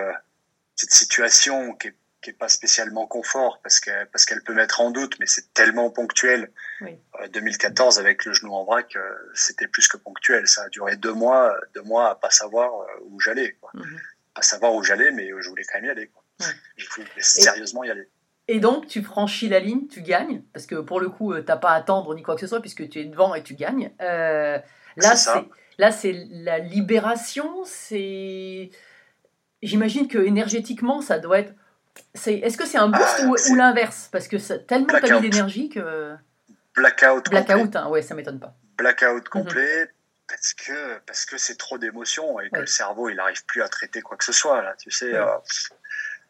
petite 0.76 0.92
situation 0.94 1.74
qui 1.76 1.88
est 1.90 1.96
qui 2.28 2.32
est 2.32 2.38
pas 2.38 2.50
spécialement 2.50 3.08
confort 3.08 3.62
parce 3.64 3.80
que 3.80 4.04
parce 4.12 4.26
qu'elle 4.26 4.44
peut 4.44 4.54
mettre 4.54 4.82
en 4.82 4.92
doute, 4.92 5.16
mais 5.20 5.26
c'est 5.26 5.54
tellement 5.54 5.90
ponctuel. 5.90 6.52
Oui. 6.82 7.00
Euh, 7.22 7.28
2014 7.30 8.00
avec 8.00 8.26
le 8.26 8.34
genou 8.34 8.54
en 8.54 8.66
vrac, 8.66 8.98
euh, 8.98 9.02
c'était 9.34 9.68
plus 9.68 9.88
que 9.88 9.96
ponctuel. 9.96 10.46
Ça 10.46 10.64
a 10.64 10.70
duré 10.70 10.98
deux 10.98 11.14
mois, 11.14 11.56
deux 11.74 11.84
mois 11.84 12.10
à 12.10 12.16
pas 12.16 12.30
savoir 12.30 12.82
euh, 12.82 12.86
où 13.06 13.22
j'allais, 13.22 13.54
quoi. 13.62 13.72
Mhm. 13.74 14.00
Pas 14.34 14.42
savoir 14.42 14.74
où 14.74 14.84
j'allais, 14.84 15.12
mais 15.12 15.30
je 15.40 15.48
voulais 15.48 15.64
quand 15.64 15.78
même 15.78 15.86
y 15.86 15.90
aller. 15.90 16.08
Quoi. 16.08 16.22
Ouais. 16.42 16.54
Je 16.76 16.88
voulais 16.90 17.10
sérieusement 17.18 17.84
y 17.84 17.90
aller. 17.90 18.10
Et 18.50 18.60
donc, 18.60 18.88
tu 18.88 19.02
franchis 19.02 19.50
la 19.50 19.60
ligne, 19.60 19.88
tu 19.88 20.02
gagnes, 20.02 20.42
parce 20.54 20.66
que 20.66 20.76
pour 20.76 21.00
le 21.00 21.10
coup, 21.10 21.34
tu 21.34 21.44
n'as 21.46 21.58
pas 21.58 21.72
à 21.72 21.76
attendre 21.76 22.14
ni 22.14 22.24
quoi 22.24 22.36
que 22.36 22.42
ce 22.42 22.48
soit, 22.48 22.62
puisque 22.62 22.88
tu 22.90 23.00
es 23.00 23.06
devant 23.06 23.36
et 23.36 23.44
tu 23.44 23.56
gagnes. 23.56 23.92
Euh, 24.02 24.60
là, 24.98 25.16
c'est 25.16 25.44
là, 25.78 25.92
c'est 25.92 26.14
la 26.30 26.60
libération. 26.60 27.64
C'est, 27.66 28.70
j'imagine 29.62 30.08
que 30.08 30.20
énergétiquement, 30.20 31.02
ça 31.02 31.20
doit 31.20 31.40
être. 31.40 31.54
C'est... 32.14 32.36
Est-ce 32.36 32.58
que 32.58 32.66
c'est 32.66 32.78
un 32.78 32.88
boost 32.90 33.22
Ah, 33.22 33.26
ou, 33.52 33.56
l'inverse? 33.56 34.10
Parce 34.12 34.28
que 34.28 34.38
ça, 34.38 34.58
tellement 34.60 34.88
t'as 34.88 34.96
mis 35.02 35.02
Blackout. 35.08 35.22
d'énergie 35.22 35.70
que 35.70 36.14
Blackout, 36.76 37.30
blackout, 37.30 37.76
hein, 37.76 37.88
ouais, 37.90 38.02
ça 38.02 38.14
m'étonne 38.14 38.40
pas. 38.40 38.56
Blackout 38.78 39.28
complet. 39.30 39.90
Parce 40.28 40.54
que 40.54 40.98
parce 41.06 41.26
que 41.26 41.38
c'est 41.38 41.56
trop 41.56 41.78
d'émotions 41.78 42.40
et 42.42 42.50
que 42.50 42.60
le 42.60 42.66
cerveau 42.66 43.08
il 43.10 43.16
n'arrive 43.16 43.46
plus 43.46 43.62
à 43.62 43.70
traiter 43.70 44.02
quoi 44.02 44.18
que 44.18 44.26
ce 44.26 44.34
soit 44.34 44.62
là 44.62 44.76
tu 44.78 44.92
sais 44.92 45.14
Ouais. 45.14 45.16
euh, 45.20 45.38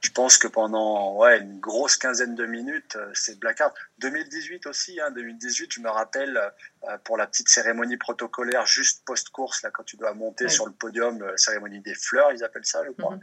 je 0.02 0.12
pense 0.12 0.38
que 0.38 0.48
pendant 0.48 1.16
ouais 1.18 1.40
une 1.40 1.60
grosse 1.60 1.98
quinzaine 1.98 2.36
de 2.36 2.46
minutes 2.46 2.96
euh, 2.96 3.10
c'est 3.16 3.40
blackout 3.40 3.72
2018 3.98 4.68
aussi 4.68 5.02
hein, 5.02 5.10
2018 5.10 5.74
je 5.74 5.80
me 5.82 5.90
rappelle 5.90 6.38
euh, 6.38 6.98
pour 7.06 7.18
la 7.18 7.26
petite 7.26 7.50
cérémonie 7.50 7.98
protocolaire 7.98 8.68
juste 8.68 9.04
post 9.04 9.30
course 9.30 9.64
là 9.64 9.72
quand 9.72 9.82
tu 9.84 9.98
dois 9.98 10.14
monter 10.14 10.48
sur 10.48 10.68
le 10.68 10.74
podium 10.74 11.20
euh, 11.24 11.36
cérémonie 11.36 11.80
des 11.80 11.96
fleurs 11.96 12.32
ils 12.32 12.44
appellent 12.44 12.66
ça 12.66 12.84
je 12.86 12.92
crois 12.92 13.16
Mhm. 13.16 13.22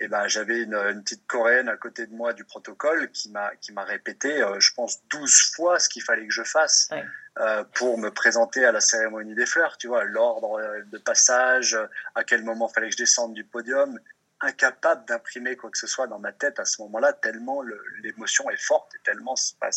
Et 0.00 0.08
ben 0.08 0.26
j'avais 0.26 0.62
une, 0.62 0.74
une 0.74 1.02
petite 1.02 1.26
coréenne 1.26 1.68
à 1.68 1.76
côté 1.76 2.06
de 2.06 2.14
moi 2.14 2.32
du 2.32 2.44
protocole 2.44 3.10
qui 3.12 3.30
m'a 3.30 3.54
qui 3.60 3.72
m'a 3.72 3.84
répété 3.84 4.42
euh, 4.42 4.58
je 4.58 4.72
pense 4.74 5.00
12 5.10 5.52
fois 5.54 5.78
ce 5.78 5.88
qu'il 5.88 6.02
fallait 6.02 6.26
que 6.26 6.32
je 6.32 6.42
fasse 6.42 6.88
Ouais. 6.90 7.04
euh, 7.38 7.62
pour 7.74 7.98
me 7.98 8.10
présenter 8.10 8.64
à 8.64 8.72
la 8.72 8.80
cérémonie 8.80 9.34
des 9.34 9.46
fleurs 9.46 9.76
tu 9.76 9.86
vois 9.88 10.04
l'ordre 10.04 10.58
euh, 10.58 10.80
de 10.86 10.98
passage 10.98 11.78
à 12.14 12.24
quel 12.24 12.42
moment 12.42 12.68
fallait 12.68 12.88
que 12.88 12.92
je 12.94 12.98
descende 13.04 13.34
du 13.34 13.44
podium 13.44 13.98
incapable 14.40 15.04
d'imprimer 15.06 15.54
quoi 15.56 15.70
que 15.70 15.76
ce 15.78 15.86
soit 15.86 16.06
dans 16.06 16.18
ma 16.18 16.32
tête 16.32 16.58
à 16.58 16.64
ce 16.64 16.80
moment-là 16.82 17.12
tellement 17.12 17.60
le- 17.60 17.82
l'émotion 18.02 18.48
est 18.50 18.56
forte 18.62 18.94
et 18.94 18.98
tellement 19.04 19.36
c'est 19.36 19.58
pas- 19.58 19.68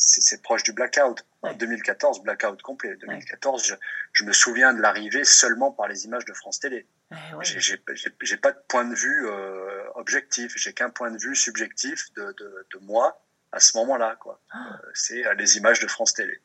c'est 0.00 0.40
proche 0.42 0.62
du 0.62 0.72
blackout 0.72 1.24
en 1.42 1.48
Ouais. 1.50 1.54
2014 1.56 2.22
blackout 2.22 2.62
complet 2.62 2.96
2014 2.96 3.64
je, 3.64 3.74
je 4.12 4.24
me 4.24 4.32
souviens 4.32 4.72
de 4.72 4.80
l'arrivée 4.80 5.24
seulement 5.24 5.70
par 5.72 5.88
les 5.88 6.04
images 6.04 6.24
de 6.24 6.32
France 6.32 6.60
Télé 6.60 6.86
Ouais, 7.10 7.16
ouais. 7.38 7.44
j'ai- 7.44 8.36
pas 8.38 8.52
de 8.52 8.58
point 8.68 8.84
de 8.84 8.94
vue 8.94 9.26
euh, 9.28 9.82
objectif. 9.94 10.52
J'ai 10.56 10.72
qu'un 10.74 10.90
point 10.90 11.10
de 11.10 11.16
vue 11.18 11.34
subjectif 11.34 12.12
de, 12.14 12.34
de, 12.38 12.66
de 12.74 12.78
moi 12.80 13.24
à 13.52 13.60
ce 13.60 13.76
moment-là. 13.78 14.16
quoi. 14.20 14.40
Ah. 14.52 14.78
Euh, 14.84 14.90
c'est 14.94 15.26
euh, 15.26 15.32
les 15.34 15.56
images 15.56 15.80
de 15.80 15.86
France 15.86 16.12
Télé. 16.12 16.38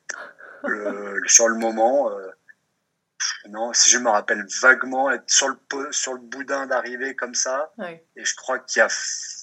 Le- 0.64 1.20
sur 1.28 1.50
le 1.50 1.56
moment, 1.56 2.10
euh, 2.12 2.30
non, 3.50 3.74
si 3.74 3.92
je 3.92 3.98
me 3.98 4.10
rappelle 4.10 4.46
vaguement 4.62 5.12
être 5.12 5.30
sur 5.30 5.48
le, 5.50 5.92
sur 5.92 6.14
le 6.14 6.20
boudin 6.20 6.66
d'arriver 6.68 7.16
comme 7.16 7.36
ça, 7.36 7.72
et 8.16 8.26
je 8.26 8.36
crois 8.36 8.60
qu'il 8.60 8.80
y 8.80 8.84
a 8.84 8.88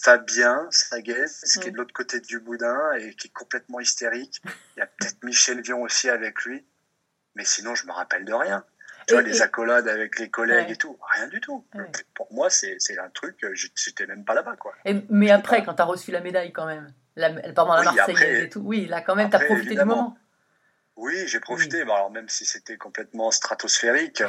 Fabien 0.02 0.66
Saguez 0.70 1.26
qui 1.60 1.68
est 1.68 1.70
de 1.70 1.76
l'autre 1.76 1.92
côté 1.92 2.20
du 2.20 2.40
boudin 2.40 2.92
et 2.94 3.14
qui 3.14 3.28
est 3.28 3.32
complètement 3.32 3.80
hystérique. 3.80 4.40
Il 4.76 4.80
y 4.80 4.82
a 4.82 4.86
peut-être 4.86 5.22
Michel 5.22 5.60
Vion 5.62 5.82
aussi 5.82 6.08
avec 6.08 6.42
lui. 6.44 6.64
Mais 7.36 7.44
sinon, 7.44 7.74
je 7.74 7.86
me 7.86 7.92
rappelle 7.92 8.24
de 8.24 8.32
rien. 8.32 8.64
Tu 9.06 9.14
Et- 9.14 9.16
vois, 9.16 9.22
les 9.22 9.40
accolades 9.42 9.88
avec 9.88 10.18
les 10.18 10.28
collègues 10.30 10.66
Ouais. 10.66 10.72
et 10.72 10.76
tout, 10.76 10.98
rien 11.14 11.28
du 11.28 11.40
tout. 11.40 11.64
Ouais. 11.74 11.84
Pour 12.14 12.32
moi, 12.32 12.50
c'est 12.50 12.76
un 12.98 13.08
truc, 13.10 13.42
euh, 13.44 13.52
j'étais 13.54 14.06
même 14.06 14.24
pas 14.24 14.34
là-bas, 14.34 14.56
quoi. 14.56 14.74
Et- 14.84 15.02
mais 15.10 15.30
après, 15.30 15.64
quand 15.64 15.74
tu 15.74 15.82
as 15.82 15.86
reçu 15.86 16.10
la 16.10 16.20
médaille 16.20 16.52
quand 16.52 16.66
même, 16.66 16.92
la, 17.16 17.30
pardon, 17.52 17.72
la 17.74 17.80
Oui, 17.80 17.84
Marseillaise 17.96 18.10
après- 18.10 18.44
et 18.44 18.48
tout, 18.48 18.60
oui, 18.60 18.86
là 18.86 19.00
quand 19.00 19.14
même, 19.14 19.30
tu 19.30 19.36
as 19.36 19.40
profité 19.40 19.70
du 19.74 19.84
moment. 19.84 20.16
Oui, 21.00 21.26
j'ai 21.26 21.40
profité. 21.40 21.80
Alors 21.80 22.10
même 22.10 22.28
si 22.28 22.44
c'était 22.44 22.76
complètement 22.76 23.30
stratosphérique, 23.30 24.22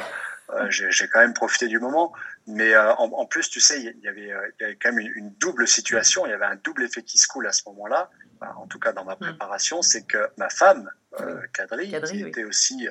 euh, 0.50 0.66
j'ai 0.70 1.06
quand 1.08 1.20
même 1.20 1.34
profité 1.34 1.68
du 1.68 1.78
moment. 1.78 2.14
Mais 2.46 2.72
euh, 2.72 2.94
en, 2.94 3.12
en 3.12 3.26
plus, 3.26 3.50
tu 3.50 3.60
sais, 3.60 3.78
il 3.78 4.00
y 4.00 4.08
avait, 4.08 4.32
euh, 4.32 4.50
il 4.58 4.62
y 4.62 4.64
avait 4.64 4.76
quand 4.76 4.90
même 4.92 5.00
une, 5.00 5.12
une 5.14 5.30
double 5.34 5.68
situation. 5.68 6.24
Il 6.24 6.30
y 6.30 6.32
avait 6.32 6.46
un 6.46 6.56
double 6.56 6.84
effet 6.84 7.02
qui 7.02 7.18
se 7.18 7.28
coule 7.28 7.46
à 7.46 7.52
ce 7.52 7.62
moment-là. 7.66 8.10
En 8.56 8.66
tout 8.66 8.78
cas, 8.78 8.92
dans 8.92 9.04
ma 9.04 9.16
préparation, 9.16 9.82
c'est 9.82 10.04
que 10.04 10.30
ma 10.38 10.48
femme, 10.48 10.90
euh, 11.20 11.42
Kadri, 11.52 11.90
Kadri, 11.90 12.10
qui 12.10 12.24
oui. 12.24 12.30
était 12.30 12.44
aussi 12.44 12.88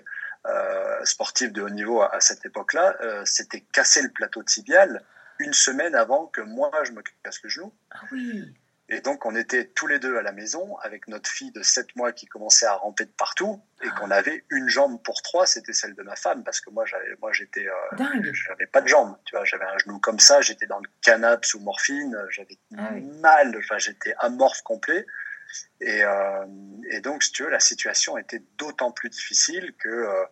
sportive 1.03 1.51
de 1.51 1.63
haut 1.63 1.69
niveau 1.69 2.01
à, 2.01 2.15
à 2.15 2.19
cette 2.21 2.45
époque-là, 2.45 2.95
s'était 3.25 3.61
cassé 3.73 4.01
le 4.01 4.09
plateau 4.09 4.43
tibial 4.43 5.03
une 5.39 5.53
semaine 5.53 5.95
avant 5.95 6.27
que 6.27 6.41
moi 6.41 6.71
je 6.83 6.91
me 6.91 7.01
casse 7.23 7.41
le 7.43 7.49
genou. 7.49 7.73
Ah 7.89 8.01
oui. 8.11 8.53
Et 8.91 8.99
donc, 8.99 9.25
on 9.25 9.35
était 9.35 9.65
tous 9.65 9.87
les 9.87 9.99
deux 9.99 10.17
à 10.17 10.21
la 10.21 10.33
maison 10.33 10.77
avec 10.79 11.07
notre 11.07 11.29
fille 11.29 11.51
de 11.51 11.63
7 11.63 11.95
mois 11.95 12.11
qui 12.11 12.25
commençait 12.25 12.65
à 12.65 12.75
ramper 12.75 13.05
de 13.05 13.11
partout 13.11 13.61
et 13.91 13.99
qu'on 13.99 14.11
avait 14.11 14.45
une 14.49 14.67
jambe 14.69 15.01
pour 15.03 15.21
trois, 15.21 15.45
c'était 15.45 15.73
celle 15.73 15.93
de 15.95 16.03
ma 16.03 16.15
femme 16.15 16.43
parce 16.43 16.61
que 16.61 16.69
moi, 16.69 16.85
j'avais, 16.85 17.15
moi, 17.21 17.31
j'étais, 17.31 17.67
euh, 17.67 18.33
j'avais 18.33 18.67
pas 18.67 18.81
de 18.81 18.87
jambe, 18.87 19.17
tu 19.25 19.35
vois, 19.35 19.45
j'avais 19.45 19.65
un 19.65 19.77
genou 19.77 19.99
comme 19.99 20.19
ça, 20.19 20.41
j'étais 20.41 20.65
dans 20.67 20.79
le 20.79 20.89
canapé 21.01 21.47
sous 21.47 21.59
morphine, 21.59 22.17
j'avais 22.29 22.57
Ah 22.77 22.89
oui. 22.93 23.01
mal, 23.21 23.55
enfin, 23.57 23.77
j'étais 23.77 24.13
amorphe 24.19 24.61
complet. 24.61 25.05
Et, 25.81 26.03
euh, 26.03 26.45
et 26.89 27.01
donc, 27.01 27.23
si 27.23 27.31
tu 27.31 27.43
veux, 27.43 27.49
la 27.49 27.59
situation 27.59 28.17
était 28.17 28.41
d'autant 28.57 28.91
plus 28.91 29.09
difficile 29.09 29.73
que 29.77 29.89
euh, 29.89 30.23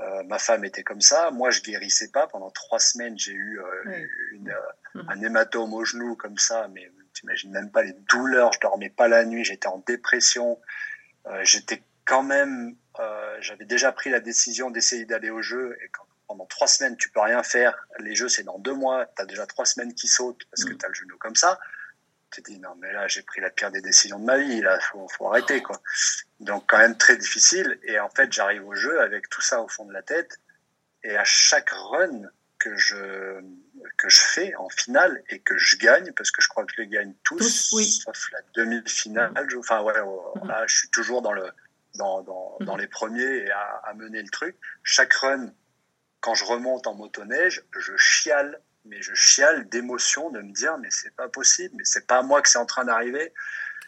euh, 0.00 0.22
ma 0.24 0.38
femme 0.38 0.64
était 0.64 0.84
comme 0.84 1.00
ça, 1.00 1.30
moi, 1.30 1.50
je 1.50 1.60
guérissais 1.60 2.10
pas. 2.10 2.26
Pendant 2.28 2.50
trois 2.50 2.78
semaines, 2.78 3.18
j'ai 3.18 3.32
eu 3.32 3.60
Oui. 3.86 4.06
une, 4.32 4.54
Mhm. 4.94 5.04
un 5.08 5.20
hématome 5.22 5.74
au 5.74 5.84
genou 5.84 6.16
comme 6.16 6.38
ça, 6.38 6.68
mais 6.72 6.90
t'imagines 7.14 7.50
même 7.52 7.70
pas 7.70 7.82
les 7.82 7.92
douleurs, 7.92 8.52
je 8.52 8.60
dormais 8.60 8.90
pas 8.90 9.08
la 9.08 9.24
nuit, 9.24 9.44
j'étais 9.44 9.66
en 9.68 9.78
dépression, 9.86 10.60
j'étais 11.42 11.82
quand 12.04 12.22
même, 12.24 12.74
euh, 12.98 13.36
j'avais 13.40 13.64
déjà 13.64 13.92
pris 13.92 14.10
la 14.10 14.20
décision 14.20 14.70
d'essayer 14.70 15.04
d'aller 15.04 15.30
au 15.30 15.42
jeu 15.42 15.76
et 15.82 15.88
quand 15.90 16.04
pendant 16.26 16.46
trois 16.46 16.66
semaines 16.68 16.96
tu 16.96 17.10
peux 17.10 17.20
rien 17.20 17.42
faire, 17.42 17.76
les 17.98 18.14
jeux 18.14 18.28
c'est 18.28 18.42
dans 18.44 18.58
deux 18.58 18.74
mois, 18.74 19.06
tu 19.16 19.22
as 19.22 19.26
déjà 19.26 19.46
trois 19.46 19.64
semaines 19.64 19.94
qui 19.94 20.06
sautent 20.08 20.42
parce 20.50 20.64
que 20.64 20.70
Mhm. 20.72 20.78
tu 20.78 20.84
as 20.86 20.88
le 20.88 20.94
genou 20.94 21.18
comme 21.18 21.34
ça, 21.36 21.58
tu 22.30 22.42
te 22.42 22.50
dis 22.50 22.58
non 22.60 22.74
mais 22.76 22.92
là 22.92 23.08
j'ai 23.08 23.22
pris 23.22 23.40
la 23.40 23.50
pire 23.50 23.70
des 23.72 23.80
décisions 23.80 24.18
de 24.18 24.24
ma 24.24 24.38
vie, 24.38 24.60
là 24.60 24.78
faut, 24.80 25.08
faut 25.08 25.26
arrêter 25.28 25.60
quoi. 25.62 25.80
Donc 26.40 26.64
quand 26.68 26.78
même 26.78 26.96
très 26.96 27.16
difficile 27.16 27.78
et 27.82 27.98
en 27.98 28.08
fait 28.10 28.32
j'arrive 28.32 28.66
au 28.66 28.74
jeu 28.74 29.00
avec 29.00 29.28
tout 29.28 29.40
ça 29.40 29.60
au 29.60 29.68
fond 29.68 29.84
de 29.86 29.92
la 29.92 30.02
tête 30.02 30.38
et 31.02 31.16
à 31.16 31.24
chaque 31.24 31.70
run 31.70 32.22
que 32.60 32.76
je 32.76 33.40
que 33.96 34.08
je 34.08 34.20
fais 34.20 34.54
en 34.56 34.68
finale 34.68 35.22
et 35.30 35.40
que 35.40 35.56
je 35.56 35.76
gagne 35.78 36.12
parce 36.12 36.30
que 36.30 36.42
je 36.42 36.48
crois 36.48 36.64
que 36.64 36.72
je 36.76 36.82
les 36.82 36.86
gagne 36.88 37.14
tous, 37.24 37.38
Tous, 37.38 37.70
oui. 37.72 37.90
sauf 37.90 38.30
la 38.32 38.38
demi-finale. 38.54 39.32
Enfin 39.58 39.80
ouais, 39.82 39.98
ouais, 39.98 40.18
Mhm. 40.42 40.48
là 40.48 40.64
je 40.68 40.76
suis 40.76 40.90
toujours 40.90 41.22
dans 41.22 41.32
le 41.32 41.50
dans 41.94 42.22
dans, 42.22 42.56
Mhm. 42.60 42.66
dans 42.66 42.76
les 42.76 42.86
premiers 42.86 43.22
et 43.46 43.50
à, 43.50 43.80
à 43.84 43.94
mener 43.94 44.22
le 44.22 44.28
truc. 44.28 44.56
Chaque 44.82 45.12
run 45.14 45.50
quand 46.20 46.34
je 46.34 46.44
remonte 46.44 46.86
en 46.86 46.94
motoneige, 46.94 47.64
je 47.78 47.96
chiale 47.96 48.60
mais 48.86 49.02
je 49.02 49.12
chiale 49.14 49.68
d'émotion 49.68 50.30
de 50.30 50.40
me 50.40 50.52
dire 50.52 50.78
mais 50.78 50.88
c'est 50.90 51.14
pas 51.14 51.28
possible, 51.28 51.74
mais 51.76 51.84
c'est 51.84 52.06
pas 52.06 52.18
à 52.18 52.22
moi 52.22 52.40
que 52.42 52.48
c'est 52.48 52.58
en 52.58 52.64
train 52.66 52.84
d'arriver 52.86 53.32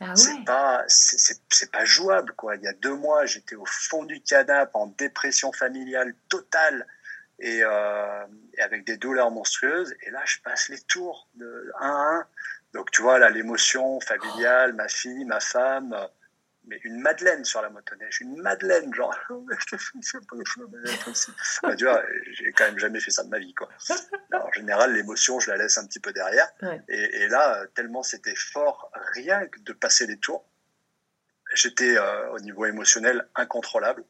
Ah 0.01 0.09
ouais. 0.11 0.17
c'est 0.17 0.45
pas 0.45 0.85
c'est- 0.89 1.71
pas 1.71 1.85
jouable 1.87 2.33
quoi 2.35 2.57
il 2.57 2.63
y 2.63 2.67
a 2.69 2.73
deux 2.75 2.95
mois 2.95 3.25
j'étais 3.25 3.55
au 3.55 3.65
fond 3.67 4.05
du 4.05 4.21
canapé 4.21 4.71
en 4.75 4.87
dépression 4.89 5.51
familiale 5.53 6.15
totale 6.29 6.87
et, 7.39 7.61
euh, 7.65 8.25
et 8.55 8.61
avec 8.63 8.85
des 8.85 8.97
douleurs 8.99 9.31
monstrueuses 9.31 9.95
et 10.03 10.11
là 10.11 10.21
je 10.27 10.39
passe 10.45 10.69
les 10.69 10.81
tours 10.83 11.29
de 11.35 11.73
1 11.81 11.87
à 11.89 12.17
1 12.19 12.27
donc 12.75 12.91
tu 12.91 13.01
vois 13.03 13.19
là 13.19 13.31
l'émotion 13.31 13.99
familiale 14.01 14.73
ma 14.75 14.89
fille 14.89 15.25
ma 15.25 15.41
femme 15.41 15.97
mais 16.65 16.79
une 16.85 17.01
madeleine 17.01 17.45
sur 17.45 17.61
la 17.63 17.71
motoneige 17.71 18.21
une 18.21 18.37
madeleine 18.41 18.93
genre. 18.95 19.15
Bah, 21.63 21.75
tu 21.77 21.85
vois 21.85 22.03
j'ai 22.33 22.53
quand 22.53 22.65
même 22.65 22.79
jamais 22.79 23.01
fait 23.01 23.11
ça 23.11 23.25
de 23.25 23.29
ma 23.29 23.39
vie 23.39 23.55
quoi 23.55 23.69
Alors, 24.33 24.47
en 24.47 24.53
général 24.53 24.93
l'émotion 24.95 25.41
je 25.41 25.51
la 25.51 25.57
laisse 25.57 25.79
un 25.79 25.87
petit 25.87 26.01
peu 26.01 26.13
derrière 26.13 26.49
Ouais. 26.63 26.81
et, 26.89 27.23
et 27.23 27.29
là, 27.29 27.59
euh, 27.63 27.67
tellement 27.75 28.03
c'était 28.03 28.35
fort, 28.37 28.91
rien 29.15 29.47
que 29.47 29.59
de 29.61 29.73
passer 29.73 30.07
les 30.07 30.19
tours, 30.19 30.45
j'étais 31.55 31.97
euh, 31.97 32.31
au 32.31 32.39
niveau 32.41 32.67
émotionnel 32.67 33.29
incontrôlable. 33.35 34.05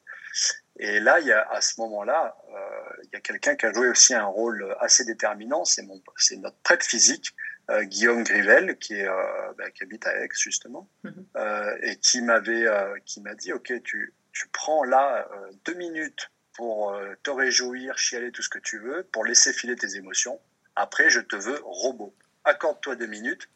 Et 0.79 1.01
là, 1.01 1.21
il 1.21 1.27
y 1.27 1.33
a, 1.33 1.47
à 1.51 1.61
ce 1.61 1.81
moment-là, 1.83 2.37
euh, 2.49 3.03
il 3.05 3.11
y 3.13 3.17
a 3.17 3.21
quelqu'un 3.21 3.55
qui 3.57 3.67
a 3.67 3.73
joué 3.73 3.89
aussi 3.89 4.15
un 4.15 4.25
rôle 4.25 4.75
assez 4.81 5.05
déterminant, 5.05 5.65
c'est 5.65 5.83
notre 5.83 6.57
prêtre 6.63 6.85
physique, 6.87 7.35
euh, 7.71 7.85
Guillaume 7.85 8.25
Grivel, 8.25 8.77
qui 8.79 8.95
est, 8.95 9.09
euh, 9.09 9.53
bah, 9.57 9.71
qui 9.71 9.83
habite 9.83 10.07
à 10.07 10.17
Aix 10.21 10.29
justement, 10.33 10.89
Mhm. 11.05 11.27
euh, 11.37 11.79
et 11.83 11.97
qui 11.97 12.21
m'avait, 12.23 12.67
qui 13.05 13.21
m'a 13.21 13.35
dit, 13.35 13.53
ok, 13.53 13.83
tu, 13.83 14.13
tu 14.33 14.49
prends 14.49 14.85
là 14.85 15.29
deux 15.65 15.75
minutes 15.75 16.31
pour 16.55 16.95
te 17.23 17.31
réjouir, 17.31 17.97
chialer 17.97 18.31
tout 18.31 18.43
ce 18.43 18.49
que 18.49 18.59
tu 18.59 18.79
veux, 18.79 19.05
pour 19.05 19.25
laisser 19.25 19.53
filer 19.53 19.77
tes 19.77 19.97
émotions. 19.97 20.41
Après, 20.77 21.09
je 21.11 21.21
te 21.21 21.37
veux 21.37 21.59
robot. 21.65 22.15
Accorde-toi 22.45 22.97
deux 22.97 23.07
minutes, 23.07 23.49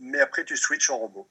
mais 0.00 0.20
après 0.20 0.44
tu 0.44 0.56
switches 0.56 0.90
en 0.90 0.98
robot. 0.98 1.28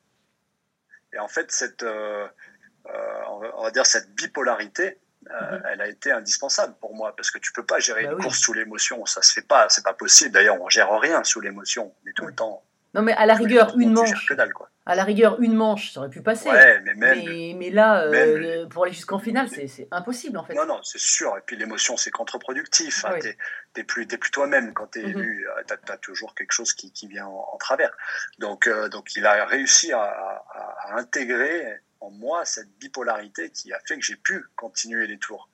Et 1.11 1.19
en 1.19 1.27
fait, 1.27 1.51
cette, 1.51 1.83
on 1.83 3.63
va 3.63 3.71
dire 3.71 3.85
cette 3.85 4.13
bipolarité, 4.15 4.97
euh, 5.31 5.57
Mhm. 5.57 5.63
elle 5.71 5.81
a 5.81 5.87
été 5.87 6.11
indispensable 6.11 6.75
pour 6.81 6.95
moi 6.95 7.15
parce 7.15 7.31
que 7.31 7.37
tu 7.39 7.51
peux 7.53 7.65
pas 7.65 7.79
gérer 7.79 8.03
Bah 8.03 8.11
une 8.11 8.17
oui. 8.17 8.23
course 8.23 8.39
sous 8.39 8.53
l'émotion, 8.53 9.05
ça 9.05 9.21
se 9.21 9.33
fait 9.33 9.47
pas, 9.47 9.67
c'est 9.69 9.83
pas 9.83 9.93
possible. 9.93 10.31
D'ailleurs, 10.31 10.61
on 10.61 10.69
gère 10.69 10.89
rien 10.99 11.23
sous 11.23 11.39
l'émotion, 11.41 11.93
on 12.03 12.09
est 12.09 12.13
tout 12.13 12.25
le 12.25 12.33
temps. 12.33 12.63
Non, 12.95 13.01
mais 13.01 13.13
à 13.13 13.25
la 13.25 13.33
rigueur, 13.33 13.73
une 13.79 13.91
manche. 13.93 14.27
que 14.27 14.35
dalle, 14.35 14.53
quoi. 14.53 14.69
À 14.85 14.93
la 14.93 15.03
rigueur, 15.03 15.41
une 15.41 15.55
manche, 15.55 15.91
ça 15.93 16.01
aurait 16.01 16.09
pu 16.11 16.21
passer. 16.21 16.47
Ouais, 16.47 16.79
mais 16.81 16.93
même. 16.93 17.23
mais, 17.25 17.55
mais 17.57 17.69
là, 17.71 18.03
euh, 18.03 18.67
pour 18.67 18.83
aller 18.83 18.93
jusqu'en 18.93 19.17
finale, 19.17 19.47
c'est 19.49 19.87
impossible 19.89 20.37
en 20.37 20.43
fait. 20.43 20.53
Non, 20.53 20.67
non, 20.67 20.79
c'est 20.83 20.99
sûr. 20.99 21.35
Et 21.37 21.41
puis 21.43 21.55
l'émotion, 21.55 21.97
c'est 21.97 22.11
contre-productif. 22.11 23.03
Hein. 23.05 23.15
Oui. 23.19 23.29
T'es, 23.73 23.83
plus, 23.83 24.05
toi-même 24.31 24.73
quand 24.73 24.87
t'es 24.87 25.01
Mhm. 25.01 25.09
élu. 25.09 25.47
Euh, 25.57 25.63
T'as, 25.65 25.77
t'as 25.77 25.97
toujours 25.97 26.35
quelque 26.35 26.51
chose 26.51 26.73
qui, 26.73 26.91
qui 26.91 27.07
vient 27.07 27.25
en, 27.25 27.49
en 27.53 27.57
travers. 27.57 27.91
Donc, 28.37 28.67
euh, 28.67 28.89
donc, 28.89 29.15
il 29.15 29.25
a 29.25 29.43
réussi 29.45 29.91
à, 29.93 30.01
à- 30.01 30.75
à 30.89 30.99
intégrer 30.99 31.81
en 32.03 32.11
moi 32.11 32.45
cette 32.45 32.69
bipolarité 32.79 33.49
qui 33.49 33.71
a 33.73 33.79
fait 33.87 33.95
que 33.97 34.03
j'ai 34.03 34.15
pu 34.17 34.43
continuer 34.55 35.07
les 35.07 35.17
tours. 35.17 35.49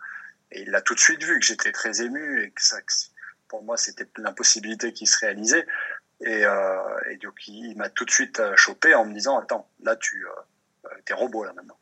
Et 0.51 0.61
il 0.63 0.73
a 0.73 0.81
tout 0.81 0.95
de 0.95 0.99
suite 0.99 1.23
vu 1.23 1.39
que 1.39 1.45
j'étais 1.45 1.71
très 1.71 2.01
ému 2.01 2.41
et 2.43 2.51
que 2.51 2.61
ça, 2.61 2.77
pour 3.47 3.63
moi, 3.63 3.77
c'était 3.77 4.07
l'impossibilité 4.17 4.93
qui 4.93 5.05
se 5.05 5.17
réalisait. 5.19 5.65
Et, 6.21 6.43
euh, 6.45 6.99
et 7.11 7.17
donc, 7.17 7.47
il, 7.47 7.75
m'a 7.77 7.89
tout 7.89 8.03
de 8.05 8.11
suite 8.11 8.39
euh, 8.39 8.55
chopé 8.55 8.93
en 8.95 9.05
me 9.05 9.13
disant, 9.13 9.37
attends, 9.39 9.69
là, 9.83 9.95
tu, 9.95 10.25
euh, 10.25 10.89
t'es 11.05 11.13
robot 11.13 11.43
là 11.45 11.53
maintenant. 11.53 11.77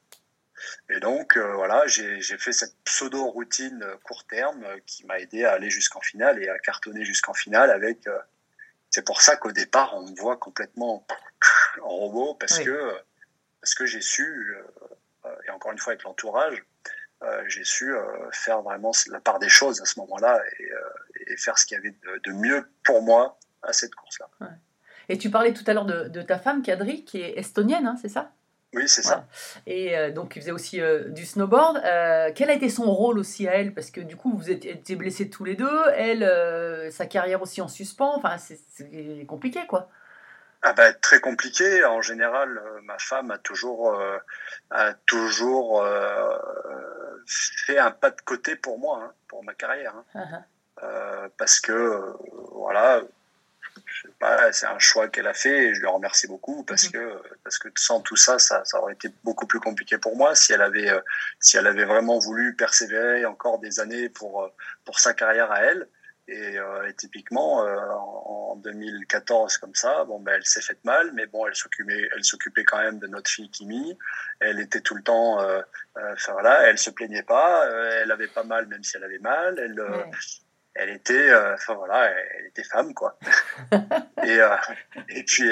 Et 0.90 1.00
donc, 1.00 1.38
euh, 1.38 1.54
voilà, 1.54 1.86
j'ai 1.88 2.20
fait 2.38 2.52
cette 2.52 2.76
pseudo-routine 2.84 3.82
euh, 3.84 3.96
court 4.04 4.26
terme 4.28 4.64
euh, 4.66 4.80
qui 4.86 5.06
m'a 5.06 5.20
aidé 5.20 5.46
à 5.46 5.54
aller 5.54 5.70
jusqu'en 5.70 6.02
finale 6.02 6.44
et 6.44 6.50
à 6.50 6.58
cartonner 6.60 7.06
jusqu'en 7.06 7.34
finale 7.34 7.72
avec. 7.72 8.06
euh, 8.08 8.20
c'est 8.90 9.06
pour 9.06 9.22
ça 9.22 9.36
qu'au 9.36 9.52
départ, 9.52 9.96
on 9.96 10.10
me 10.10 10.16
voit 10.16 10.38
complètement 10.38 11.06
en 11.84 11.90
robot 11.90 12.36
parce 12.36 12.58
Oui. 12.60 12.66
que 12.66 12.92
parce 13.68 13.76
que 13.76 13.86
j'ai 13.86 14.00
su 14.00 14.24
euh, 14.24 14.64
euh, 15.26 15.36
et 15.46 15.50
encore 15.50 15.74
une 15.74 15.78
fois 15.78 15.92
avec 15.92 16.04
l'entourage, 16.04 16.64
euh, 17.22 17.44
j'ai 17.48 17.66
su 17.66 17.94
faire 18.32 18.62
vraiment 18.62 18.94
la 19.12 19.20
part 19.20 19.40
des 19.40 19.50
choses 19.50 19.82
à 19.82 19.86
ce 19.86 20.00
moment-là 20.00 20.42
et, 20.58 21.34
et 21.34 21.36
faire 21.36 21.58
ce 21.58 21.66
qu'il 21.66 21.76
y 21.76 21.80
avait 21.80 21.92
de, 21.92 22.22
de 22.24 22.32
mieux 22.32 22.66
pour 22.86 23.02
moi 23.02 23.38
à 23.64 23.74
cette 23.74 23.94
course-là. 23.94 24.30
Et 25.10 25.18
tu 25.18 25.30
parlais 25.30 25.52
tout 25.52 25.66
à 25.68 25.74
l'heure 25.74 25.84
de, 25.84 26.08
de 26.08 26.22
ta 26.22 26.40
femme, 26.40 26.62
Kadri, 26.62 27.04
qui 27.04 27.22
est 27.22 27.38
estonienne, 27.38 27.88
hein, 27.88 27.98
c'est 28.02 28.08
ça? 28.08 28.32
Oui, 28.74 28.88
c'est 28.88 29.02
ça. 29.02 29.28
Et 29.66 29.98
euh, 29.98 30.12
donc, 30.12 30.36
il 30.38 30.42
faisait 30.42 30.52
aussi 30.52 30.80
euh, 30.80 31.10
du 31.10 31.26
snowboard. 31.26 31.82
Euh, 31.84 32.32
quel 32.36 32.50
a 32.50 32.54
été 32.54 32.70
son 32.70 32.90
rôle 32.92 33.18
aussi 33.20 33.50
à 33.50 33.56
elle? 33.56 33.74
Parce 33.74 33.92
que 33.92 34.00
du 34.00 34.16
coup, 34.16 34.38
vous 34.38 34.50
étiez 34.50 34.96
blessés 34.96 35.30
tous 35.30 35.44
les 35.44 35.56
deux. 35.56 35.82
Elle, 35.96 36.92
sa 36.92 37.06
carrière 37.06 37.42
aussi 37.42 37.60
en 37.62 37.68
suspens. 37.68 38.16
Enfin, 38.16 38.38
c'est 38.38 39.26
compliqué, 39.28 39.66
quoi. 39.68 39.90
Ah 40.70 40.74
bah, 40.74 40.92
très 40.94 41.22
compliqué. 41.22 41.86
En 41.86 42.02
général, 42.02 42.58
euh, 42.58 42.82
ma 42.84 42.98
femme 43.00 43.32
a 43.32 43.38
toujours, 43.38 43.94
euh, 43.94 44.18
a 44.70 44.94
toujours 45.06 45.82
euh, 45.82 46.38
fait 47.26 47.78
un 47.78 47.92
pas 47.92 48.10
de 48.12 48.20
côté 48.22 48.56
pour 48.58 48.78
moi, 48.78 49.02
hein, 49.04 49.14
pour 49.30 49.44
ma 49.46 49.54
carrière. 49.54 49.96
hein. 49.96 50.06
Ah, 50.16 50.24
ah. 50.34 50.84
Euh, 50.84 51.28
parce 51.38 51.60
que, 51.62 52.14
voilà, 52.52 53.02
je 53.86 54.02
sais 54.08 54.14
pas, 54.20 54.52
c'est 54.52 54.66
un 54.68 54.78
choix 54.80 55.08
qu'elle 55.08 55.28
a 55.28 55.34
fait 55.34 55.58
et 55.68 55.74
je 55.74 55.80
lui 55.80 55.88
remercie 55.88 56.28
beaucoup 56.28 56.64
parce 56.64 56.86
Mhm. 56.88 56.92
que 56.92 57.22
parce 57.44 57.58
que 57.60 57.70
sans 57.78 58.02
tout 58.02 58.16
ça, 58.18 58.38
ça, 58.38 58.64
ça 58.66 58.80
aurait 58.82 58.94
été 58.94 59.10
beaucoup 59.24 59.48
plus 59.48 59.60
compliqué 59.62 59.98
pour 59.98 60.16
moi 60.18 60.36
si 60.36 60.52
elle 60.54 60.62
avait 60.62 60.92
si 61.40 61.56
elle 61.58 61.68
avait 61.68 61.86
vraiment 61.86 62.20
voulu 62.20 62.56
persévérer 62.56 63.26
encore 63.26 63.58
des 63.60 63.80
années 63.80 64.10
pour 64.10 64.52
pour 64.86 65.00
sa 65.00 65.14
carrière 65.14 65.52
à 65.52 65.62
elle. 65.62 65.88
Et, 66.30 66.58
euh, 66.58 66.90
et 66.90 66.94
typiquement 66.94 67.64
euh, 67.64 67.78
en, 67.90 68.52
en 68.52 68.56
2014 68.58 69.58
comme 69.60 69.74
ça, 69.76 70.04
bon 70.04 70.20
ben 70.20 70.34
elle 70.36 70.46
s'est 70.46 70.62
faite 70.62 70.84
mal, 70.84 71.12
mais 71.14 71.26
bon 71.26 71.48
elle 71.48 71.56
s'occupait 71.56 72.10
elle 72.14 72.24
s'occupait 72.24 72.66
quand 72.66 72.80
même 72.80 73.00
de 73.00 73.08
notre 73.08 73.30
fille 73.30 73.50
Kimi. 73.50 73.98
Elle 74.42 74.60
était 74.60 74.82
tout 74.82 74.96
le 74.96 75.04
temps, 75.04 75.40
euh, 75.42 75.62
enfin 75.96 76.34
voilà, 76.34 76.64
elle 76.68 76.78
se 76.78 76.90
plaignait 76.90 77.24
pas, 77.24 77.66
elle 78.02 78.12
avait 78.12 78.28
pas 78.28 78.44
mal 78.44 78.68
même 78.68 78.84
si 78.84 78.98
elle 78.98 79.06
avait 79.06 79.20
mal. 79.20 79.58
Elle 79.58 79.80
Ouais. 79.80 80.12
elle 80.76 80.90
était, 80.90 81.34
enfin 81.34 81.76
voilà, 81.76 82.12
elle, 82.12 82.48
était 82.48 82.64
femme 82.64 82.94
quoi. 82.94 83.18
et 84.24 84.40
et 85.10 85.24
puis 85.24 85.50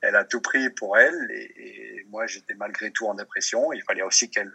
elle 0.00 0.16
a 0.16 0.24
tout 0.24 0.40
pris 0.40 0.70
pour 0.70 0.96
elle 0.96 1.28
et, 1.30 1.98
et 1.98 2.06
moi 2.08 2.26
j'étais 2.26 2.54
malgré 2.54 2.92
tout 2.92 3.08
en 3.08 3.14
dépression. 3.14 3.72
Il 3.72 3.82
fallait 3.82 4.02
aussi 4.02 4.30
qu'elle 4.30 4.52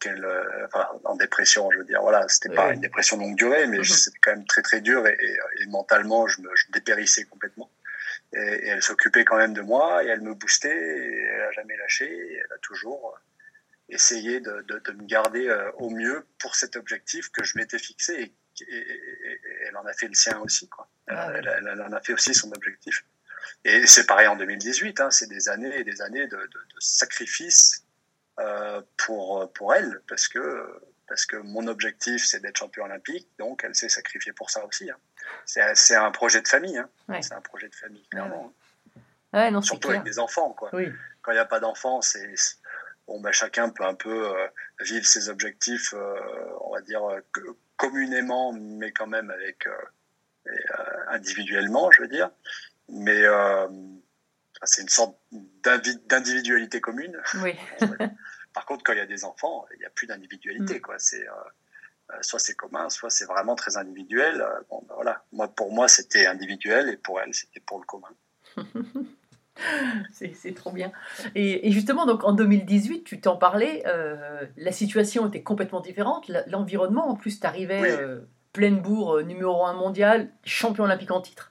qu'elle 0.00 0.24
euh, 0.24 0.66
enfin 0.66 0.88
en 1.04 1.16
dépression 1.16 1.70
je 1.70 1.78
veux 1.78 1.84
dire. 1.84 2.00
Voilà 2.02 2.26
c'était 2.28 2.54
pas 2.54 2.72
une 2.72 2.80
dépression 2.80 3.16
longue 3.16 3.36
durée 3.36 3.66
mais 3.66 3.78
Mhm. 3.78 3.84
c'était 3.84 4.18
quand 4.22 4.32
même 4.32 4.46
très 4.46 4.62
très 4.62 4.80
dur 4.80 5.06
et, 5.06 5.16
et, 5.20 5.62
et 5.62 5.66
mentalement 5.66 6.26
je 6.26 6.40
me 6.40 6.48
je 6.54 6.66
dépérissais 6.72 7.24
complètement. 7.24 7.70
Et, 8.32 8.38
et 8.38 8.66
elle 8.68 8.82
s'occupait 8.82 9.24
quand 9.24 9.36
même 9.36 9.54
de 9.54 9.62
moi 9.62 10.04
et 10.04 10.08
elle 10.08 10.20
me 10.20 10.34
boostait 10.34 10.68
et 10.76 11.22
elle 11.34 11.42
a 11.42 11.52
jamais 11.52 11.76
lâché 11.76 12.04
et 12.06 12.34
elle 12.36 12.52
a 12.52 12.58
toujours 12.58 13.14
euh, 13.14 13.18
essayé 13.94 14.40
de, 14.40 14.62
de, 14.68 14.78
de 14.80 14.92
me 14.92 15.04
garder 15.06 15.48
euh, 15.48 15.70
au 15.78 15.88
mieux 15.90 16.26
pour 16.38 16.54
cet 16.54 16.76
objectif 16.76 17.30
que 17.30 17.42
je 17.42 17.56
m'étais 17.56 17.78
fixé 17.78 18.14
et, 18.14 18.34
et- 18.64 18.76
et- 18.76 19.32
et 19.32 19.40
elle 19.68 19.76
en 19.76 19.86
a 19.86 19.92
fait 19.94 20.08
le 20.08 20.14
sien 20.14 20.38
aussi 20.40 20.68
quoi. 20.68 20.88
Ah 21.08 21.30
elle, 21.34 21.48
elle- 21.58 21.70
elle 21.72 21.80
en 21.82 21.92
a 21.92 22.00
fait 22.00 22.12
aussi 22.12 22.34
son 22.34 22.52
objectif. 22.52 23.04
Et 23.64 23.86
c'est 23.86 24.04
pareil 24.06 24.26
en 24.26 24.36
2018 24.36 25.00
hein, 25.00 25.10
c'est 25.10 25.28
des 25.28 25.48
années 25.48 25.74
et 25.80 25.84
des 25.84 26.02
années 26.02 26.26
de, 26.26 26.36
de, 26.36 26.42
de 26.46 26.80
sacrifice 26.80 27.82
euh, 27.82 27.87
pour 28.96 29.52
pour 29.52 29.74
elle 29.74 30.00
parce 30.08 30.28
que 30.28 30.80
parce 31.08 31.26
que 31.26 31.36
mon 31.36 31.66
objectif 31.66 32.24
c'est 32.24 32.40
d'être 32.40 32.58
champion 32.58 32.84
olympique 32.84 33.28
donc 33.38 33.64
elle 33.64 33.74
s'est 33.74 33.88
sacrifiée 33.88 34.32
pour 34.32 34.50
ça 34.50 34.64
aussi 34.66 34.90
hein. 34.90 34.96
c'est 35.44 35.96
un 35.96 36.10
projet 36.10 36.40
de 36.40 36.48
famille 36.48 36.78
hein. 36.78 36.88
Ouais. 37.08 37.22
c'est 37.22 37.34
un 37.34 37.40
projet 37.40 37.68
de 37.68 37.74
famille 37.74 38.06
clairement 38.10 38.52
Ouais, 39.34 39.50
non, 39.50 39.60
c'est 39.60 39.66
surtout 39.66 39.88
clair. 39.88 40.00
avec 40.00 40.10
des 40.10 40.18
enfants 40.18 40.52
quoi 40.52 40.70
Oui. 40.72 40.90
quand 41.20 41.32
il 41.32 41.34
n'y 41.34 41.40
a 41.40 41.44
pas 41.44 41.60
d'enfants, 41.60 42.00
c'est 42.00 42.32
bon, 43.06 43.20
bah, 43.20 43.30
chacun 43.32 43.68
peut 43.68 43.84
un 43.84 43.94
peu 43.94 44.34
euh, 44.34 44.46
vivre 44.80 45.04
ses 45.04 45.28
objectifs, 45.28 45.92
euh, 45.92 46.18
on 46.62 46.72
va 46.72 46.80
dire 46.80 47.04
euh, 47.04 47.20
communément, 47.76 48.52
mais 48.54 48.90
quand 48.92 49.06
même 49.06 49.30
avec 49.30 49.66
euh, 49.66 49.72
euh, 50.46 51.04
individuellement, 51.08 51.90
je 51.90 52.00
veux 52.02 52.08
dire. 52.08 52.30
Mais 52.88 53.22
euh, 53.24 53.68
c'est 54.64 54.82
une 54.82 54.88
sorte 54.88 55.16
d'individualité 55.62 56.80
commune. 56.80 57.16
Oui. 57.42 57.54
Par 58.54 58.66
contre, 58.66 58.82
quand 58.82 58.92
il 58.92 58.98
y 58.98 59.02
a 59.02 59.06
des 59.06 59.24
enfants, 59.24 59.66
il 59.74 59.78
n'y 59.78 59.84
a 59.84 59.90
plus 59.90 60.06
d'individualité, 60.06 60.80
quoi. 60.80 60.96
C'est 60.98 61.28
euh, 61.28 61.32
euh, 62.10 62.14
soit 62.22 62.38
c'est 62.38 62.54
commun, 62.54 62.88
soit 62.88 63.10
c'est 63.10 63.26
vraiment 63.26 63.54
très 63.54 63.76
individuel. 63.76 64.40
Euh, 64.40 64.60
Bon, 64.70 64.82
bah, 64.88 64.94
voilà. 64.94 65.24
Moi, 65.32 65.48
pour 65.48 65.72
moi, 65.72 65.86
c'était 65.88 66.26
individuel, 66.26 66.88
et 66.88 66.96
pour 66.96 67.20
elle, 67.20 67.34
c'était 67.34 67.60
pour 67.60 67.78
le 67.78 67.84
commun. 67.84 68.08
C'est 70.12 70.54
trop 70.54 70.70
bien. 70.70 70.92
Et, 71.34 71.66
et 71.66 71.72
justement, 71.72 72.06
donc 72.06 72.22
en 72.22 72.32
2018, 72.32 73.02
tu 73.02 73.20
t'en 73.20 73.36
parlais, 73.36 73.82
euh, 73.86 74.46
la 74.56 74.70
situation 74.70 75.26
était 75.26 75.42
complètement 75.42 75.80
différente. 75.80 76.30
L'environnement, 76.46 77.08
en 77.08 77.16
plus, 77.16 77.40
tu 77.40 77.46
arrivais 77.46 77.80
Oui. 77.80 78.20
pleine 78.52 78.80
bourre, 78.80 79.22
numéro 79.22 79.66
un 79.66 79.72
mondial, 79.72 80.30
champion 80.44 80.84
olympique 80.84 81.10
en 81.10 81.20
titre. 81.20 81.50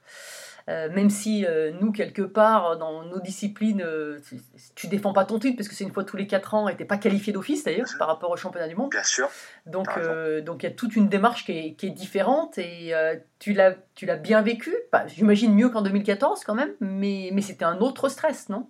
Euh, 0.70 0.90
même 0.90 1.10
si 1.10 1.46
euh, 1.46 1.72
nous, 1.80 1.94
quelque 1.94 2.22
part, 2.22 2.78
dans 2.78 3.04
nos 3.04 3.22
disciplines, 3.22 3.82
euh, 3.82 4.20
tu, 4.28 4.38
tu 4.76 4.88
défends 4.88 5.14
pas 5.14 5.24
ton 5.24 5.40
titre, 5.40 5.56
parce 5.56 5.70
que 5.70 5.76
c'est 5.76 5.86
une 5.86 5.94
fois 5.94 6.04
tous 6.04 6.18
les 6.18 6.28
4 6.28 6.54
ans, 6.56 6.68
et 6.68 6.76
t'es 6.76 6.84
pas 6.84 6.98
qualifié 6.98 7.32
d'office 7.32 7.64
d'ailleurs, 7.64 7.88
Mhm. 7.90 7.98
par 7.98 8.10
rapport 8.10 8.32
au 8.32 8.36
championnat 8.36 8.68
du 8.68 8.76
monde. 8.76 8.92
Bien 8.92 9.04
sûr. 9.04 9.30
Donc, 9.66 9.88
il 9.98 10.64
y 10.64 10.66
a 10.66 10.72
toute 10.72 10.96
une 10.98 11.08
démarche 11.08 11.46
qui 11.46 11.52
est, 11.58 11.74
qui 11.76 11.88
est 11.88 11.92
différente 11.92 12.58
et 12.58 12.94
tu 13.40 13.54
l'as, 13.54 13.76
tu 13.96 14.06
l'as 14.06 14.18
bien 14.18 14.42
vécu. 14.42 14.76
Bah, 14.92 15.08
J'imagine 15.08 15.56
mieux 15.56 15.70
qu'en 15.70 15.82
2014 15.82 16.44
quand 16.44 16.56
même, 16.56 16.74
mais, 16.82 17.30
mais 17.32 17.42
c'était 17.42 17.66
un 17.66 17.78
autre 17.78 18.10
stress, 18.10 18.50
non? 18.50 18.70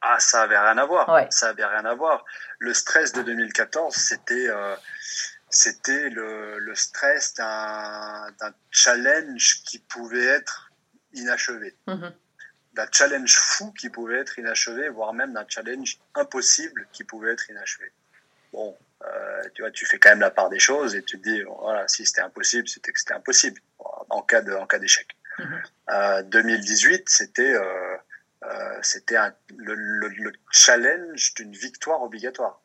Ah, 0.00 0.16
ça 0.18 0.40
avait 0.44 0.58
rien 0.58 0.78
à 0.78 0.86
voir. 0.86 1.06
Ouais. 1.10 1.26
Ça 1.28 1.48
avait 1.50 1.66
rien 1.66 1.84
à 1.84 1.94
voir. 1.94 2.24
Le 2.58 2.72
stress 2.72 3.12
de 3.12 3.20
2014, 3.20 3.94
c'était 3.94 4.48
euh, 4.48 4.74
c'était 5.50 6.08
le, 6.08 6.58
le 6.58 6.74
stress 6.74 7.34
d'un 7.34 8.32
challenge 8.70 9.62
qui 9.66 9.78
pouvait 9.78 10.24
être 10.24 10.69
inachevé, 11.12 11.76
Mhm. 11.86 12.12
d'un 12.74 12.86
challenge 12.92 13.34
fou 13.36 13.72
qui 13.72 13.88
pouvait 13.90 14.18
être 14.18 14.38
inachevé, 14.38 14.88
voire 14.88 15.12
même 15.12 15.32
d'un 15.32 15.44
challenge 15.48 15.98
impossible 16.14 16.86
qui 16.92 17.04
pouvait 17.04 17.32
être 17.32 17.48
inachevé. 17.50 17.92
Bon, 18.52 18.76
euh, 19.04 19.42
tu 19.54 19.62
vois, 19.62 19.70
tu 19.70 19.86
fais 19.86 19.98
quand 19.98 20.10
même 20.10 20.20
la 20.20 20.30
part 20.30 20.48
des 20.50 20.58
choses 20.58 20.94
et 20.94 21.02
tu 21.02 21.18
te 21.20 21.22
dis, 21.28 21.42
voilà, 21.42 21.86
si 21.88 22.04
c'était 22.06 22.20
impossible, 22.20 22.68
c'était 22.68 22.92
que 22.92 22.98
c'était 22.98 23.14
impossible 23.14 23.60
en 23.78 24.22
cas 24.22 24.40
de 24.42 24.52
en 24.54 24.66
cas 24.66 24.78
d'échec. 24.78 25.06
Mhm. 25.38 25.62
Euh, 25.90 26.22
2018, 26.22 27.08
c'était 27.08 27.54
euh, 27.54 27.96
c'était 28.82 29.16
le, 29.56 29.74
le- 29.74 30.08
le 30.08 30.32
challenge 30.50 31.34
d'une 31.34 31.52
victoire 31.52 32.02
obligatoire. 32.02 32.60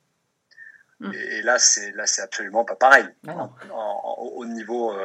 Mm. 1.00 1.12
Et, 1.14 1.18
et 1.38 1.42
là, 1.42 1.60
c'est 1.60 1.92
là, 1.92 2.06
c'est 2.08 2.22
absolument 2.22 2.64
pas 2.66 2.76
pareil. 2.76 3.08
Ah 3.28 3.34
non. 3.34 3.54
En- 3.72 4.02
en- 4.04 4.22
au 4.36 4.46
niveau 4.46 4.96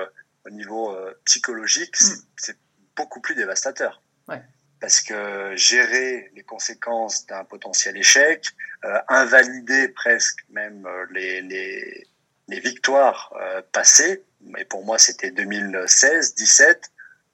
au 0.44 0.50
niveau 0.50 0.96
psychologique, 1.24 1.96
c'est 2.36 2.56
beaucoup 2.96 3.20
plus 3.20 3.34
dévastateur. 3.34 4.02
Ouais. 4.28 4.42
Parce 4.80 5.00
que 5.00 5.54
gérer 5.56 6.30
les 6.34 6.42
conséquences 6.42 7.26
d'un 7.26 7.44
potentiel 7.44 7.96
échec, 7.96 8.46
euh, 8.84 8.98
invalider 9.08 9.88
presque 9.88 10.38
même 10.50 10.86
euh, 10.86 11.06
les, 11.10 11.42
les, 11.42 12.06
les 12.48 12.60
victoires 12.60 13.34
euh, 13.40 13.60
passées, 13.72 14.24
mais 14.40 14.64
pour 14.64 14.84
moi 14.84 14.98
c'était 14.98 15.30
2016, 15.30 16.34
17 16.34 16.90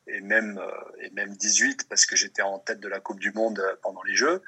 et 0.09 0.21
même, 0.21 0.61
et 1.01 1.11
même 1.11 1.35
18 1.37 1.89
parce 1.89 2.07
que 2.07 2.17
j'étais 2.17 2.43
en 2.43 2.59
tête 2.59 2.81
de 2.81 2.89
la 2.89 3.01
Coupe 3.01 3.21
du 3.21 3.33
Monde 3.33 3.63
pendant 3.83 4.03
les 4.03 4.15
Jeux. 4.15 4.43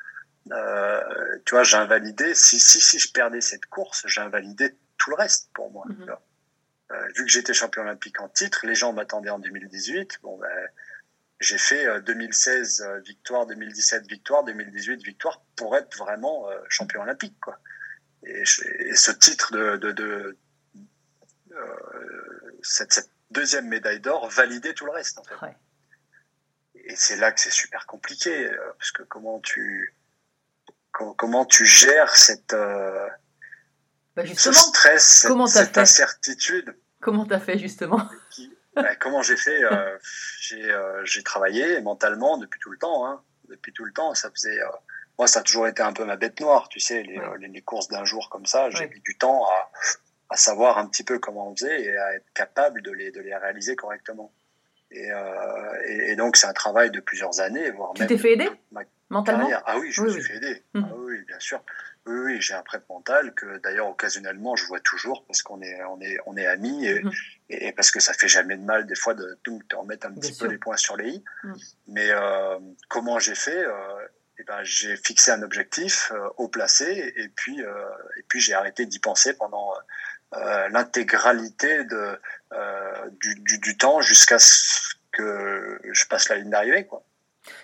Euh, 0.52 1.38
tu 1.44 1.54
vois, 1.54 1.62
j'invalidais, 1.62 2.34
si, 2.34 2.58
si, 2.58 2.80
si 2.80 2.98
je 2.98 3.12
perdais 3.12 3.40
cette 3.40 3.66
course, 3.66 4.04
j'invalidais 4.06 4.74
tout 4.96 5.10
le 5.10 5.16
reste 5.16 5.50
pour 5.54 5.70
moi. 5.70 5.84
Mhm. 5.88 5.96
tu 5.96 6.04
vois. 6.04 6.22
Euh, 6.90 7.06
vu 7.16 7.24
que 7.24 7.30
j'étais 7.30 7.52
champion 7.52 7.82
olympique 7.82 8.20
en 8.20 8.28
titre, 8.28 8.66
les 8.66 8.74
gens 8.74 8.92
m'attendaient 8.92 9.30
en 9.30 9.38
2018. 9.38 10.20
Bon, 10.22 10.38
ben, 10.38 10.48
j'ai 11.40 11.58
fait 11.58 11.86
euh, 11.86 12.00
2016 12.00 12.80
euh, 12.82 12.98
victoire, 13.00 13.46
2017 13.46 14.06
victoire, 14.08 14.44
2018 14.44 15.02
victoire 15.04 15.42
pour 15.56 15.76
être 15.76 15.96
vraiment 15.96 16.48
euh, 16.50 16.58
champion 16.68 17.02
olympique, 17.02 17.38
quoi. 17.40 17.58
Et, 18.24 18.44
je- 18.44 18.62
et 18.66 18.94
ce 18.96 19.10
titre 19.12 19.52
de, 19.52 19.76
de, 19.76 19.92
de 19.92 20.36
euh, 21.52 22.56
cette, 22.62 22.92
cette 22.92 23.10
deuxième 23.30 23.68
médaille 23.68 24.00
d'or 24.00 24.28
validait 24.28 24.74
tout 24.74 24.84
le 24.86 24.92
reste, 24.92 25.18
en 25.18 25.24
fait. 25.24 25.34
Ouais. 25.46 25.56
Et 26.74 26.96
c'est 26.96 27.16
là 27.16 27.32
que 27.32 27.40
c'est 27.40 27.50
super 27.50 27.86
compliqué, 27.86 28.46
euh, 28.50 28.72
parce 28.78 28.90
que 28.92 29.02
comment 29.02 29.40
tu 29.40 29.94
com- 30.92 31.14
comment 31.16 31.44
tu 31.44 31.66
gères 31.66 32.16
cette 32.16 32.52
euh, 32.54 33.06
Bah, 34.16 34.22
ce 34.26 34.52
stress, 34.52 35.04
cette, 35.46 35.78
incertitude? 35.78 36.74
comment 37.00 37.26
t'as 37.26 37.38
fait 37.40 37.58
justement? 37.58 38.08
Qui, 38.30 38.52
ben, 38.76 38.96
comment 39.00 39.22
j'ai 39.22 39.36
fait 39.36 39.62
euh, 39.64 39.98
J'ai 40.40 40.70
euh, 40.70 41.04
j'ai 41.04 41.22
travaillé 41.22 41.80
mentalement 41.80 42.38
depuis 42.38 42.60
tout 42.60 42.70
le 42.70 42.78
temps. 42.78 43.06
Hein, 43.06 43.22
depuis 43.48 43.72
tout 43.72 43.84
le 43.84 43.92
temps, 43.92 44.14
ça 44.14 44.30
faisait. 44.30 44.60
euh, 44.60 44.66
moi, 45.18 45.26
ça 45.26 45.40
a 45.40 45.42
toujours 45.42 45.66
été 45.66 45.82
un 45.82 45.92
peu 45.92 46.04
ma 46.04 46.16
bête 46.16 46.38
noire, 46.40 46.68
tu 46.68 46.78
sais, 46.80 47.02
les, 47.02 47.18
Ouais. 47.18 47.38
les, 47.40 47.48
les 47.48 47.62
courses 47.62 47.88
d'un 47.88 48.04
jour 48.04 48.28
comme 48.30 48.46
ça. 48.46 48.70
J'ai 48.70 48.80
Ouais. 48.84 48.88
mis 48.88 49.00
du 49.00 49.16
temps 49.18 49.44
à, 49.46 49.70
à 50.30 50.36
savoir 50.36 50.78
un 50.78 50.86
petit 50.86 51.02
peu 51.02 51.18
comment 51.18 51.48
on 51.50 51.56
faisait 51.56 51.82
et 51.82 51.96
à 51.96 52.14
être 52.14 52.30
capable 52.34 52.82
de 52.82 52.92
les, 52.92 53.10
de 53.10 53.20
les 53.20 53.34
réaliser 53.34 53.74
correctement. 53.74 54.32
Et, 54.90 55.08
et, 55.86 56.10
et 56.12 56.16
donc, 56.16 56.36
c'est 56.36 56.46
un 56.46 56.52
travail 56.52 56.90
de 56.90 57.00
plusieurs 57.00 57.40
années, 57.40 57.70
voire 57.72 57.92
Tu 57.94 58.00
même 58.02 58.08
t'es 58.08 58.16
fait 58.18 58.32
aider? 58.34 58.48
ma 58.70 58.82
mentalement 59.10 59.40
carrière. 59.42 59.62
Ah 59.66 59.78
oui, 59.78 59.90
je 59.92 60.02
me 60.02 60.06
Oui, 60.08 60.12
suis 60.12 60.22
fait 60.22 60.36
aider. 60.36 60.62
Mhm. 60.74 60.86
Ah 60.90 60.94
oui, 60.96 61.22
bien 61.26 61.38
sûr. 61.40 61.62
Oui, 62.06 62.18
oui, 62.24 62.40
j'ai 62.40 62.54
un 62.54 62.62
prêtre 62.62 62.86
mental 62.88 63.34
que 63.34 63.58
d'ailleurs 63.58 63.88
occasionnellement 63.88 64.56
je 64.56 64.64
vois 64.64 64.80
toujours 64.80 65.26
parce 65.26 65.42
qu'on 65.42 65.60
est, 65.60 65.82
on 65.84 66.00
est, 66.00 66.16
on 66.26 66.36
est 66.38 66.46
amis 66.46 66.86
et, 66.86 67.02
et, 67.50 67.68
et 67.68 67.72
parce 67.72 67.90
que 67.90 68.00
ça 68.00 68.14
fait 68.14 68.28
jamais 68.28 68.56
de 68.56 68.62
mal 68.64 68.86
des 68.86 68.94
fois 68.94 69.12
de, 69.14 69.38
de 69.44 69.58
te 69.68 69.76
remettre 69.76 70.06
un 70.06 70.12
petit 70.14 70.20
Bien 70.20 70.30
peu 70.30 70.44
sûr. 70.44 70.50
les 70.50 70.58
points 70.58 70.76
sur 70.78 70.96
les 70.96 71.10
i. 71.10 71.24
Mhm. 71.44 71.56
Mais 71.88 72.10
euh, 72.10 72.58
comment 72.88 73.18
j'ai 73.18 73.34
fait 73.34 73.62
euh, 73.62 73.72
eh 74.38 74.44
ben, 74.44 74.62
J'ai 74.62 74.96
fixé 74.96 75.32
un 75.32 75.42
objectif 75.42 76.10
euh, 76.14 76.28
haut 76.38 76.48
placé 76.48 77.12
et 77.16 77.28
puis, 77.28 77.62
euh, 77.62 77.72
et 78.18 78.22
puis 78.28 78.40
j'ai 78.40 78.54
arrêté 78.54 78.86
d'y 78.86 79.00
penser 79.00 79.34
pendant 79.34 79.72
euh, 80.34 80.68
l'intégralité 80.70 81.84
de, 81.84 82.18
euh, 82.54 83.10
du, 83.20 83.34
du, 83.36 83.58
du 83.58 83.76
temps 83.76 84.00
jusqu'à 84.00 84.38
ce 84.38 84.94
que 85.12 85.78
je 85.92 86.06
passe 86.06 86.28
la 86.30 86.36
ligne 86.36 86.50
d'arrivée. 86.50 86.86
quoi. 86.86 87.02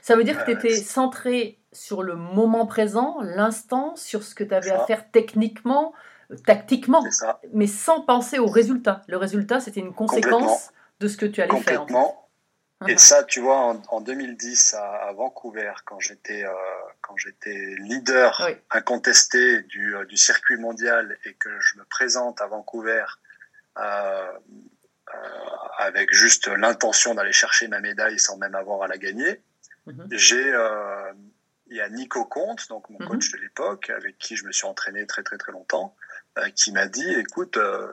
Ça 0.02 0.16
veut 0.16 0.24
dire 0.24 0.38
que 0.38 0.44
tu 0.44 0.50
Euh, 0.50 0.54
étais 0.58 0.76
centré 0.76 1.58
sur 1.72 2.02
le 2.02 2.14
moment 2.16 2.66
présent, 2.66 3.18
l'instant, 3.22 3.96
sur 3.96 4.22
ce 4.22 4.34
que 4.34 4.44
tu 4.44 4.54
avais 4.54 4.70
à 4.70 4.86
faire 4.86 5.10
techniquement, 5.10 5.92
euh, 6.30 6.36
tactiquement, 6.46 7.04
mais 7.52 7.66
sans 7.66 8.00
penser 8.02 8.38
au 8.38 8.46
résultat. 8.46 9.02
Le 9.08 9.16
résultat, 9.16 9.60
c'était 9.60 9.80
une 9.80 9.94
conséquence 9.94 10.70
de 11.00 11.08
ce 11.08 11.16
que 11.16 11.26
tu 11.26 11.42
allais 11.42 11.60
faire. 11.60 11.82
en 11.82 11.86
fait. 11.86 11.94
Et 12.86 12.98
ça, 12.98 13.24
tu 13.24 13.40
vois, 13.40 13.56
en, 13.58 13.82
en 13.88 14.00
2010 14.02 14.74
à, 14.74 15.08
à, 15.08 15.12
Vancouver, 15.12 15.72
quand 15.86 16.00
j'étais 16.00 16.44
euh, 16.44 16.50
quand 17.00 17.16
j'étais 17.16 17.74
leader 17.78 18.42
Oui. 18.46 18.56
incontesté 18.70 19.62
du, 19.62 19.94
du 20.08 20.16
circuit 20.18 20.56
mondial 20.58 21.16
et 21.24 21.34
que 21.34 21.48
je 21.60 21.78
me 21.78 21.84
présente 21.84 22.40
à 22.42 22.46
Vancouver 22.46 23.04
euh, 23.78 23.82
euh, 25.14 25.18
avec 25.78 26.12
juste 26.12 26.48
l'intention 26.48 27.14
d'aller 27.14 27.32
chercher 27.32 27.68
ma 27.68 27.80
médaille 27.80 28.18
sans 28.18 28.36
même 28.36 28.54
avoir 28.54 28.82
à 28.82 28.86
la 28.88 28.98
gagner, 28.98 29.40
Mhm. 29.86 30.08
j'ai 30.12 30.52
euh, 30.54 31.12
il 31.66 31.76
y 31.76 31.80
a 31.80 31.88
Nico 31.88 32.24
Comte, 32.24 32.68
donc 32.68 32.88
mon 32.90 32.98
Mhm. 33.00 33.06
coach 33.08 33.30
de 33.32 33.38
l'époque, 33.38 33.90
avec 33.90 34.18
qui 34.18 34.36
je 34.36 34.44
me 34.46 34.52
suis 34.52 34.66
entraîné 34.66 35.06
très 35.06 35.22
très 35.22 35.36
très 35.38 35.52
longtemps, 35.52 35.96
euh, 36.38 36.48
qui 36.50 36.72
m'a 36.72 36.86
dit 36.86 37.12
écoute, 37.14 37.56
euh, 37.56 37.92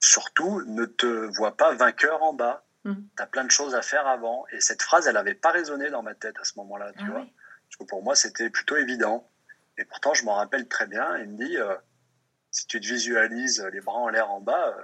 surtout 0.00 0.62
ne 0.66 0.84
te 0.84 1.06
vois 1.36 1.56
pas 1.56 1.74
vainqueur 1.74 2.22
en 2.22 2.32
bas. 2.32 2.64
Mhm. 2.84 3.08
Tu 3.16 3.22
as 3.22 3.26
plein 3.26 3.44
de 3.44 3.50
choses 3.50 3.74
à 3.74 3.82
faire 3.82 4.06
avant. 4.06 4.46
Et 4.52 4.60
cette 4.60 4.82
phrase, 4.82 5.06
elle 5.06 5.14
n'avait 5.14 5.34
pas 5.34 5.50
résonné 5.50 5.90
dans 5.90 6.02
ma 6.02 6.14
tête 6.14 6.36
à 6.40 6.44
ce 6.44 6.52
moment-là, 6.58 6.92
tu 6.92 7.04
Ah 7.06 7.10
vois. 7.10 7.20
oui. 7.22 7.32
Parce 7.68 7.76
que 7.80 7.84
pour 7.84 8.02
moi, 8.02 8.14
c'était 8.14 8.48
plutôt 8.50 8.76
évident. 8.76 9.28
Et 9.76 9.84
pourtant, 9.84 10.14
je 10.14 10.24
m'en 10.24 10.34
rappelle 10.36 10.68
très 10.68 10.86
bien. 10.86 11.18
Il 11.18 11.30
me 11.30 11.36
dit 11.44 11.56
euh, 11.58 11.74
si 12.50 12.66
tu 12.66 12.80
te 12.80 12.86
visualises 12.86 13.62
les 13.72 13.80
bras 13.80 13.98
en 13.98 14.08
l'air 14.08 14.30
en 14.30 14.40
bas, 14.40 14.68
euh, 14.68 14.82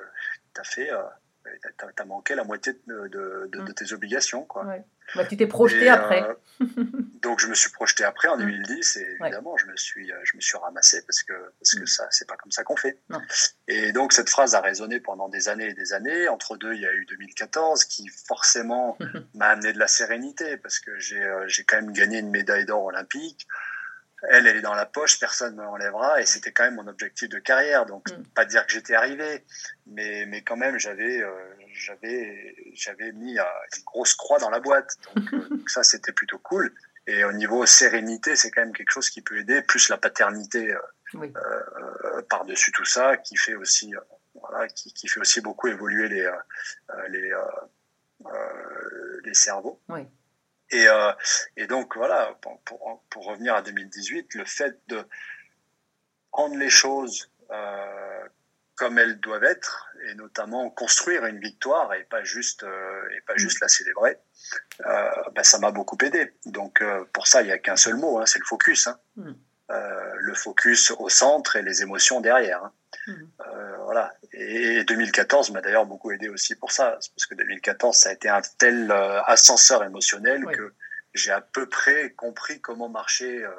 t'as 0.52 0.64
fait. 0.64 0.92
Euh, 0.92 1.02
t'as, 1.78 1.92
t'as 1.92 2.04
manqué 2.04 2.34
la 2.34 2.44
moitié 2.44 2.72
de, 2.86 3.08
de, 3.08 3.48
de- 3.52 3.60
de 3.62 3.72
tes 3.72 3.92
obligations, 3.92 4.44
quoi. 4.44 4.64
Ouais. 4.64 4.84
Bah, 5.14 5.24
tu 5.26 5.36
t'es 5.36 5.46
projeté 5.46 5.84
Et, 5.84 5.88
après. 5.88 6.22
euh, 6.22 6.34
donc 7.22 7.40
je 7.40 7.46
me 7.46 7.54
suis 7.54 7.70
projeté 7.70 8.04
après 8.04 8.28
en 8.28 8.36
Mm. 8.36 8.40
2010 8.40 8.96
et 8.96 9.16
évidemment 9.20 9.56
je 9.56 9.66
me 9.66 9.76
suis 9.76 10.10
euh, 10.10 10.16
je 10.24 10.36
me 10.36 10.40
suis 10.40 10.56
ramassé 10.56 11.02
parce 11.06 11.22
que 11.22 11.32
parce 11.60 11.74
que 11.74 11.82
Mm. 11.82 11.86
ça 11.86 12.06
c'est 12.10 12.26
pas 12.28 12.36
comme 12.36 12.52
ça 12.52 12.64
qu'on 12.64 12.76
fait. 12.76 12.98
Non. 13.10 13.20
Et 13.68 13.92
donc 13.92 14.12
cette 14.12 14.30
phrase 14.30 14.54
a 14.54 14.60
résonné 14.60 15.00
pendant 15.00 15.28
des 15.28 15.48
années 15.48 15.68
et 15.68 15.74
des 15.74 15.92
années. 15.92 16.28
Entre 16.28 16.56
deux 16.56 16.74
il 16.74 16.80
y 16.80 16.86
a 16.86 16.92
eu 16.92 17.04
2014 17.06 17.84
qui 17.84 18.08
forcément 18.08 18.96
m'a 19.34 19.48
amené 19.48 19.72
de 19.72 19.78
la 19.78 19.88
sérénité 19.88 20.56
parce 20.56 20.78
que 20.78 20.98
j'ai 20.98 21.22
euh, 21.22 21.44
j'ai 21.48 21.64
quand 21.64 21.76
même 21.76 21.92
gagné 21.92 22.18
une 22.18 22.30
médaille 22.30 22.64
d'or 22.66 22.84
olympique. 22.84 23.46
Elle, 24.30 24.46
elle 24.46 24.56
est 24.56 24.62
dans 24.62 24.72
la 24.74 24.86
poche, 24.86 25.20
personne 25.20 25.54
ne 25.54 25.62
m'enlèvera 25.62 26.18
et 26.22 26.24
c'était 26.24 26.50
quand 26.50 26.64
même 26.64 26.76
mon 26.76 26.86
objectif 26.86 27.28
de 27.28 27.38
carrière. 27.38 27.84
Donc, 27.84 28.10
Mm. 28.10 28.22
pas 28.34 28.46
dire 28.46 28.64
que 28.66 28.72
j'étais 28.72 28.94
arrivé, 28.94 29.44
mais, 29.86 30.24
mais 30.24 30.40
quand 30.40 30.56
même, 30.56 30.78
j'avais, 30.78 31.20
euh, 31.20 31.30
j'avais, 31.74 32.54
j'avais 32.72 33.12
mis 33.12 33.38
euh, 33.38 33.44
une 33.76 33.84
grosse 33.84 34.14
croix 34.14 34.38
dans 34.38 34.50
la 34.50 34.60
boîte. 34.60 34.96
Donc, 35.14 35.24
euh, 35.34 35.48
donc 35.48 35.68
ça, 35.68 35.82
c'était 35.82 36.12
plutôt 36.12 36.38
cool. 36.38 36.74
Et 37.06 37.24
au 37.24 37.32
niveau 37.32 37.66
sérénité, 37.66 38.36
c'est 38.36 38.50
quand 38.50 38.62
même 38.62 38.72
quelque 38.72 38.90
chose 38.92 39.10
qui 39.10 39.20
peut 39.20 39.38
aider, 39.38 39.60
plus 39.62 39.88
la 39.90 39.98
paternité 39.98 40.72
euh, 40.72 40.78
Oui. 41.14 41.32
euh, 41.36 42.22
par-dessus 42.22 42.72
tout 42.72 42.84
ça, 42.86 43.18
qui 43.18 43.36
fait 43.36 43.54
aussi, 43.54 43.92
voilà, 44.34 44.68
qui, 44.68 44.92
qui 44.94 45.08
fait 45.08 45.20
aussi 45.20 45.40
beaucoup 45.42 45.68
évoluer 45.68 46.08
les, 46.08 46.30
les, 47.10 47.32
les 49.24 49.34
cerveaux. 49.34 49.82
Oui. 49.90 50.06
Et, 50.70 50.86
et 51.58 51.66
donc 51.66 51.94
voilà, 51.94 52.38
pour, 52.40 52.58
pour, 52.62 53.04
pour 53.10 53.26
revenir 53.26 53.54
à 53.54 53.60
2018, 53.60 54.34
le 54.34 54.44
fait 54.46 54.80
de 54.88 55.04
prendre 56.32 56.56
les 56.56 56.70
choses 56.70 57.30
euh, 57.50 58.28
comme 58.76 58.98
elles 58.98 59.20
doivent 59.20 59.44
être, 59.44 59.88
et 60.08 60.14
notamment 60.14 60.68
construire 60.70 61.24
une 61.26 61.38
victoire 61.38 61.94
et 61.94 62.04
pas 62.04 62.24
juste 62.24 62.64
euh, 62.64 63.16
et 63.16 63.20
pas 63.22 63.36
juste 63.36 63.60
la 63.60 63.68
célébrer, 63.68 64.18
euh, 64.86 65.10
bah, 65.34 65.44
ça 65.44 65.58
m'a 65.58 65.70
beaucoup 65.70 65.96
aidé. 66.02 66.32
Donc 66.46 66.80
euh, 66.82 67.04
pour 67.12 67.26
ça, 67.26 67.42
il 67.42 67.46
n'y 67.46 67.52
a 67.52 67.58
qu'un 67.58 67.76
seul 67.76 67.94
mot, 67.96 68.18
hein, 68.18 68.26
c'est 68.26 68.38
le 68.38 68.44
focus. 68.44 68.86
Hein. 68.88 68.98
Mm. 69.16 69.32
Euh, 69.70 70.12
le 70.18 70.34
focus 70.34 70.90
au 70.90 71.08
centre 71.08 71.56
et 71.56 71.62
les 71.62 71.82
émotions 71.82 72.20
derrière. 72.20 72.62
hein. 72.64 72.72
Mhm. 73.06 73.30
Euh, 73.48 73.76
voilà. 73.84 74.14
Et 74.32 74.84
2014 74.84 75.50
m'a 75.50 75.60
d'ailleurs 75.60 75.86
beaucoup 75.86 76.10
aidé 76.12 76.28
aussi 76.28 76.54
pour 76.54 76.70
ça, 76.70 76.90
parce 76.92 77.26
que 77.26 77.34
2014 77.34 77.96
ça 77.96 78.10
a 78.10 78.12
été 78.12 78.28
un 78.28 78.40
tel 78.58 78.90
euh, 78.90 79.22
ascenseur 79.24 79.82
émotionnel 79.84 80.44
Oui. 80.44 80.54
que 80.54 80.72
j'ai 81.14 81.30
à 81.30 81.40
peu 81.40 81.66
près 81.66 82.10
compris 82.10 82.60
comment 82.60 82.88
marcher, 82.88 83.42
euh, 83.44 83.50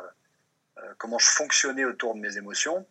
euh, 0.78 0.93
comment 0.97 1.18
je 1.20 1.30
fonctionnais 1.30 1.86
autour 1.86 2.16
de 2.16 2.20
mes 2.20 2.38
émotions. 2.38 2.88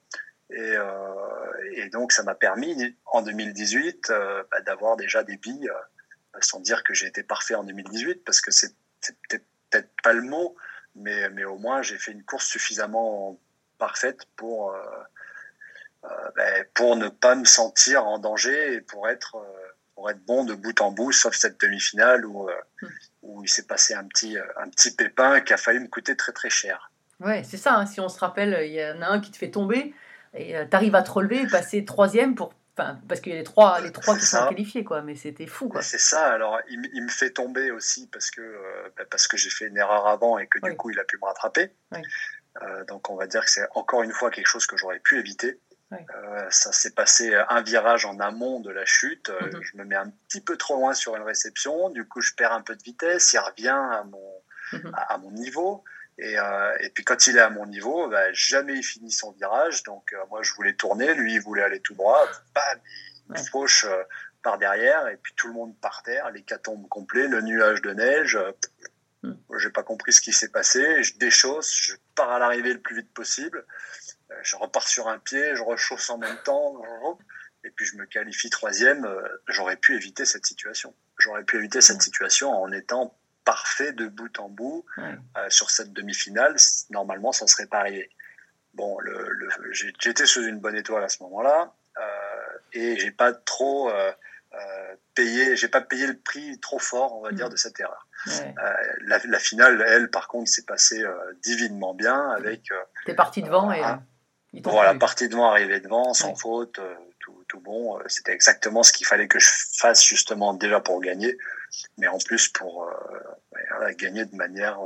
Et, 0.56 0.76
euh, 0.76 1.72
et 1.72 1.88
donc 1.88 2.12
ça 2.12 2.22
m'a 2.22 2.34
permis 2.34 2.96
en 3.06 3.22
2018 3.22 4.10
euh, 4.10 4.42
bah, 4.50 4.60
d'avoir 4.60 4.96
déjà 4.96 5.22
des 5.24 5.36
billes, 5.36 5.68
euh, 5.68 6.38
sans 6.40 6.60
dire 6.60 6.84
que 6.84 6.94
j'ai 6.94 7.06
été 7.06 7.22
parfait 7.22 7.54
en 7.54 7.64
2018, 7.64 8.24
parce 8.24 8.40
que 8.40 8.50
c'est 8.50 8.74
peut-être 9.28 9.88
pas 10.02 10.12
le 10.12 10.22
mot, 10.22 10.56
mais, 10.94 11.28
mais 11.30 11.44
au 11.44 11.58
moins 11.58 11.82
j'ai 11.82 11.98
fait 11.98 12.12
une 12.12 12.24
course 12.24 12.46
suffisamment 12.46 13.38
parfaite 13.78 14.26
pour, 14.36 14.74
ben, 16.36 16.64
pour 16.74 16.96
ne 16.96 17.08
pas 17.08 17.34
me 17.34 17.44
sentir 17.44 18.06
en 18.06 18.18
danger 18.18 18.74
et 18.74 18.80
pour 18.80 19.08
être, 19.08 19.36
pour 19.94 20.10
être 20.10 20.20
bon 20.24 20.44
de 20.44 20.54
bout 20.54 20.80
en 20.80 20.92
bout, 20.92 21.12
sauf 21.12 21.34
cette 21.34 21.60
demi-finale 21.60 22.24
où, 22.26 22.48
euh, 22.48 22.54
Mm. 22.82 22.86
où 23.22 23.42
il 23.44 23.48
s'est 23.48 23.66
passé 23.66 23.94
un 23.94 24.04
petit, 24.04 24.36
un 24.58 24.68
petit 24.68 24.94
pépin 24.94 25.40
qui 25.40 25.52
a 25.52 25.56
failli 25.56 25.80
me 25.80 25.88
coûter 25.88 26.16
très 26.16 26.32
très 26.32 26.50
cher. 26.50 26.90
Ouais, 27.20 27.42
c'est 27.44 27.56
ça. 27.56 27.76
hein, 27.76 27.86
Si 27.86 28.00
on 28.00 28.08
se 28.08 28.18
rappelle, 28.18 28.58
il 28.66 28.72
y 28.72 28.84
en 28.84 29.00
a 29.00 29.06
un 29.06 29.20
qui 29.20 29.30
te 29.30 29.36
fait 29.38 29.50
tomber 29.50 29.94
et 30.34 30.54
tu 30.68 30.76
arrives 30.76 30.94
à 30.94 31.02
te 31.02 31.10
relever 31.10 31.42
et 31.42 31.46
passer 31.46 31.84
troisième 31.84 32.34
pour. 32.34 32.52
Enfin, 32.76 32.98
parce 33.08 33.20
qu'il 33.20 33.30
y 33.32 33.36
a 33.36 33.38
les 33.38 33.44
trois, 33.44 33.80
les 33.80 33.92
trois 33.92 34.14
qui 34.16 34.22
C'est 34.22 34.36
sont 34.36 34.42
ça. 34.42 34.48
qualifiés, 34.48 34.82
quoi. 34.82 35.00
Mais 35.02 35.14
c'était 35.14 35.46
fou, 35.46 35.68
quoi. 35.68 35.80
C'est 35.80 35.96
ça. 35.98 36.26
Alors, 36.32 36.58
il, 36.68 36.80
me 37.04 37.08
fait 37.08 37.30
tomber 37.30 37.70
aussi 37.70 38.08
parce 38.08 38.32
que 38.32 38.40
euh, 38.40 38.88
bah, 38.96 39.04
parce 39.08 39.28
que 39.28 39.36
j'ai 39.36 39.48
fait 39.50 39.66
une 39.66 39.76
erreur 39.76 40.08
avant 40.08 40.38
et 40.38 40.48
que 40.48 40.58
du 40.58 40.70
Oui. 40.70 40.76
coup, 40.76 40.90
il 40.90 40.98
a 40.98 41.04
pu 41.04 41.16
me 41.22 41.24
rattraper. 41.26 41.72
Oui. 41.92 42.00
Euh, 42.62 42.84
donc, 42.86 43.10
on 43.10 43.14
va 43.16 43.28
dire 43.28 43.44
que 43.44 43.50
c'est 43.50 43.66
encore 43.76 44.02
une 44.02 44.10
fois 44.12 44.30
quelque 44.30 44.46
chose 44.48 44.66
que 44.66 44.76
j'aurais 44.76 44.98
pu 44.98 45.20
éviter. 45.20 45.60
Oui. 45.92 45.98
Euh, 46.16 46.46
ça 46.50 46.72
s'est 46.72 46.90
passé 46.94 47.32
un 47.48 47.62
virage 47.62 48.06
en 48.06 48.18
amont 48.18 48.58
de 48.58 48.70
la 48.70 48.84
chute. 48.84 49.30
Euh, 49.30 49.38
Mhm. 49.52 49.62
Je 49.62 49.76
me 49.76 49.84
mets 49.84 49.94
un 49.96 50.10
petit 50.28 50.40
peu 50.40 50.56
trop 50.56 50.74
loin 50.74 50.94
sur 50.94 51.14
une 51.14 51.22
réception. 51.22 51.90
Du 51.90 52.08
coup, 52.08 52.20
je 52.22 52.32
perds 52.34 52.52
un 52.52 52.62
peu 52.62 52.74
de 52.74 52.82
vitesse. 52.82 53.32
Il 53.34 53.38
revient 53.38 53.68
à 53.68 54.02
mon 54.02 54.42
Mhm. 54.72 54.92
à, 54.96 55.14
à 55.14 55.18
mon 55.18 55.30
niveau. 55.30 55.84
Et, 56.18 56.38
euh, 56.38 56.76
et 56.80 56.90
puis 56.90 57.02
quand 57.04 57.26
il 57.26 57.36
est 57.36 57.40
à 57.40 57.50
mon 57.50 57.66
niveau, 57.66 58.08
bah, 58.08 58.32
jamais 58.32 58.74
il 58.74 58.84
finit 58.84 59.10
son 59.12 59.32
virage. 59.32 59.82
Donc 59.82 60.12
euh, 60.12 60.18
moi, 60.30 60.42
je 60.42 60.52
voulais 60.54 60.74
tourner, 60.74 61.14
lui, 61.14 61.34
il 61.34 61.40
voulait 61.40 61.62
aller 61.64 61.80
tout 61.80 61.94
droit. 61.94 62.24
Bam, 62.54 62.80
il 63.30 63.32
Ouais. 63.40 63.46
fauche 63.50 63.84
euh, 63.86 64.02
par 64.42 64.58
derrière, 64.58 65.08
et 65.08 65.16
puis 65.16 65.32
tout 65.34 65.48
le 65.48 65.54
monde 65.54 65.74
par 65.80 66.02
terre, 66.02 66.30
l'hécatombe 66.30 66.86
complet, 66.88 67.26
le 67.26 67.40
nuage 67.40 67.80
de 67.82 67.92
neige. 67.92 68.36
euh, 68.36 68.52
Mm. 69.22 69.32
J'ai 69.56 69.70
pas 69.70 69.82
compris 69.82 70.12
ce 70.12 70.20
qui 70.20 70.34
s'est 70.34 70.50
passé. 70.50 71.02
Je 71.02 71.16
déchausse, 71.16 71.74
je 71.74 71.94
pars 72.14 72.30
à 72.30 72.38
l'arrivée 72.38 72.74
le 72.74 72.80
plus 72.80 72.94
vite 72.96 73.10
possible. 73.14 73.64
Euh, 74.30 74.34
je 74.42 74.54
repars 74.56 74.86
sur 74.86 75.08
un 75.08 75.18
pied, 75.18 75.56
je 75.56 75.62
rechausse 75.62 76.10
en 76.10 76.18
même 76.18 76.36
temps. 76.44 76.82
Et 77.64 77.70
puis 77.70 77.86
je 77.86 77.96
me 77.96 78.04
qualifie 78.04 78.50
troisième. 78.50 79.08
J'aurais 79.48 79.76
pu 79.78 79.94
éviter 79.96 80.26
cette 80.26 80.44
situation. 80.44 80.94
J'aurais 81.16 81.42
pu 81.42 81.56
éviter 81.56 81.80
cette 81.80 81.96
Mm. 81.96 82.00
situation 82.02 82.50
en 82.50 82.70
étant 82.70 83.16
parfait 83.44 83.92
de 83.92 84.06
bout 84.08 84.38
en 84.38 84.48
bout 84.48 84.84
Ouais. 84.96 85.16
euh, 85.36 85.50
sur 85.50 85.70
cette 85.70 85.92
demi-finale, 85.92 86.56
normalement, 86.90 87.32
ça 87.32 87.46
serait 87.46 87.66
pas 87.66 87.78
arrivé. 87.80 88.10
Bon, 88.74 88.98
le, 89.00 89.28
le, 89.28 89.48
j'ai- 89.72 89.92
j'étais 90.00 90.26
sous 90.26 90.42
une 90.42 90.58
bonne 90.58 90.76
étoile 90.76 91.04
à 91.04 91.08
ce 91.08 91.22
moment-là 91.22 91.72
euh, 91.98 92.02
et 92.72 92.96
j'ai 92.98 93.10
pas 93.12 93.32
trop 93.32 93.88
euh, 93.90 94.12
euh, 94.54 94.94
payé, 95.14 95.56
j'ai 95.56 95.68
pas 95.68 95.80
payé 95.80 96.06
le 96.06 96.16
prix 96.18 96.58
trop 96.60 96.78
fort, 96.78 97.16
on 97.16 97.22
va 97.22 97.32
dire, 97.32 97.48
de 97.50 97.56
cette 97.56 97.78
erreur. 97.80 98.06
Ouais. 98.26 98.54
La, 99.02 99.18
la 99.24 99.38
finale, 99.38 99.84
elle, 99.86 100.10
par 100.10 100.26
contre, 100.28 100.48
s'est 100.50 100.64
passée 100.64 101.04
divinement 101.42 101.94
bien 101.94 102.30
avec 102.30 102.70
T'es 103.06 103.14
parti 103.14 103.42
devant 103.42 103.70
et. 103.72 103.82
Ils 104.52 104.62
voilà, 104.62 104.90
tué. 104.92 104.98
partie 105.00 105.28
devant, 105.28 105.50
arrivée 105.50 105.80
devant, 105.80 106.14
sans 106.14 106.28
Ouais. 106.30 106.34
faute, 106.40 106.80
tout, 107.24 107.44
tout 107.48 107.60
bon. 107.60 107.98
Euh, 107.98 108.02
C'était 108.06 108.32
exactement 108.32 108.82
ce 108.82 108.92
qu'il 108.92 109.06
fallait 109.06 109.28
que 109.28 109.38
je 109.38 109.50
fasse 109.78 110.02
justement 110.04 110.52
déjà 110.54 110.80
pour 110.80 111.00
gagner, 111.00 111.36
mais 111.98 112.06
en 112.08 112.18
plus 112.18 112.48
pour 112.48 112.84
euh, 112.84 112.92
voilà, 113.70 113.92
gagner 113.94 114.24
de 114.26 114.36
manière 114.36 114.78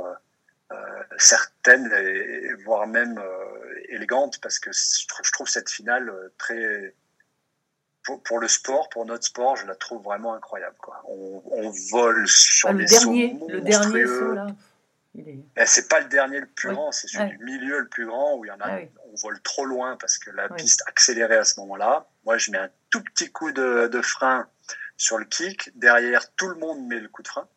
euh, 0.71 0.75
certaine 1.17 1.91
et 1.93 2.53
voire 2.65 2.87
même 2.87 3.17
euh, 3.17 3.93
élégante, 3.95 4.39
parce 4.41 4.59
que 4.59 4.71
je 4.71 5.07
trouve, 5.07 5.25
je 5.25 5.31
trouve 5.31 5.49
cette 5.49 5.69
finale 5.69 6.11
très 6.37 6.93
pour, 8.05 8.23
pour 8.23 8.39
le 8.39 8.47
sport, 8.47 8.89
pour 8.89 9.05
notre 9.05 9.25
sport, 9.25 9.55
je 9.57 9.65
la 9.67 9.75
trouve 9.75 10.01
vraiment 10.03 10.33
incroyable. 10.33 10.75
Quoi. 10.79 11.01
On, 11.07 11.43
on 11.45 11.69
vole 11.91 12.27
sur 12.27 12.69
Ah, 12.69 12.73
le 12.73 12.79
des 12.79 12.85
dernier, 12.85 13.37
sauts 13.39 13.47
le 13.49 13.61
dernier 13.61 14.03
monstrueux. 14.05 14.19
saut 14.19 14.33
là. 14.33 14.47
Est... 15.17 15.39
Ben, 15.55 15.65
c'est 15.65 15.87
pas 15.89 15.99
le 15.99 16.07
dernier 16.07 16.39
le 16.39 16.45
plus 16.47 16.69
Oui. 16.69 16.75
grand, 16.75 16.91
c'est 16.91 17.07
celui 17.07 17.23
Ouais. 17.25 17.37
du 17.37 17.43
milieu 17.43 17.79
le 17.79 17.87
plus 17.87 18.05
grand 18.05 18.35
où 18.37 18.45
il 18.45 18.49
y 18.49 18.51
en 18.51 18.59
a, 18.61 18.67
Ah 18.67 18.79
on 19.11 19.15
vole 19.15 19.41
trop 19.41 19.65
loin 19.65 19.97
parce 19.97 20.17
que 20.17 20.29
la 20.31 20.49
piste 20.49 20.83
accélérait 20.87 21.37
à 21.37 21.43
ce 21.45 21.59
moment-là. 21.61 22.07
Moi, 22.25 22.37
je 22.37 22.51
mets 22.51 22.57
un 22.59 22.69
tout 22.89 23.01
petit 23.03 23.31
coup 23.31 23.51
de, 23.51 23.87
de 23.87 24.01
frein 24.01 24.47
sur 24.97 25.17
le 25.17 25.25
kick. 25.25 25.71
Derrière, 25.77 26.31
tout 26.35 26.47
le 26.47 26.55
monde 26.55 26.85
met 26.87 26.99
le 26.99 27.09
coup 27.09 27.23
de 27.23 27.27
frein. 27.27 27.47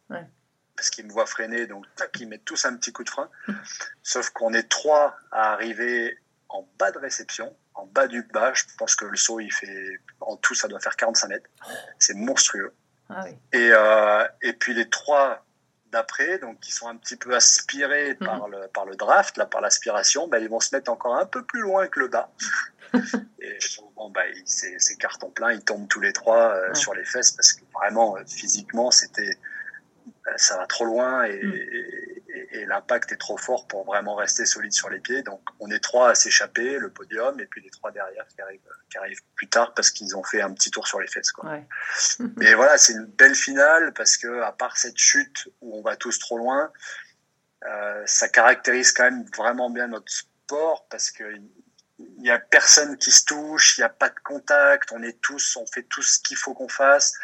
Parce 0.74 0.88
qu'ils 0.90 1.06
me 1.06 1.12
voient 1.12 1.26
freiner, 1.26 1.66
donc 1.66 1.84
tac, 1.94 2.18
ils 2.18 2.26
mettent 2.26 2.44
tous 2.46 2.64
un 2.64 2.74
petit 2.76 2.92
coup 2.92 3.04
de 3.04 3.10
frein. 3.10 3.30
Sauf 4.02 4.30
qu'on 4.30 4.52
est 4.54 4.68
trois 4.68 5.14
à 5.30 5.52
arriver 5.52 6.18
en 6.48 6.66
bas 6.78 6.90
de 6.90 6.98
réception, 6.98 7.54
en 7.74 7.86
bas 7.86 8.08
du 8.08 8.22
bas. 8.22 8.52
Je 8.54 8.64
pense 8.78 8.96
que 8.96 9.04
le 9.04 9.16
saut, 9.16 9.38
il 9.40 9.52
fait, 9.52 10.00
en 10.20 10.36
tout, 10.36 10.54
ça 10.54 10.68
doit 10.68 10.80
faire 10.80 10.96
45 10.96 11.28
mètres. 11.28 11.50
C'est 11.98 12.14
monstrueux. 12.14 12.74
Ah 13.10 13.24
oui. 13.26 13.36
Et, 13.52 13.68
euh, 13.70 14.26
et 14.40 14.54
puis 14.54 14.72
les 14.74 14.88
trois 14.88 15.44
d'après, 15.92 16.38
donc 16.38 16.58
qui 16.60 16.72
sont 16.72 16.88
un 16.88 16.96
petit 16.96 17.16
peu 17.16 17.34
aspirés 17.34 18.16
Mhm. 18.20 18.26
par, 18.26 18.48
le, 18.48 18.66
par 18.68 18.84
le 18.86 18.96
draft, 18.96 19.36
là, 19.36 19.46
par 19.46 19.60
l'aspiration, 19.60 20.26
ben, 20.28 20.38
ils 20.42 20.48
vont 20.48 20.60
se 20.60 20.74
mettre 20.74 20.90
encore 20.90 21.16
un 21.16 21.26
peu 21.26 21.44
plus 21.44 21.60
loin 21.60 21.86
que 21.86 22.00
le 22.00 22.08
bas. 22.08 22.30
et 23.40 23.58
bon, 23.96 24.10
ben, 24.10 24.24
ils- 24.34 24.42
c'est 24.46 24.76
c'est 24.78 24.96
carton 24.96 25.30
plein, 25.30 25.52
ils 25.52 25.62
tombent 25.64 25.88
tous 25.88 26.00
les 26.00 26.12
trois 26.12 26.54
euh, 26.54 26.68
Ouais. 26.68 26.74
sur 26.74 26.94
les 26.94 27.04
fesses 27.04 27.30
parce 27.32 27.52
que 27.52 27.62
vraiment, 27.74 28.16
euh, 28.16 28.22
physiquement, 28.26 28.90
c'était 28.90 29.38
ça 30.36 30.56
va 30.56 30.66
trop 30.66 30.84
loin 30.84 31.24
et, 31.24 31.34
et, 31.34 32.21
et 32.52 32.66
l'impact 32.66 33.12
est 33.12 33.16
trop 33.16 33.38
fort 33.38 33.66
pour 33.66 33.84
vraiment 33.84 34.14
rester 34.14 34.44
solide 34.44 34.72
sur 34.72 34.90
les 34.90 35.00
pieds. 35.00 35.22
Donc 35.22 35.40
on 35.58 35.70
est 35.70 35.78
trois 35.80 36.10
à 36.10 36.14
s'échapper, 36.14 36.78
le 36.78 36.90
podium, 36.90 37.40
et 37.40 37.46
puis 37.46 37.62
les 37.62 37.70
trois 37.70 37.90
derrière 37.90 38.26
qui 38.28 38.40
arrivent, 38.42 38.60
qui 38.90 38.98
arrivent 38.98 39.22
plus 39.34 39.48
tard 39.48 39.72
parce 39.74 39.90
qu'ils 39.90 40.14
ont 40.16 40.22
fait 40.22 40.42
un 40.42 40.52
petit 40.52 40.70
tour 40.70 40.86
sur 40.86 41.00
les 41.00 41.06
fesses. 41.06 41.32
Quoi. 41.32 41.50
Ouais. 41.50 41.66
Mais 42.36 42.54
voilà, 42.54 42.76
c'est 42.76 42.92
une 42.92 43.06
belle 43.06 43.34
finale 43.34 43.92
parce 43.94 44.18
que 44.18 44.42
à 44.42 44.52
part 44.52 44.76
cette 44.76 44.98
chute 44.98 45.48
où 45.62 45.78
on 45.78 45.82
va 45.82 45.96
tous 45.96 46.18
trop 46.18 46.36
loin, 46.36 46.70
euh, 47.64 48.02
ça 48.06 48.28
caractérise 48.28 48.92
quand 48.92 49.04
même 49.04 49.24
vraiment 49.36 49.70
bien 49.70 49.88
notre 49.88 50.12
sport 50.12 50.86
parce 50.90 51.10
que 51.10 51.24
il 52.18 52.26
y 52.26 52.30
a 52.30 52.38
personne 52.38 52.98
qui 52.98 53.12
se 53.12 53.24
touche, 53.24 53.78
il 53.78 53.80
n'y 53.80 53.84
a 53.84 53.88
pas 53.88 54.08
de 54.08 54.18
contact, 54.24 54.92
on 54.92 55.02
est 55.02 55.20
tous, 55.22 55.56
on 55.56 55.66
fait 55.66 55.84
tout 55.84 56.02
ce 56.02 56.18
qu'il 56.18 56.36
faut 56.36 56.52
qu'on 56.52 56.68
fasse. 56.68 57.14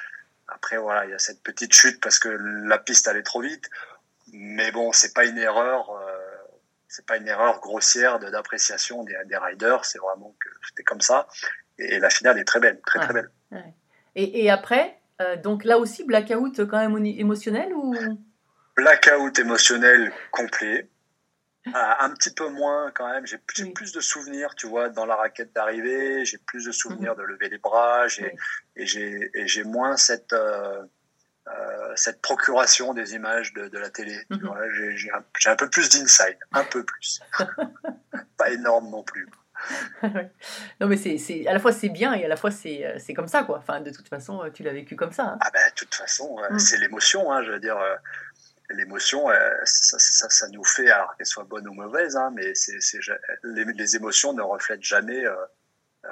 Après 0.46 0.78
voilà, 0.78 1.04
il 1.04 1.10
y 1.10 1.14
a 1.14 1.18
cette 1.18 1.42
petite 1.42 1.74
chute 1.74 2.00
parce 2.00 2.18
que 2.18 2.28
la 2.28 2.78
piste 2.78 3.08
allait 3.08 3.22
trop 3.22 3.42
vite, 3.42 3.68
mais 4.32 4.70
bon, 4.72 4.92
c'est 4.92 5.14
pas 5.14 5.24
une 5.24 5.38
erreur, 5.38 5.90
euh, 5.90 6.18
c'est 6.88 7.06
pas 7.06 7.16
une 7.16 7.28
erreur 7.28 7.60
grossière 7.60 8.18
de- 8.18 8.30
d'appréciation 8.30 9.04
des, 9.04 9.16
des 9.26 9.36
riders, 9.36 9.84
c'est 9.84 9.98
vraiment 9.98 10.34
que 10.40 10.48
c'était 10.68 10.84
comme 10.84 11.00
ça. 11.00 11.26
Et 11.78 11.98
la 11.98 12.10
finale 12.10 12.38
est 12.38 12.44
très 12.44 12.60
belle, 12.60 12.80
très 12.86 12.98
très 12.98 13.14
Ouais. 13.14 13.22
belle. 13.52 13.74
Et, 14.14 14.44
et 14.44 14.50
après, 14.50 14.98
euh, 15.20 15.36
donc 15.36 15.64
là 15.64 15.78
aussi, 15.78 16.04
blackout 16.04 16.66
quand 16.66 16.78
même 16.78 17.04
émotionnel 17.06 17.72
ou? 17.74 17.92
Blackout 18.76 19.38
émotionnel 19.38 20.12
complet. 20.30 20.88
Ah, 21.74 22.04
un 22.04 22.10
petit 22.14 22.32
peu 22.32 22.48
moins 22.48 22.90
quand 22.92 23.10
même. 23.10 23.26
J'ai 23.26 23.38
j'ai 23.54 23.64
Oui. 23.64 23.72
plus 23.72 23.92
de 23.92 24.00
souvenirs, 24.00 24.54
tu 24.54 24.66
vois, 24.66 24.88
dans 24.88 25.04
la 25.04 25.16
raquette 25.16 25.52
d'arrivée. 25.52 26.24
J'ai 26.24 26.38
plus 26.38 26.64
de 26.64 26.72
souvenirs 26.72 27.14
de 27.14 27.22
lever 27.22 27.48
les 27.50 27.58
bras. 27.58 28.08
J'ai 28.08 28.22
Mhm. 28.22 28.30
Oui. 28.32 28.82
et 28.82 28.86
j'ai 28.86 29.30
et 29.34 29.46
j'ai 29.48 29.64
moins 29.64 29.96
cette 29.98 30.32
euh, 30.32 30.82
euh, 31.50 31.92
cette 31.96 32.20
procuration 32.20 32.94
des 32.94 33.14
images 33.14 33.52
de, 33.54 33.68
de 33.68 33.78
la 33.78 33.90
télé. 33.90 34.16
Mhm. 34.30 34.50
J'ai 34.94 35.10
un, 35.50 35.56
peu 35.56 35.68
plus 35.70 35.88
d'inside, 35.90 36.38
un 36.52 36.64
peu 36.64 36.84
plus. 36.84 37.20
Pas 38.36 38.50
énorme 38.50 38.90
non 38.90 39.02
plus. 39.02 39.28
Non, 40.80 40.86
mais 40.86 40.96
c'est 40.96 41.46
à 41.48 41.52
la 41.52 41.58
fois 41.58 41.72
c'est 41.72 41.88
bien 41.88 42.14
et 42.14 42.24
à 42.24 42.28
la 42.28 42.36
fois 42.36 42.50
c'est 42.52 42.86
euh, 42.86 43.14
comme 43.14 43.26
ça, 43.26 43.42
quoi. 43.42 43.58
Enfin, 43.58 43.80
de 43.80 43.90
toute 43.90 44.08
façon, 44.08 44.42
euh, 44.44 44.50
tu 44.50 44.62
l'as 44.62 44.72
vécu 44.72 44.94
comme 44.94 45.12
ça. 45.12 45.24
hein. 45.24 45.38
Ah 45.40 45.50
ben, 45.52 45.68
de 45.68 45.74
toute 45.74 45.94
façon, 45.94 46.38
Mm. 46.50 46.58
c'est 46.58 46.78
l'émotion. 46.78 47.32
Hein, 47.32 47.42
je 47.42 47.50
veux 47.52 47.58
dire, 47.60 47.76
l'émotion, 48.70 49.26
ça, 49.64 49.98
ça, 49.98 50.28
ça 50.28 50.48
nous 50.48 50.62
fait, 50.64 50.90
alors 50.90 51.16
qu'elle 51.16 51.26
soit 51.26 51.44
bonne 51.44 51.66
ou 51.66 51.72
mauvaise, 51.72 52.16
hein, 52.16 52.30
mais 52.34 52.54
c'est, 52.54 52.78
ja- 53.00 53.18
les, 53.42 53.64
les 53.64 53.96
émotions 53.96 54.32
ne 54.32 54.42
reflètent 54.42 54.82
jamais 54.84 55.24
euh, 55.26 55.34
euh, 56.04 56.08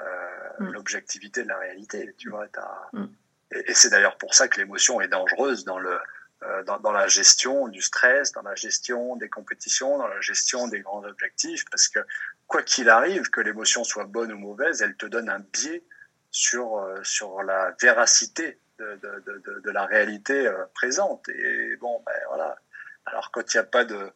Mm. 0.58 0.72
l'objectivité 0.72 1.42
de 1.42 1.48
la 1.48 1.58
réalité. 1.58 2.14
Tu 2.16 2.30
vois, 2.30 2.48
t'as- 2.48 2.88
Mm. 2.94 3.06
Et, 3.52 3.70
et 3.70 3.74
c'est 3.74 3.90
d'ailleurs 3.90 4.18
pour 4.18 4.34
ça 4.34 4.48
que 4.48 4.58
l'émotion 4.58 5.00
est 5.00 5.08
dangereuse 5.08 5.64
dans 5.64 5.78
le 5.78 5.98
euh, 6.42 6.62
dans, 6.64 6.78
dans 6.80 6.92
la 6.92 7.08
gestion 7.08 7.66
du 7.68 7.80
stress, 7.80 8.32
dans 8.32 8.42
la 8.42 8.54
gestion 8.54 9.16
des 9.16 9.30
compétitions, 9.30 9.96
dans 9.96 10.06
la 10.06 10.20
gestion 10.20 10.68
des 10.68 10.80
grands 10.80 11.02
objectifs, 11.02 11.64
parce 11.70 11.88
que 11.88 12.00
quoi 12.46 12.62
qu'il 12.62 12.90
arrive, 12.90 13.30
que 13.30 13.40
l'émotion 13.40 13.84
soit 13.84 14.04
bonne 14.04 14.30
ou 14.32 14.38
mauvaise, 14.38 14.82
elle 14.82 14.96
te 14.96 15.06
donne 15.06 15.30
un 15.30 15.38
biais 15.38 15.82
sur, 16.30 16.76
euh, 16.76 17.02
sur 17.02 17.42
la 17.42 17.74
véracité 17.80 18.60
de, 18.78 18.84
de, 19.02 19.22
de, 19.26 19.42
de, 19.46 19.60
de 19.60 19.70
la 19.70 19.86
réalité 19.86 20.46
euh, 20.46 20.66
présente. 20.74 21.26
Et 21.30 21.76
bon, 21.76 22.02
ben 22.04 22.12
voilà. 22.28 22.58
Alors 23.06 23.30
quand 23.32 23.54
il 23.54 23.56
n'y 23.56 23.60
a 23.62 23.64
pas 23.64 23.86
de 23.86 24.12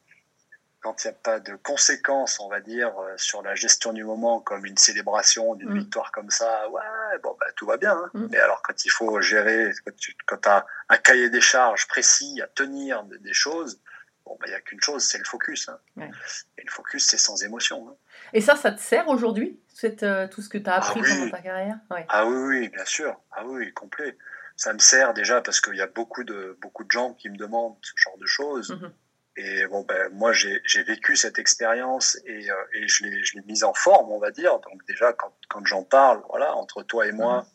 quand 0.83 1.05
il 1.05 1.09
n'y 1.09 1.15
a 1.15 1.17
pas 1.23 1.41
de 1.41 1.57
conséquences, 1.57 2.41
on 2.41 2.49
va 2.49 2.61
dire, 2.61 2.93
sur 3.17 3.43
la 3.43 3.55
gestion 3.55 3.93
du 3.93 4.03
moment, 4.03 4.41
comme 4.41 4.65
une 4.65 4.79
célébration 4.79 5.55
d'une 5.55 5.71
Mm. 5.71 5.79
victoire 5.79 6.11
comme 6.11 6.31
ça, 6.31 6.69
ouais, 6.71 7.19
bon, 7.23 7.37
ben, 7.39 7.50
tout 7.61 7.67
va 7.67 7.77
bien. 7.77 7.93
hein. 7.93 8.11
Mm. 8.15 8.29
Mais 8.31 8.39
alors, 8.39 8.63
quand 8.63 8.87
il 8.87 8.89
faut 8.91 9.21
gérer, 9.21 9.71
quand 9.85 9.95
tu 9.99 10.17
quand 10.27 10.47
as 10.47 10.67
un 10.89 10.97
cahier 10.97 11.29
des 11.29 11.43
charges 11.43 11.87
précis 11.89 12.41
à 12.43 12.47
tenir 12.47 13.05
de- 13.05 13.19
des 13.19 13.35
choses, 13.35 13.79
bon, 14.25 14.35
ben, 14.41 14.47
il 14.47 14.51
n'y 14.51 14.55
a 14.57 14.61
qu'une 14.63 14.81
chose, 14.81 15.05
c'est 15.05 15.19
le 15.19 15.25
focus. 15.25 15.69
hein. 15.69 15.79
Ouais. 15.99 16.11
Et 16.57 16.63
le 16.65 16.71
focus, 16.71 17.05
c'est 17.07 17.19
sans 17.19 17.43
émotion. 17.45 17.87
hein. 17.91 17.95
Et 18.33 18.41
ça, 18.41 18.57
ça 18.57 18.73
te 18.73 18.81
sert 18.81 19.09
aujourd'hui, 19.09 19.61
euh, 20.03 20.27
tout 20.29 20.41
ce 20.41 20.49
que 20.49 20.57
tu 20.57 20.71
as 20.71 20.77
appris 20.77 21.01
Ah 21.05 21.07
oui. 21.07 21.19
pendant 21.19 21.31
ta 21.31 21.43
carrière? 21.43 21.77
Ouais. 21.91 22.07
Ah 22.09 22.27
oui, 22.27 22.37
oui, 22.49 22.69
bien 22.71 22.85
sûr. 22.87 23.15
Ah 23.33 23.43
oui, 23.45 23.71
complet. 23.75 24.17
Ça 24.57 24.73
me 24.73 24.79
sert 24.79 25.13
déjà 25.13 25.43
parce 25.43 25.61
qu'il 25.61 25.75
y 25.77 25.83
a 25.83 25.87
beaucoup 25.87 26.25
de, 26.25 26.57
beaucoup 26.63 26.85
de 26.85 26.91
gens 26.91 27.13
qui 27.13 27.29
me 27.29 27.37
demandent 27.37 27.77
ce 27.83 27.93
genre 27.97 28.17
de 28.17 28.27
choses. 28.27 28.71
Mhm. 28.71 28.91
Et 29.43 29.67
bon, 29.69 29.83
ben, 29.89 30.11
moi, 30.13 30.33
j'ai 30.33 30.83
vécu 30.83 31.17
cette 31.17 31.39
expérience 31.39 32.19
et, 32.27 32.51
euh, 32.51 32.55
et 32.75 32.87
je 32.89 33.05
l'ai 33.07 33.43
mise 33.47 33.65
en 33.65 33.73
forme, 33.73 34.11
on 34.13 34.19
va 34.19 34.31
dire. 34.31 34.59
Donc 34.61 34.85
déjà, 34.87 35.13
quand, 35.15 35.33
quand 35.49 35.65
j'en 35.65 35.83
parle, 35.83 36.23
voilà, 36.29 36.55
entre 36.57 36.83
toi 36.83 37.07
et 37.07 37.13
moi, 37.13 37.47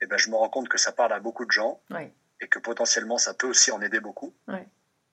eh 0.00 0.06
ben, 0.06 0.16
je 0.18 0.28
me 0.30 0.34
rends 0.36 0.48
compte 0.48 0.68
que 0.68 0.78
ça 0.78 0.90
parle 0.92 1.12
à 1.12 1.20
beaucoup 1.20 1.44
de 1.44 1.52
gens 1.52 1.80
et 2.40 2.48
que 2.48 2.58
potentiellement, 2.58 3.16
ça 3.18 3.32
peut 3.34 3.46
aussi 3.46 3.70
en 3.70 3.80
aider 3.80 4.00
beaucoup. 4.00 4.34
Ouais. 4.48 4.66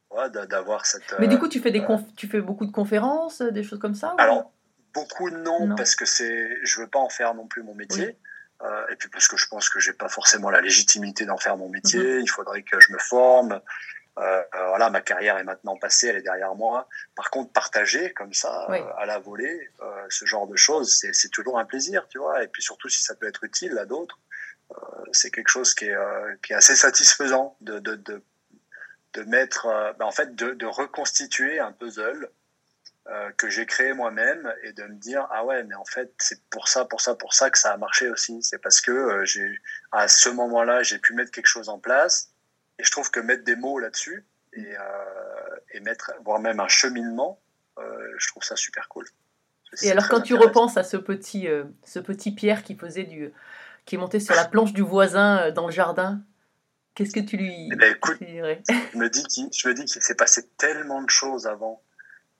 Voilà, 0.09 0.29
d'a- 0.29 0.45
d'avoir 0.47 0.85
cette... 0.85 1.13
Mais 1.19 1.25
euh, 1.25 1.29
du 1.29 1.37
coup, 1.37 1.49
tu 1.49 1.59
fais, 1.59 1.69
des 1.71 1.85
tu 2.15 2.27
fais 2.27 2.41
beaucoup 2.41 2.65
de 2.65 2.71
conférences, 2.71 3.41
euh, 3.41 3.51
des 3.51 3.61
choses 3.63 3.79
comme 3.79 3.93
ça 3.95 4.13
ou- 4.15 4.19
Alors, 4.21 4.51
beaucoup 4.93 5.29
non, 5.29 5.67
Non. 5.67 5.75
parce 5.75 5.95
que 5.95 6.05
je 6.05 6.79
veux 6.81 6.87
pas 6.87 6.99
en 6.99 7.09
faire 7.09 7.35
non 7.35 7.45
plus 7.47 7.61
mon 7.61 7.75
métier. 7.75 8.17
Euh, 8.63 8.87
et 8.89 8.95
puis 8.95 9.07
parce 9.09 9.27
que 9.27 9.37
je 9.37 9.45
pense 9.47 9.69
que 9.69 9.79
j'ai 9.79 9.93
pas 9.93 10.09
forcément 10.09 10.49
la 10.49 10.61
légitimité 10.61 11.25
d'en 11.25 11.37
faire 11.37 11.57
mon 11.57 11.69
métier. 11.69 12.15
Mhm. 12.15 12.21
Il 12.21 12.27
faudrait 12.27 12.63
que 12.63 12.79
je 12.79 12.91
me 12.91 12.97
forme. 12.97 13.61
Euh, 14.19 14.43
voilà, 14.69 14.89
ma 14.89 15.01
carrière 15.01 15.37
est 15.37 15.43
maintenant 15.43 15.77
passée, 15.77 16.07
elle 16.07 16.15
est 16.17 16.21
derrière 16.23 16.55
moi. 16.55 16.87
Par 17.15 17.29
contre, 17.29 17.51
partager 17.51 18.13
comme 18.13 18.33
ça 18.33 18.65
Oui. 18.69 18.79
euh, 18.79 18.93
à 18.97 19.05
la 19.05 19.19
volée, 19.19 19.69
euh, 19.81 20.05
ce 20.09 20.25
genre 20.25 20.47
de 20.47 20.55
choses, 20.55 20.97
c'est, 21.11 21.29
toujours 21.29 21.59
un 21.59 21.65
plaisir, 21.65 22.07
tu 22.09 22.17
vois. 22.17 22.43
Et 22.43 22.47
puis 22.47 22.63
surtout 22.63 22.89
si 22.89 23.03
ça 23.03 23.13
peut 23.15 23.27
être 23.27 23.43
utile 23.43 23.77
à 23.77 23.85
d'autres, 23.85 24.19
c'est 25.13 25.31
quelque 25.31 25.47
chose 25.47 25.73
qui 25.73 25.85
est, 25.85 25.95
qui 26.43 26.51
est 26.51 26.55
assez 26.55 26.75
satisfaisant 26.75 27.55
de, 27.61 27.79
de, 27.79 27.95
de, 27.95 28.21
de 29.13 29.23
mettre, 29.23 29.67
ben, 29.97 30.05
en 30.05 30.11
fait, 30.11 30.35
de, 30.35 30.51
de 30.51 30.65
reconstituer 30.65 31.59
un 31.59 31.71
puzzle 31.71 32.29
que 33.37 33.49
j'ai 33.49 33.65
créé 33.65 33.93
moi-même 33.93 34.53
et 34.63 34.73
de 34.73 34.83
me 34.83 34.95
dire 34.95 35.25
ah 35.31 35.45
ouais 35.45 35.63
mais 35.63 35.75
en 35.75 35.85
fait 35.85 36.11
c'est 36.17 36.43
pour 36.49 36.67
ça 36.67 36.83
pour 36.83 36.99
ça 36.99 37.15
pour 37.15 37.33
ça 37.33 37.49
que 37.49 37.57
ça 37.57 37.71
a 37.71 37.77
marché 37.77 38.09
aussi 38.09 38.43
c'est 38.43 38.57
parce 38.57 38.81
que 38.81 39.23
j'ai 39.23 39.49
à 39.93 40.09
ce 40.09 40.27
moment-là 40.27 40.83
j'ai 40.83 40.99
pu 40.99 41.13
mettre 41.13 41.31
quelque 41.31 41.47
chose 41.47 41.69
en 41.69 41.79
place 41.79 42.33
et 42.79 42.83
je 42.83 42.91
trouve 42.91 43.09
que 43.11 43.19
mettre 43.19 43.43
des 43.43 43.55
mots 43.55 43.79
là-dessus 43.79 44.25
et, 44.53 44.77
euh, 44.77 45.55
et 45.73 45.79
mettre 45.79 46.11
voire 46.23 46.39
même 46.39 46.59
un 46.59 46.67
cheminement 46.67 47.39
euh, 47.79 48.15
je 48.17 48.27
trouve 48.27 48.43
ça 48.43 48.55
super 48.55 48.87
cool. 48.89 49.05
Et 49.81 49.91
alors, 49.91 50.07
quand 50.07 50.21
tu 50.21 50.33
repenses 50.33 50.77
à 50.77 50.83
ce 50.83 50.97
petit, 50.97 51.47
euh, 51.47 51.65
ce 51.83 51.99
petit 51.99 52.31
Pierre 52.31 52.63
qui 52.63 52.75
faisait 52.75 53.03
du, 53.03 53.31
qui 53.85 53.95
est 53.95 53.97
monté 53.97 54.19
sur 54.19 54.33
la 54.33 54.45
planche 54.45 54.73
du 54.73 54.81
voisin 54.81 55.39
euh, 55.39 55.51
dans 55.51 55.67
le 55.67 55.73
jardin, 55.73 56.21
qu'est-ce 56.95 57.13
que 57.13 57.19
tu 57.19 57.37
lui 57.37 57.69
Eh 57.71 57.75
ben, 57.75 57.93
écoute, 57.93 58.17
je 58.21 58.97
me 58.97 59.09
dis 59.09 59.23
qu'il 59.23 59.49
je 59.53 59.67
me 59.67 59.73
dis 59.73 59.85
qu'il 59.85 60.01
s'est 60.01 60.15
passé 60.15 60.47
tellement 60.57 61.01
de 61.01 61.09
choses 61.09 61.47
avant 61.47 61.83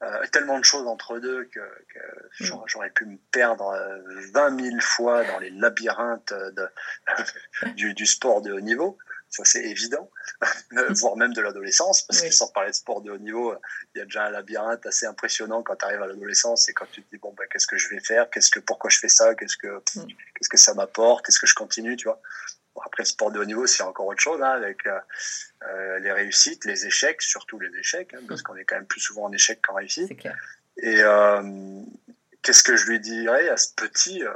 euh, 0.04 0.26
tellement 0.32 0.60
de 0.60 0.64
choses 0.64 0.88
entre 0.88 1.20
deux 1.20 1.46
que, 1.46 1.60
que 1.60 2.00
j'aurais 2.40 2.66
j'aurais 2.68 2.90
pu 2.92 3.06
me 3.06 3.18
perdre 3.32 3.70
euh, 3.70 4.00
20 4.32 4.62
000 4.62 4.80
fois 4.80 5.24
dans 5.24 5.40
les 5.40 5.50
labyrinthes 5.50 6.34
de, 6.34 6.68
du, 7.76 7.94
du 7.94 8.06
sport 8.06 8.42
de 8.42 8.52
haut 8.54 8.62
niveau 8.62 8.98
ça 9.30 9.44
c'est 9.46 9.64
évident. 9.64 10.10
Voire 11.02 11.16
même 11.18 11.34
de 11.34 11.42
l'adolescence 11.42 12.04
parce 12.04 12.22
Oui. 12.22 12.30
que 12.30 12.34
sans 12.36 12.48
parler 12.50 12.70
de 12.72 12.76
sport 12.76 13.02
de 13.02 13.12
haut 13.12 13.18
niveau 13.18 13.56
il 13.96 14.00
y 14.00 14.02
a 14.02 14.06
déjà 14.06 14.26
un 14.26 14.30
labyrinthe 14.32 14.86
assez 14.86 15.06
impressionnant 15.06 15.64
quand 15.64 15.76
tu 15.76 15.86
arrives 15.86 16.02
à 16.02 16.08
l'adolescence 16.08 16.70
et 16.70 16.74
quand 16.74 16.86
tu 16.92 17.02
te 17.04 17.10
dis 17.10 17.18
bon 17.18 17.34
ben 17.34 17.46
qu'est-ce 17.52 17.68
que 17.68 17.78
je 17.78 17.90
vais 17.90 18.00
faire? 18.00 18.30
Qu'est-ce 18.30 18.52
que 18.52 18.60
pourquoi 18.60 18.90
je 18.90 19.00
fais 19.00 19.10
ça? 19.10 19.36
Qu'est-ce 19.36 19.58
que 19.58 19.68
Mm. 19.96 20.08
qu'est-ce 20.36 20.50
que 20.50 20.58
ça 20.58 20.74
m'apporte? 20.74 21.28
Est-ce 21.30 21.40
que 21.40 21.48
je 21.48 21.56
continue 21.56 21.96
tu 21.98 22.06
vois? 22.06 22.22
Bon, 22.76 22.82
après 22.86 23.04
le 23.04 23.08
sport 23.08 23.32
de 23.32 23.40
haut 23.40 23.46
niveau 23.46 23.66
c'est 23.68 23.84
encore 23.84 24.06
autre 24.08 24.22
chose 24.22 24.42
hein, 24.42 24.52
avec 24.52 24.86
euh, 24.88 25.00
euh, 25.64 26.00
les 26.00 26.12
réussites, 26.12 26.66
les 26.66 26.86
échecs, 26.86 27.22
surtout 27.22 27.60
les 27.60 27.76
échecs, 27.80 28.14
hein, 28.14 28.20
parce 28.28 28.42
qu'on 28.44 28.56
est 28.56 28.66
quand 28.66 28.76
même 28.76 28.86
plus 28.88 29.02
souvent 29.02 29.24
en 29.26 29.32
échec 29.32 29.62
qu'en 29.66 29.74
réussite. 29.76 30.12
Et 30.80 31.02
euh, 31.02 31.82
qu'est-ce 32.44 32.62
que 32.64 32.76
je 32.78 32.86
lui 32.86 33.00
dirais 33.00 33.50
à 33.50 33.58
ce 33.58 33.74
petit 33.76 34.24
euh, 34.24 34.32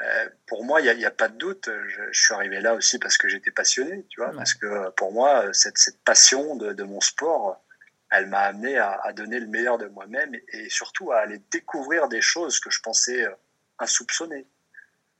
euh, 0.00 0.28
Pour 0.46 0.64
moi, 0.64 0.80
il 0.80 0.96
n'y 0.96 1.04
a, 1.04 1.10
pas 1.10 1.28
de 1.28 1.36
doute. 1.36 1.68
Je, 1.88 2.02
je 2.10 2.20
suis 2.20 2.34
arrivé 2.34 2.60
là 2.60 2.74
aussi 2.74 2.98
parce 2.98 3.16
que 3.16 3.28
j'étais 3.28 3.50
passionné, 3.50 4.04
tu 4.08 4.20
vois, 4.20 4.32
parce 4.32 4.54
que 4.54 4.66
euh, 4.66 4.90
pour 4.96 5.12
moi, 5.12 5.52
cette, 5.52 5.78
cette 5.78 6.02
passion 6.02 6.56
de, 6.56 6.72
de 6.72 6.82
mon 6.84 7.00
sport, 7.00 7.62
elle 8.10 8.26
m'a 8.26 8.40
amené 8.40 8.78
à, 8.78 8.92
à 9.02 9.12
donner 9.12 9.40
le 9.40 9.46
meilleur 9.46 9.78
de 9.78 9.86
moi-même 9.86 10.34
et, 10.34 10.44
et 10.52 10.68
surtout 10.68 11.12
à 11.12 11.18
aller 11.18 11.40
découvrir 11.50 12.08
des 12.08 12.20
choses 12.20 12.60
que 12.60 12.70
je 12.70 12.80
pensais 12.80 13.22
euh, 13.22 13.34
insoupçonnées. 13.78 14.46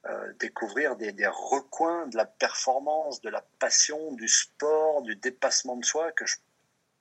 Euh, 0.06 0.32
découvrir 0.38 0.96
des, 0.96 1.12
des 1.12 1.26
recoins 1.26 2.06
de 2.08 2.16
la 2.18 2.26
performance, 2.26 3.22
de 3.22 3.30
la 3.30 3.42
passion, 3.58 4.12
du 4.12 4.28
sport, 4.28 5.00
du 5.00 5.16
dépassement 5.16 5.76
de 5.76 5.84
soi 5.84 6.12
que 6.12 6.26
je, 6.26 6.36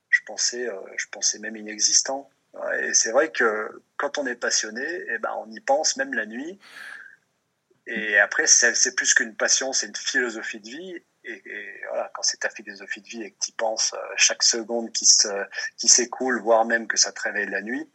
je 0.10 0.22
pensais, 0.26 0.70
euh, 0.70 0.80
je 0.96 1.08
pensais 1.12 1.38
même 1.40 1.58
inexistant. 1.58 2.30
Et 2.80 2.94
c'est 2.94 3.12
vrai 3.12 3.30
que 3.30 3.84
quand 3.98 4.20
on 4.20 4.26
est 4.26 4.36
passionné, 4.36 4.86
eh 5.10 5.18
ben, 5.18 5.32
on 5.38 5.52
y 5.52 5.60
pense 5.60 5.98
même 5.98 6.14
la 6.14 6.26
nuit. 6.26 6.60
Et 7.86 8.18
après, 8.20 8.48
c'est 8.48 8.96
plus 8.96 9.14
qu'une 9.14 9.36
passion, 9.36 9.74
c'est 9.74 9.88
une 9.88 9.96
philosophie 9.96 10.60
de 10.60 10.68
vie. 10.68 10.96
Et, 11.26 11.32
et 11.34 11.82
voilà, 11.90 12.12
quand 12.14 12.24
c'est 12.24 12.38
ta 12.38 12.50
philosophie 12.50 13.02
de 13.02 13.08
vie 13.08 13.24
et 13.24 13.32
que 13.32 13.40
tu 13.46 13.52
penses 13.54 13.94
euh, 13.94 14.14
chaque 14.18 14.44
seconde 14.44 14.92
qui 14.92 15.06
se, 15.06 15.28
qui 15.78 15.88
s'écoule, 15.88 16.42
voire 16.42 16.66
même 16.66 16.88
que 16.88 16.98
ça 16.98 17.12
te 17.12 17.22
réveille 17.22 17.50
la 17.50 17.62
nuit, 17.62 17.90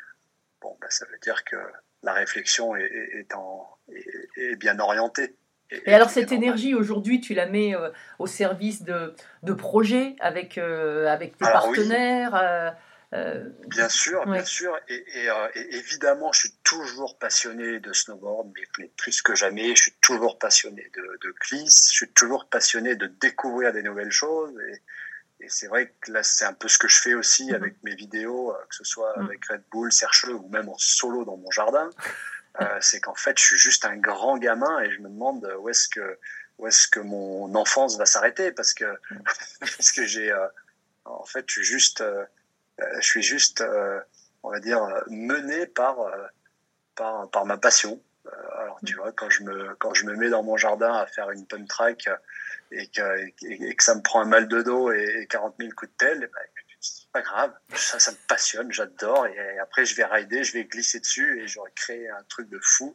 bon, 0.63 0.77
ben, 0.81 0.89
ça 0.89 1.05
veut 1.07 1.19
dire 1.19 1.45
que 1.45 1.57
la 2.03 2.15
réflexion 2.15 2.75
est, 2.75 2.85
est, 2.85 3.19
est 3.19 3.35
en, 3.35 3.69
est, 3.93 4.53
est 4.53 4.57
bien 4.57 4.79
orientée. 4.79 5.37
Et, 5.71 5.93
alors 5.93 6.09
cette 6.09 6.33
énergie 6.33 6.75
aujourd'hui, 6.75 7.21
tu 7.21 7.35
la 7.35 7.47
mets 7.47 7.75
euh, 7.75 7.91
au 8.19 8.27
service 8.27 8.83
de, 8.83 9.15
de 9.43 9.53
projets 9.53 10.17
avec, 10.21 10.57
euh, 10.57 11.07
avec 11.07 11.37
tes 11.37 11.45
partenaires 11.45 12.75
euh, 13.15 13.49
Bien 13.67 13.89
sûr, 13.89 14.27
bien 14.27 14.45
sûr. 14.45 14.79
Et, 14.89 15.29
évidemment, 15.71 16.33
je 16.33 16.41
suis 16.41 16.53
toujours 16.65 17.19
passionné 17.19 17.81
de 17.81 17.93
snowboard, 17.93 18.53
mais 18.79 18.91
plus 18.97 19.23
que 19.23 19.35
jamais, 19.35 19.75
je 19.75 19.83
suis 19.83 19.95
toujours 20.01 20.39
passionné 20.39 20.91
de, 20.95 21.19
de 21.23 21.35
glisse, 21.41 21.91
je 21.91 21.97
suis 21.97 22.13
toujours 22.13 22.49
passionné 22.49 22.97
de 22.97 23.07
découvrir 23.07 23.73
des 23.73 23.83
nouvelles 23.83 24.13
choses. 24.13 24.55
Et, 24.71 24.83
c'est 25.49 25.69
vrai 25.69 25.95
que 26.01 26.11
là, 26.13 26.23
c'est 26.25 26.45
un 26.45 26.53
peu 26.53 26.67
ce 26.67 26.79
que 26.79 26.89
je 26.89 27.01
fais 27.01 27.15
aussi 27.15 27.47
mm-hmm. 27.47 27.55
avec 27.55 27.83
mes 27.85 27.95
vidéos, 27.95 28.55
que 28.69 28.75
ce 28.75 28.85
soit 28.85 29.17
mm. 29.17 29.25
avec 29.25 29.45
Red 29.47 29.63
Bull, 29.71 29.93
Serge 29.93 30.25
ou 30.31 30.49
même 30.49 30.69
en 30.69 30.77
solo 30.79 31.25
dans 31.25 31.37
mon 31.37 31.51
jardin. 31.51 31.89
Euh, 32.61 32.79
c'est 32.81 33.01
qu'en 33.01 33.15
fait, 33.15 33.39
je 33.39 33.45
suis 33.45 33.59
juste 33.59 33.85
un 33.85 33.97
grand 33.97 34.37
gamin 34.37 34.81
et 34.81 34.91
je 34.91 34.99
me 35.01 35.09
demande 35.09 35.49
où 35.61 35.69
est-ce 35.69 35.89
que, 35.89 36.19
où 36.59 36.67
est-ce 36.67 36.89
que 36.89 37.01
mon 37.01 37.55
enfance 37.55 37.97
va 37.99 38.07
s'arrêter 38.07 38.51
parce 38.53 38.75
que, 38.75 38.85
parce 39.61 39.93
que 39.93 40.05
j'ai, 40.05 40.31
euh, 40.31 40.49
en 41.05 41.25
fait, 41.25 41.45
je 41.47 41.53
suis 41.53 41.65
juste, 41.65 42.01
euh, 42.01 42.25
je 42.79 43.07
suis 43.07 43.23
juste, 43.23 43.63
on 44.43 44.51
va 44.51 44.61
dire, 44.61 44.81
mené 45.09 45.67
par, 45.67 45.97
par, 46.95 47.31
par 47.31 47.45
ma 47.47 47.57
passion. 47.57 48.01
alors, 48.59 48.79
tu 48.85 48.95
vois, 48.95 49.13
quand 49.13 49.31
je 49.31 49.43
me, 49.43 49.75
quand 49.77 49.95
je 49.95 50.05
me 50.07 50.17
mets 50.17 50.31
dans 50.31 50.43
mon 50.43 50.57
jardin 50.57 50.93
à 50.95 51.07
faire 51.07 51.31
une 51.31 51.47
pump 51.47 51.69
track 51.69 52.09
et 52.71 52.87
que, 52.89 53.27
et, 53.47 53.75
que 53.75 53.85
ça 53.85 53.95
me 53.95 54.03
prend 54.03 54.21
un 54.21 54.27
mal 54.27 54.49
de 54.49 54.63
dos 54.63 54.93
et, 54.93 55.27
40 55.29 55.55
000 55.59 55.71
coups 55.77 55.91
de 55.93 55.97
telle, 55.97 56.23
eh 56.25 56.27
ben, 56.27 56.43
c'est 56.81 57.11
pas 57.11 57.23
grave, 57.23 57.53
ça, 57.75 57.99
ça 57.99 58.13
me 58.13 58.17
passionne, 58.29 58.71
j'adore. 58.73 59.27
Et 59.27 59.59
après, 59.59 59.85
je 59.85 59.97
vais 59.97 60.05
rider, 60.05 60.45
je 60.45 60.53
vais 60.53 60.65
glisser 60.65 61.01
dessus 61.01 61.41
et 61.41 61.49
j'aurais 61.49 61.73
créé 61.75 62.09
un 62.09 62.23
truc 62.29 62.49
de 62.49 62.61
fou. 62.63 62.95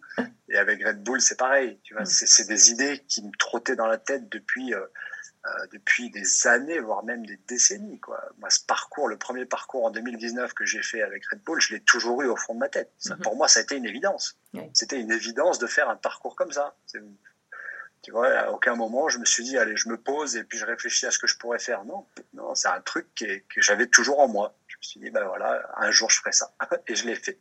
Et 0.50 0.58
avec 0.58 0.84
Red 0.86 1.04
Bull, 1.04 1.20
c'est 1.22 1.38
pareil. 1.38 1.80
Tu 1.84 1.94
vois, 1.94 2.06
c'est 2.06 2.48
des 2.48 2.72
idées 2.72 3.04
qui 3.08 3.24
me 3.24 3.32
trottaient 3.38 3.76
dans 3.76 3.88
la 3.88 3.98
tête 3.98 4.30
depuis, 4.30 4.74
euh, 4.74 4.86
euh, 5.46 5.68
depuis 5.74 6.10
des 6.10 6.48
années, 6.48 6.80
voire 6.80 7.04
même 7.04 7.26
des 7.26 7.38
décennies. 7.48 8.00
Quoi. 8.00 8.22
Moi, 8.38 8.50
ce 8.50 8.62
parcours, 8.66 9.10
le 9.10 9.18
premier 9.18 9.46
parcours 9.46 9.86
en 9.86 9.92
2019 9.92 10.54
que 10.54 10.66
j'ai 10.66 10.82
fait 10.82 11.02
avec 11.02 11.26
Red 11.26 11.42
Bull, 11.44 11.60
je 11.60 11.74
l'ai 11.74 11.82
toujours 11.82 12.22
eu 12.22 12.28
au 12.28 12.38
fond 12.38 12.54
de 12.54 12.60
ma 12.60 12.70
tête. 12.70 12.92
Ça, 12.98 13.16
mhm. 13.16 13.22
Pour 13.22 13.36
moi, 13.36 13.50
ça 13.50 13.60
a 13.60 13.64
été 13.64 13.76
une 13.76 13.86
évidence. 13.86 14.38
C'était 14.74 15.00
une 15.00 15.12
évidence 15.12 15.60
de 15.60 15.68
faire 15.68 15.90
un 15.90 15.96
parcours 15.96 16.36
comme 16.36 16.52
ça. 16.52 16.76
Tu 18.04 18.12
vois, 18.12 18.30
à 18.30 18.52
aucun 18.52 18.76
moment, 18.76 19.10
je 19.10 19.18
me 19.18 19.26
suis 19.26 19.44
dit, 19.44 19.58
allez, 19.58 19.76
je 19.76 19.90
me 19.90 19.98
pose 19.98 20.36
et 20.36 20.44
puis 20.44 20.58
je 20.58 20.66
réfléchis 20.66 21.06
à 21.06 21.12
ce 21.12 21.20
que 21.20 21.28
je 21.28 21.38
pourrais 21.38 21.60
faire. 21.60 21.84
Non, 21.86 22.06
non 22.34 22.54
c'est 22.54 22.68
un 22.68 22.82
truc 22.82 23.08
que 23.16 23.62
j'avais 23.62 23.88
toujours 23.88 24.20
en 24.20 24.28
moi. 24.28 24.56
Je 24.68 24.78
me 24.78 24.84
suis 24.84 25.00
dit, 25.00 25.10
ben 25.10 25.26
voilà, 25.26 25.70
un 25.78 25.92
jour, 25.92 26.10
je 26.10 26.20
ferai 26.20 26.32
ça. 26.32 26.54
et 26.88 26.96
je 26.96 27.06
l'ai 27.06 27.16
fait. 27.16 27.40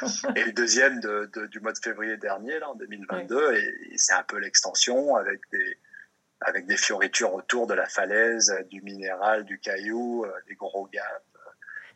et 0.36 0.44
le 0.44 0.52
deuxième 0.52 1.00
de, 1.00 1.30
du 1.46 1.60
mois 1.60 1.72
de 1.72 1.78
février 1.78 2.16
dernier, 2.16 2.58
là, 2.58 2.70
en 2.70 2.74
2022, 2.74 3.54
et, 3.54 3.96
c'est 3.96 4.14
un 4.14 4.22
peu 4.22 4.38
l'extension 4.38 5.16
avec 5.16 5.40
des, 5.52 5.78
avec 6.40 6.66
des 6.66 6.76
fioritures 6.76 7.34
autour 7.34 7.66
de 7.66 7.74
la 7.74 7.86
falaise, 7.86 8.54
du 8.70 8.80
minéral, 8.82 9.44
du 9.44 9.58
caillou, 9.58 10.24
euh, 10.24 10.32
des 10.48 10.54
gros 10.54 10.86
gaps. 10.86 11.04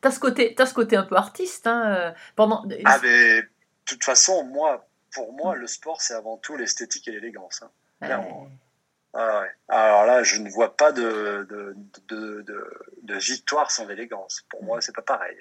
T'as 0.01 0.11
ce 0.11 0.21
côté, 0.21 0.55
as 0.59 0.67
ce 0.67 0.75
côté 0.75 0.97
un 0.97 1.05
peu 1.05 1.17
artiste, 1.17 1.67
hein, 1.67 1.95
euh, 1.97 2.13
pendant. 2.37 2.67
Ah 2.85 2.99
mais 3.03 3.41
de 3.41 3.49
toute 3.87 4.05
façon, 4.05 4.45
moi, 4.45 4.87
pour 5.13 5.33
moi, 5.33 5.55
le 5.55 5.67
sport, 5.67 6.03
c'est 6.03 6.15
avant 6.15 6.37
tout 6.37 6.57
l'esthétique 6.57 7.09
et 7.09 7.13
l'élégance. 7.13 7.63
Hein. 7.63 7.71
Ah 9.15 9.45
Alors 9.69 10.05
là, 10.05 10.23
je 10.23 10.41
ne 10.41 10.51
vois 10.51 10.77
pas 10.77 10.93
de, 10.93 11.47
de, 11.49 12.45
de, 13.03 13.15
victoire 13.15 13.71
sans 13.71 13.89
élégance. 13.89 14.45
Pour 14.51 14.63
moi, 14.65 14.81
c'est 14.81 14.95
pas 14.95 15.03
pareil. 15.03 15.41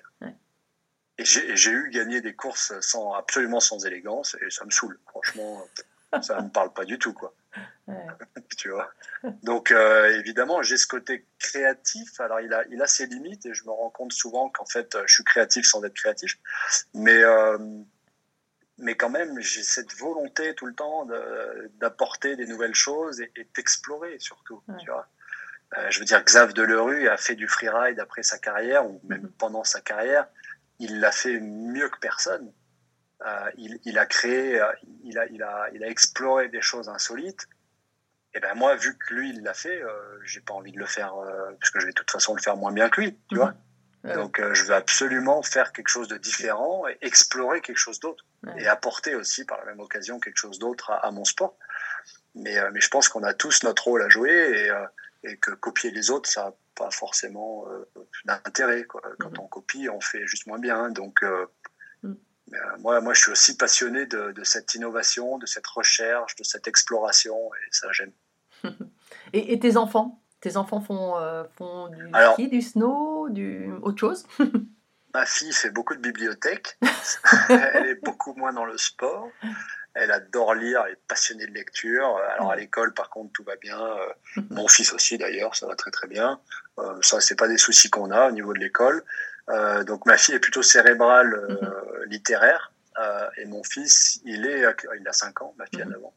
Et 1.17 1.25
j'ai 1.25 1.71
eu 1.71 1.89
gagné 1.89 2.21
des 2.21 2.35
courses 2.35 2.73
sans, 2.81 3.13
absolument 3.13 3.59
sans 3.59 3.85
élégance 3.85 4.37
et 4.45 4.49
ça 4.49 4.63
me 4.63 4.71
saoule. 4.71 4.99
Franchement, 5.07 5.61
ça 6.21 6.37
ne 6.37 6.45
me 6.45 6.49
parle 6.49 6.71
pas 6.71 6.85
du 6.85 6.97
tout, 6.97 7.13
quoi. 7.13 7.33
tu 8.57 8.69
vois. 8.69 8.89
Donc, 9.43 9.71
euh, 9.71 10.17
évidemment, 10.19 10.61
j'ai 10.61 10.77
ce 10.77 10.87
côté 10.87 11.25
créatif. 11.39 12.19
Alors, 12.19 12.39
il 12.39 12.53
a, 12.53 12.63
il 12.69 12.81
a 12.81 12.87
ses 12.87 13.05
limites 13.05 13.45
et 13.45 13.53
je 13.53 13.63
me 13.65 13.71
rends 13.71 13.89
compte 13.89 14.13
souvent 14.13 14.49
qu'en 14.49 14.65
fait, 14.65 14.97
je 15.05 15.13
suis 15.13 15.23
créatif 15.23 15.65
sans 15.65 15.83
être 15.83 15.93
créatif. 15.93 16.37
Mais, 16.93 17.23
euh, 17.23 17.57
mais 18.77 18.95
quand 18.95 19.09
même, 19.09 19.39
j'ai 19.39 19.63
cette 19.63 19.93
volonté 19.93 20.55
tout 20.55 20.65
le 20.65 20.73
temps 20.73 21.07
d'apporter 21.75 22.35
des 22.35 22.45
nouvelles 22.45 22.75
choses 22.75 23.21
et, 23.21 23.31
d'explorer 23.55 24.17
surtout. 24.19 24.61
Tu 24.79 24.89
vois 24.89 25.07
euh, 25.77 25.87
je 25.89 25.99
veux 25.99 26.05
dire, 26.05 26.23
Xav 26.23 26.53
Delerue 26.53 27.07
a 27.07 27.17
fait 27.17 27.35
du 27.35 27.47
freeride 27.47 27.99
après 27.99 28.23
sa 28.23 28.37
carrière, 28.37 28.85
ou 28.85 29.01
même 29.05 29.23
mm-hmm. 29.23 29.37
pendant 29.37 29.63
sa 29.63 29.81
carrière. 29.81 30.27
Il 30.79 30.99
l'a 30.99 31.11
fait 31.11 31.39
mieux 31.39 31.89
que 31.89 31.97
personne. 31.99 32.51
Euh, 33.25 33.49
il, 33.57 33.79
il, 33.85 33.97
a 33.97 34.05
créé, 34.05 34.59
euh, 34.59 34.65
il 35.03 35.17
a, 35.17 35.25
il, 35.27 35.41
a, 35.43 35.69
il 35.73 35.83
a 35.83 35.87
exploré 35.87 36.49
des 36.49 36.61
choses 36.61 36.89
insolites. 36.89 37.47
Et 38.33 38.39
ben 38.39 38.53
moi, 38.55 38.75
vu 38.75 38.97
que 38.97 39.13
lui, 39.13 39.29
il 39.29 39.43
l'a 39.43 39.53
fait, 39.53 39.81
euh, 39.81 40.19
j'ai 40.25 40.41
pas 40.41 40.53
envie 40.53 40.71
de 40.71 40.79
le 40.79 40.87
faire, 40.87 41.13
parce 41.59 41.69
que 41.69 41.79
je 41.79 41.85
vais 41.85 41.91
de 41.91 41.95
toute 41.95 42.11
façon 42.11 42.33
le 42.33 42.41
faire 42.41 42.57
moins 42.57 42.71
bien 42.71 42.89
que 42.89 43.01
lui, 43.01 43.15
tu 43.29 43.35
mm-hmm. 43.35 43.37
vois. 43.37 43.53
Donc, 44.03 44.39
euh, 44.39 44.53
je 44.53 44.65
veux 44.65 44.73
absolument 44.73 45.41
faire 45.43 45.71
quelque 45.71 45.87
chose 45.87 46.09
de 46.09 46.17
différent 46.17 46.87
et 46.87 46.97
explorer 47.01 47.61
quelque 47.61 47.77
chose 47.77 47.99
d'autre. 47.99 48.25
Et 48.57 48.67
apporter 48.67 49.15
aussi, 49.15 49.45
par 49.45 49.57
la 49.59 49.65
même 49.65 49.79
occasion, 49.79 50.19
quelque 50.19 50.37
chose 50.37 50.59
d'autre 50.59 50.91
à, 50.91 51.09
mon 51.11 51.23
sport. 51.23 51.57
Mais, 52.35 52.57
euh, 52.57 52.69
mais 52.73 52.81
je 52.81 52.89
pense 52.89 53.07
qu'on 53.07 53.23
a 53.23 53.33
tous 53.33 53.63
notre 53.63 53.85
rôle 53.85 54.01
à 54.01 54.09
jouer 54.09 54.31
et, 54.33 54.69
euh, 54.69 54.85
et 55.23 55.37
que 55.37 55.51
copier 55.51 55.91
les 55.91 56.11
autres, 56.11 56.29
ça 56.29 56.43
n'a 56.43 56.53
pas 56.75 56.91
forcément 56.91 57.65
d'intérêt. 58.25 58.83
Quand 58.83 58.99
mm-hmm. 58.99 59.39
on 59.39 59.47
copie, 59.47 59.87
on 59.87 60.01
fait 60.01 60.27
juste 60.27 60.47
moins 60.47 60.59
bien. 60.59 60.89
Donc. 60.89 61.23
Moi, 62.79 63.01
moi, 63.01 63.13
je 63.13 63.21
suis 63.21 63.31
aussi 63.31 63.57
passionné 63.57 64.05
de, 64.05 64.31
de, 64.31 64.43
cette 64.43 64.75
innovation, 64.75 65.37
de 65.37 65.45
cette 65.45 65.67
recherche, 65.67 66.35
de 66.35 66.43
cette 66.43 66.67
exploration. 66.67 67.35
Et 67.53 67.67
ça, 67.71 67.87
j'aime. 67.91 68.11
et, 69.33 69.53
et 69.53 69.59
tes 69.59 69.77
enfants? 69.77 70.23
Tes 70.43 70.57
enfants 70.57 70.81
font, 70.81 71.17
euh, 71.17 71.45
font 71.57 71.87
du 71.87 72.11
ski, 72.33 72.49
du 72.49 72.61
snow, 72.61 73.29
du 73.29 73.71
autre 73.81 73.97
chose? 73.97 74.25
Ma 75.13 75.25
fille 75.25 75.53
fait 75.53 75.69
beaucoup 75.69 75.95
de 75.95 76.01
bibliothèque. 76.01 76.77
elle 77.49 77.85
est 77.85 78.03
beaucoup 78.03 78.33
moins 78.33 78.51
dans 78.51 78.65
le 78.65 78.77
sport. 78.77 79.29
Elle 79.93 80.11
adore 80.11 80.53
lire, 80.55 80.83
elle 80.85 80.93
est 80.93 81.07
passionnée 81.07 81.47
de 81.47 81.53
lecture. 81.53 82.19
Alors 82.35 82.51
à 82.51 82.57
l'école, 82.57 82.93
par 82.93 83.09
contre, 83.09 83.31
tout 83.31 83.43
va 83.43 83.55
bien. 83.55 83.79
Euh, 83.79 84.41
mon 84.49 84.67
fils 84.67 84.91
aussi, 84.91 85.17
d'ailleurs, 85.17 85.55
ça 85.55 85.65
va 85.65 85.75
très 85.75 85.91
très 85.91 86.07
bien. 86.07 86.41
Euh, 86.79 86.97
ça, 87.01 87.21
c'est 87.21 87.35
pas 87.35 87.47
des 87.47 87.57
soucis 87.57 87.89
qu'on 87.89 88.11
a 88.11 88.27
au 88.27 88.31
niveau 88.31 88.53
de 88.53 88.59
l'école. 88.59 89.03
Donc 89.47 90.05
ma 90.05 90.17
fille 90.17 90.35
est 90.35 90.39
plutôt 90.39 90.63
cérébrale, 90.63 91.59
littéraire, 92.07 92.73
et 93.37 93.45
mon 93.45 93.63
fils, 93.63 94.21
il 94.25 94.45
est, 94.45 94.65
il 94.99 95.07
a 95.07 95.13
5 95.13 95.41
ans, 95.41 95.53
ma 95.57 95.65
fille 95.65 95.81
a 95.81 95.85
9 95.85 96.03
ans. 96.03 96.13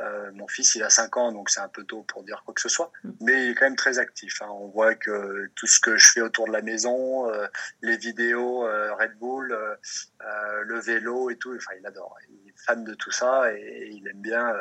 Euh, 0.00 0.30
mon 0.32 0.46
fils, 0.48 0.74
il 0.74 0.82
a 0.82 0.90
5 0.90 1.16
ans, 1.16 1.32
donc 1.32 1.50
c'est 1.50 1.60
un 1.60 1.68
peu 1.68 1.84
tôt 1.84 2.02
pour 2.02 2.22
dire 2.22 2.42
quoi 2.44 2.54
que 2.54 2.60
ce 2.60 2.68
soit, 2.68 2.92
mm. 3.04 3.10
mais 3.20 3.46
il 3.46 3.50
est 3.50 3.54
quand 3.54 3.66
même 3.66 3.76
très 3.76 3.98
actif. 3.98 4.42
Hein. 4.42 4.48
On 4.50 4.68
voit 4.68 4.94
que 4.94 5.50
tout 5.54 5.66
ce 5.66 5.80
que 5.80 5.96
je 5.96 6.10
fais 6.10 6.20
autour 6.20 6.46
de 6.46 6.52
la 6.52 6.62
maison, 6.62 7.30
euh, 7.30 7.46
les 7.82 7.96
vidéos, 7.96 8.66
euh, 8.66 8.94
Red 8.94 9.18
Bull, 9.18 9.56
le 10.62 10.80
vélo 10.80 11.30
et 11.30 11.36
tout, 11.36 11.54
enfin, 11.54 11.72
il 11.78 11.86
adore. 11.86 12.16
Il 12.28 12.48
est 12.48 12.54
fan 12.66 12.84
de 12.84 12.94
tout 12.94 13.10
ça 13.10 13.52
et, 13.52 13.90
il 13.92 14.06
aime 14.08 14.20
bien 14.20 14.54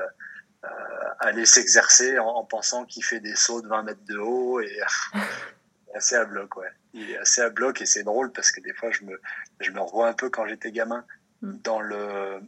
aller 1.19 1.45
s'exercer 1.45 2.17
en, 2.17 2.43
pensant 2.43 2.85
qu'il 2.85 3.03
fait 3.03 3.19
des 3.19 3.35
sauts 3.35 3.61
de 3.61 3.67
20 3.67 3.83
mètres 3.83 4.05
de 4.05 4.17
haut 4.17 4.59
et 4.59 4.79
assez 5.95 6.15
à 6.15 6.25
bloc, 6.25 6.57
ouais. 6.57 6.71
Il 6.93 7.11
est 7.11 7.17
assez 7.17 7.41
à 7.41 7.49
bloc 7.49 7.81
et 7.81 7.85
c'est 7.85 8.03
drôle 8.03 8.31
parce 8.31 8.51
que 8.51 8.61
des 8.61 8.73
fois, 8.73 8.91
je 8.91 9.03
me, 9.03 9.19
je 9.59 9.71
me 9.71 9.79
revois 9.79 10.07
un 10.07 10.13
peu 10.13 10.29
quand 10.29 10.45
j'étais 10.47 10.71
gamin 10.71 11.05
mm. 11.41 11.57
dans 11.63 11.79
le 11.79 12.39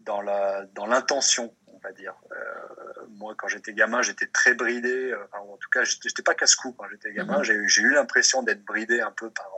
dans 0.00 0.22
la 0.22 0.64
dans 0.74 0.86
l'intention 0.86 1.54
va 1.82 1.92
dire. 1.92 2.14
Euh, 2.32 3.06
moi, 3.16 3.34
quand 3.36 3.48
j'étais 3.48 3.72
gamin, 3.72 4.02
j'étais 4.02 4.26
très 4.26 4.54
bridé. 4.54 5.12
Euh, 5.12 5.18
en 5.32 5.56
tout 5.56 5.70
cas, 5.70 5.84
j'étais 5.84 6.22
pas 6.22 6.34
casse-cou 6.34 6.72
quand 6.72 6.88
j'étais 6.90 7.12
gamin. 7.12 7.38
Mhm. 7.38 7.66
J'ai 7.66 7.82
eu 7.82 7.92
l'impression 7.92 8.42
d'être 8.42 8.64
bridé 8.64 9.00
un 9.00 9.10
peu 9.10 9.30
par, 9.30 9.50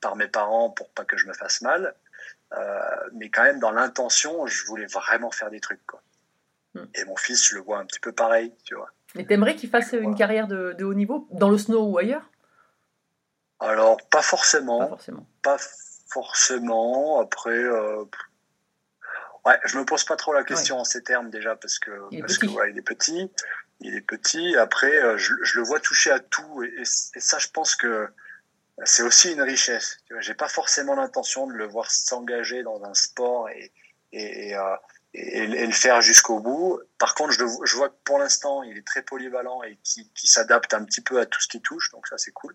par 0.00 0.16
mes 0.16 0.28
parents 0.28 0.70
pour 0.70 0.90
pas 0.90 1.04
que 1.04 1.16
je 1.16 1.26
me 1.26 1.32
fasse 1.32 1.60
mal. 1.62 1.94
Euh, 2.54 2.80
mais 3.14 3.30
quand 3.30 3.42
même, 3.42 3.60
dans 3.60 3.70
l'intention, 3.70 4.46
je 4.46 4.64
voulais 4.66 4.86
vraiment 4.86 5.30
faire 5.30 5.50
des 5.50 5.60
trucs. 5.60 5.84
Quoi. 5.86 6.02
Mhm. 6.74 6.88
Et 6.94 7.04
mon 7.04 7.16
fils, 7.16 7.48
je 7.48 7.56
le 7.56 7.62
vois 7.62 7.78
un 7.78 7.86
petit 7.86 8.00
peu 8.00 8.12
pareil, 8.12 8.52
tu 8.64 8.74
vois. 8.74 8.90
Et 9.14 9.26
t'aimerais 9.26 9.56
qu'il 9.56 9.70
fasse 9.70 9.92
une 9.92 10.14
carrière 10.14 10.46
de, 10.46 10.74
de, 10.78 10.84
haut 10.84 10.94
niveau, 10.94 11.26
dans 11.30 11.48
le 11.48 11.56
snow 11.56 11.82
ou 11.86 11.98
ailleurs? 11.98 12.30
Alors, 13.60 13.98
pas 14.08 14.22
forcément. 14.22 14.80
Pas 14.80 14.88
forcément. 14.88 15.26
Pas 15.42 15.58
forcément. 16.08 17.20
Après, 17.20 17.64
Ouais, 19.48 19.58
je 19.64 19.78
me 19.78 19.84
pose 19.84 20.04
pas 20.04 20.16
trop 20.16 20.32
la 20.32 20.44
question 20.44 20.78
en 20.78 20.84
ces 20.84 21.02
termes 21.02 21.30
déjà 21.30 21.56
parce 21.56 21.78
que 21.78 21.90
il 22.10 22.20
parce 22.20 22.38
que 22.38 22.46
il 22.70 22.76
est 22.76 22.82
petit, 22.82 23.30
il 23.80 23.94
est 23.94 24.02
petit. 24.02 24.56
Après, 24.56 24.94
euh, 24.94 25.16
je, 25.16 25.32
je, 25.42 25.58
le 25.58 25.64
vois 25.64 25.80
toucher 25.80 26.10
à 26.10 26.18
tout 26.20 26.62
et, 26.62 26.84
ça, 26.84 27.38
je 27.38 27.48
pense 27.48 27.74
que 27.74 28.08
c'est 28.84 29.02
aussi 29.02 29.32
une 29.32 29.42
richesse. 29.42 29.98
J'ai 30.20 30.34
pas 30.34 30.48
forcément 30.48 30.94
l'intention 30.94 31.46
de 31.46 31.52
le 31.52 31.66
voir 31.66 31.90
s'engager 31.90 32.62
dans 32.62 32.84
un 32.84 32.94
sport 32.94 33.48
et 33.48 33.72
et, 34.12 34.54
euh, 34.54 34.76
et, 35.14 35.44
et 35.44 35.66
le 35.66 35.72
faire 35.72 36.00
jusqu'au 36.00 36.40
bout. 36.40 36.80
Par 36.98 37.14
contre, 37.14 37.32
je, 37.32 37.44
je 37.64 37.76
vois 37.76 37.88
que 37.88 37.96
pour 38.04 38.18
l'instant, 38.18 38.62
il 38.62 38.76
est 38.76 38.86
très 38.86 39.02
polyvalent 39.02 39.62
et 39.62 39.78
qui, 39.82 40.10
qui 40.14 40.26
s'adapte 40.26 40.74
un 40.74 40.84
petit 40.84 41.00
peu 41.00 41.20
à 41.20 41.26
tout 41.26 41.40
ce 41.40 41.48
qui 41.48 41.60
touche, 41.60 41.90
donc 41.92 42.06
ça 42.06 42.18
c'est 42.18 42.32
cool. 42.32 42.54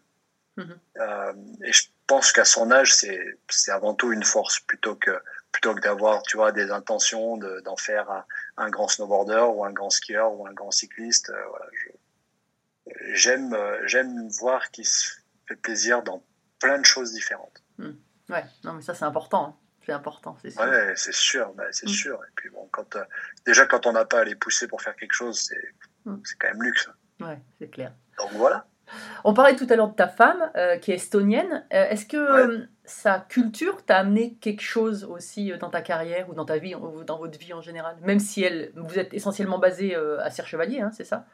Mm-hmm. 0.57 0.77
euh, 0.97 1.33
et 1.63 1.73
je 1.73 1.83
pense 2.05 2.31
qu'à 2.31 2.45
son 2.45 2.71
âge, 2.71 2.93
c'est 2.93 3.71
avant 3.71 3.93
tout 3.95 4.11
une 4.11 4.23
force 4.23 4.59
plutôt 4.59 4.95
que 4.95 5.11
plutôt 5.51 5.73
que 5.75 5.81
d'avoir, 5.81 6.21
tu 6.23 6.37
vois, 6.37 6.51
des 6.51 6.71
intentions 6.71 7.37
de- 7.37 7.59
d'en 7.61 7.75
faire 7.77 8.09
un, 8.09 8.25
un 8.57 8.69
grand 8.69 8.87
snowboarder 8.87 9.45
ou 9.53 9.63
un 9.63 9.71
grand 9.71 9.89
skieur 9.91 10.33
ou 10.33 10.47
un 10.47 10.53
grand 10.53 10.71
cycliste. 10.71 11.29
euh, 11.29 11.45
voilà, 11.49 11.65
j'aime, 13.13 13.53
euh, 13.53 13.79
j'aime 13.87 14.27
voir 14.29 14.71
qu'il 14.71 14.85
se 14.85 15.13
fait 15.47 15.55
plaisir 15.55 16.03
dans 16.03 16.23
plein 16.59 16.79
de 16.79 16.85
choses 16.85 17.13
différentes. 17.13 17.63
Ouais, 18.29 18.45
non, 18.63 18.73
mais 18.73 18.81
ça, 18.81 18.93
c'est 18.93 19.05
important. 19.05 19.45
hein. 19.47 19.55
C'est 19.85 19.91
important, 19.91 20.37
c'est 20.41 20.49
sûr. 20.49 20.61
Ouais, 20.61 20.93
c'est 20.95 21.13
sûr, 21.13 21.53
bah, 21.55 21.65
c'est 21.71 21.87
Mm. 21.87 21.93
sûr. 21.93 22.23
Et 22.23 22.31
puis 22.35 22.49
bon, 22.49 22.67
quand, 22.71 22.95
euh, 22.95 23.03
déjà 23.45 23.65
quand 23.65 23.85
on 23.85 23.91
n'a 23.91 24.05
pas 24.05 24.21
à 24.21 24.23
les 24.23 24.35
pousser 24.35 24.65
pour 24.67 24.81
faire 24.81 24.95
quelque 24.95 25.11
chose, 25.13 25.39
c'est, 25.41 25.73
c'est 26.23 26.37
quand 26.39 26.47
même 26.47 26.63
luxe. 26.63 26.89
Ouais, 27.19 27.37
c'est 27.59 27.69
clair. 27.69 27.93
Donc 28.17 28.31
voilà. 28.33 28.65
On 29.23 29.33
parlait 29.33 29.55
tout 29.55 29.67
à 29.69 29.75
l'heure 29.75 29.89
de 29.89 29.95
ta 29.95 30.07
femme, 30.07 30.51
euh, 30.55 30.77
qui 30.77 30.91
est 30.91 30.95
estonienne. 30.95 31.65
Euh, 31.73 31.89
Est-ce 31.89 32.05
que 32.05 32.17
Ouais. 32.17 32.55
euh, 32.55 32.67
sa 32.85 33.19
culture 33.19 33.85
t'a 33.85 33.97
amené 33.97 34.35
quelque 34.41 34.61
chose 34.61 35.03
aussi 35.05 35.51
dans 35.59 35.69
ta 35.69 35.81
carrière 35.81 36.29
ou 36.29 36.33
dans 36.33 36.45
ta 36.45 36.57
vie, 36.57 36.75
ou 36.75 37.03
dans 37.03 37.17
votre 37.17 37.37
vie 37.39 37.53
en 37.53 37.61
général? 37.61 37.95
Même 38.01 38.19
si 38.19 38.43
elle, 38.43 38.71
vous 38.75 38.99
êtes 38.99 39.13
essentiellement 39.13 39.59
basé 39.59 39.95
à 39.95 40.29
Serre-Chevalier, 40.29 40.81
hein, 40.81 40.91
c'est 40.95 41.05
ça? 41.05 41.25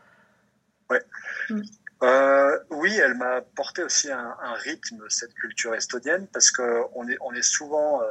Euh, 2.01 2.57
oui, 2.69 2.95
elle 2.95 3.15
m'a 3.15 3.35
apporté 3.37 3.83
aussi 3.83 4.09
un, 4.09 4.35
un 4.41 4.53
rythme, 4.53 5.03
cette 5.09 5.33
culture 5.33 5.75
estonienne, 5.75 6.27
parce 6.27 6.49
qu'on 6.49 7.07
est, 7.09 7.17
on 7.21 7.33
est 7.33 7.41
souvent 7.41 8.01
euh, 8.01 8.05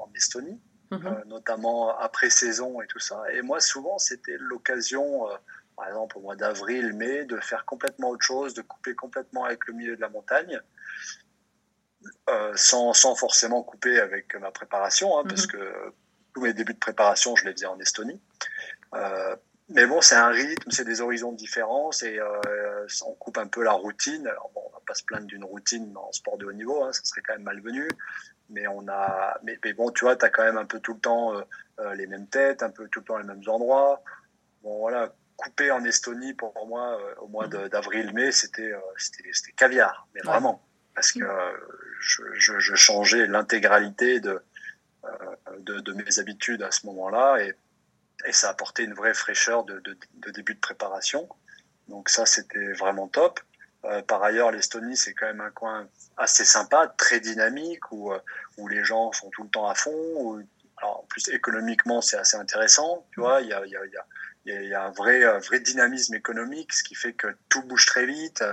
en 0.00 0.08
Estonie, 0.14 0.60
Mhm. 0.92 1.06
euh, 1.06 1.24
notamment 1.26 1.98
après 1.98 2.30
saison 2.30 2.80
et 2.82 2.86
tout 2.86 3.00
ça. 3.00 3.24
Et 3.32 3.42
moi, 3.42 3.58
souvent, 3.60 3.98
c'était 3.98 4.36
l'occasion, 4.38 5.26
par 5.76 5.88
exemple 5.88 6.18
au 6.18 6.20
mois 6.20 6.36
d'avril, 6.36 6.92
mai, 6.94 7.24
de 7.24 7.38
faire 7.40 7.64
complètement 7.64 8.10
autre 8.10 8.24
chose, 8.24 8.54
de 8.54 8.62
couper 8.62 8.94
complètement 8.94 9.44
avec 9.44 9.66
le 9.66 9.74
milieu 9.74 9.96
de 9.96 10.00
la 10.00 10.08
montagne, 10.08 10.60
euh, 12.28 12.52
sans, 12.56 12.92
sans 12.92 13.14
forcément 13.14 13.62
couper 13.62 14.00
avec 14.00 14.34
ma 14.36 14.50
préparation, 14.50 15.18
hein, 15.18 15.24
parce 15.28 15.46
Mhm. 15.46 15.52
que 15.52 15.92
tous 16.34 16.40
mes 16.40 16.52
débuts 16.52 16.74
de 16.74 16.78
préparation, 16.78 17.36
je 17.36 17.44
les 17.44 17.52
faisais 17.52 17.66
en 17.66 17.78
Estonie. 17.78 18.20
Euh, 18.94 19.36
mais 19.68 19.86
bon, 19.86 20.00
c'est 20.00 20.16
un 20.16 20.28
rythme, 20.28 20.70
c'est 20.70 20.84
des 20.84 21.00
horizons 21.00 21.32
différents, 21.32 21.92
c'est, 21.92 22.18
euh, 22.18 22.86
on 23.06 23.14
coupe 23.14 23.38
un 23.38 23.46
peu 23.46 23.62
la 23.62 23.72
routine. 23.72 24.26
Alors 24.26 24.50
bon, 24.54 24.62
on 24.66 24.70
va 24.72 24.80
pas 24.86 24.94
se 24.94 25.04
plaindre 25.04 25.26
d'une 25.26 25.44
routine 25.44 25.96
en 25.96 26.10
sport 26.12 26.36
de 26.36 26.46
haut 26.46 26.52
niveau, 26.52 26.82
hein, 26.82 26.92
ça 26.92 27.04
serait 27.04 27.22
quand 27.22 27.34
même 27.34 27.44
malvenu. 27.44 27.88
Mais 28.50 28.66
on 28.66 28.86
a, 28.88 29.38
mais, 29.44 29.58
mais 29.64 29.72
bon, 29.72 29.90
tu 29.90 30.04
vois, 30.04 30.16
tu 30.16 30.24
as 30.26 30.30
quand 30.30 30.42
même 30.42 30.58
un 30.58 30.66
peu 30.66 30.80
tout 30.80 30.94
le 30.94 31.00
temps 31.00 31.34
euh, 31.78 31.94
les 31.94 32.06
mêmes 32.06 32.28
têtes, 32.28 32.62
un 32.62 32.70
peu 32.70 32.88
tout 32.88 33.00
le 33.00 33.04
temps 33.06 33.16
les 33.16 33.24
mêmes 33.24 33.42
endroits. 33.46 34.02
Bon, 34.62 34.78
voilà, 34.78 35.14
couper 35.36 35.70
en 35.70 35.84
Estonie 35.84 36.34
pour 36.34 36.66
moi 36.66 36.98
euh, 37.00 37.14
au 37.20 37.28
mois 37.28 37.46
de- 37.48 37.68
d'avril-mai, 37.68 38.32
c'était, 38.32 38.72
euh, 38.72 38.78
c'était, 38.96 39.28
c'était 39.32 39.52
caviar, 39.52 40.06
mais 40.14 40.20
Ouais. 40.22 40.28
vraiment, 40.28 40.62
parce 40.94 41.12
que 41.12 41.24
euh, 41.24 41.52
je, 42.00 42.22
je, 42.34 42.58
je 42.58 42.74
changeais 42.74 43.26
l'intégralité 43.26 44.20
de, 44.20 44.42
de, 45.58 45.80
de 45.80 45.92
mes 45.94 46.18
habitudes 46.18 46.62
à 46.62 46.70
ce 46.70 46.86
moment-là 46.86 47.38
et, 47.40 47.54
et 48.26 48.32
ça 48.32 48.50
apportait 48.50 48.84
une 48.84 48.94
vraie 48.94 49.14
fraîcheur 49.14 49.64
de, 49.64 49.80
de, 49.80 49.96
de 50.14 50.30
début 50.30 50.54
de 50.54 50.60
préparation. 50.60 51.28
Donc 51.88 52.08
ça, 52.08 52.24
c'était 52.26 52.72
vraiment 52.72 53.08
top. 53.08 53.40
Euh, 53.84 54.00
par 54.02 54.22
ailleurs, 54.22 54.52
l'Estonie, 54.52 54.96
c'est 54.96 55.12
quand 55.12 55.26
même 55.26 55.40
un 55.40 55.50
coin 55.50 55.88
assez 56.16 56.44
sympa, 56.44 56.94
très 56.96 57.18
dynamique, 57.18 57.90
où, 57.90 58.12
où 58.58 58.68
les 58.68 58.84
gens 58.84 59.10
sont 59.12 59.28
tout 59.30 59.42
le 59.42 59.48
temps 59.50 59.68
à 59.68 59.74
fond. 59.74 59.90
Où, 59.92 60.40
alors, 60.76 61.00
en 61.00 61.06
plus, 61.08 61.26
économiquement, 61.28 62.00
c'est 62.00 62.16
assez 62.16 62.36
intéressant. 62.36 63.04
Tu 63.12 63.20
vois, 63.20 63.40
il 63.40 63.48
y 63.48 63.52
a, 63.52 63.66
y 63.66 63.76
a, 63.76 63.84
y 63.86 63.96
a, 63.96 64.06
il 64.44 64.52
y 64.52 64.56
a- 64.56 64.62
il 64.62 64.68
y 64.68 64.74
a 64.74 64.84
un 64.84 64.90
vrai, 64.90 65.24
un 65.24 65.38
vrai 65.38 65.60
dynamisme 65.60 66.14
économique, 66.14 66.72
ce 66.72 66.82
qui 66.82 66.94
fait 66.94 67.12
que 67.12 67.28
tout 67.48 67.62
bouge 67.62 67.86
très 67.86 68.06
vite. 68.06 68.44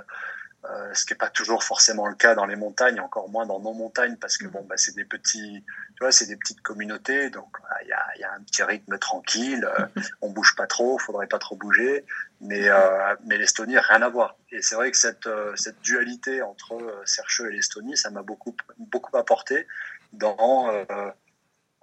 Euh, 0.66 0.94
ce 0.94 1.06
qui 1.06 1.14
n'est 1.14 1.18
pas 1.18 1.30
toujours 1.30 1.64
forcément 1.64 2.06
le 2.06 2.16
cas 2.16 2.36
dans 2.36 2.46
les 2.46 2.58
montagnes, 2.58 3.00
encore 3.00 3.30
moins 3.30 3.46
dans 3.46 3.62
nos 3.62 3.72
montagnes, 3.74 4.18
parce 4.18 4.38
que 4.38 4.46
bon, 4.46 4.62
bah, 4.64 4.76
c'est 4.76 4.94
des 4.94 5.06
petits, 5.06 5.64
tu 5.96 6.00
vois, 6.02 6.12
c'est 6.12 6.26
des 6.26 6.36
petites 6.36 6.62
communautés, 6.62 7.30
donc 7.30 7.48
voilà, 7.62 7.78
il 7.84 7.88
y, 7.88 7.94
a, 7.94 8.18
y 8.20 8.24
a 8.26 8.34
un 8.34 8.42
petit 8.42 8.62
rythme 8.64 9.00
tranquille, 9.00 9.64
euh, 9.64 9.86
on 10.22 10.30
bouge 10.32 10.56
pas 10.58 10.68
trop, 10.68 11.00
faudrait 11.00 11.28
pas 11.28 11.40
trop 11.40 11.56
bouger, 11.56 12.06
mais 12.42 12.68
euh, 12.68 13.16
mais 13.24 13.38
l'Estonie 13.38 13.78
rien 13.80 14.02
à 14.02 14.10
voir. 14.10 14.36
Et 14.52 14.62
c'est 14.62 14.76
vrai 14.76 14.92
que 14.92 14.98
cette 14.98 15.28
euh, 15.28 15.56
cette 15.56 15.80
dualité 15.80 16.42
entre 16.42 16.74
euh, 16.74 17.02
Sercheux 17.06 17.48
et 17.50 17.54
l'Estonie, 17.56 17.96
ça 17.96 18.10
m'a 18.10 18.22
beaucoup 18.22 18.54
beaucoup 18.80 19.16
apporté 19.18 19.66
dans 20.12 20.70
euh, 20.74 20.84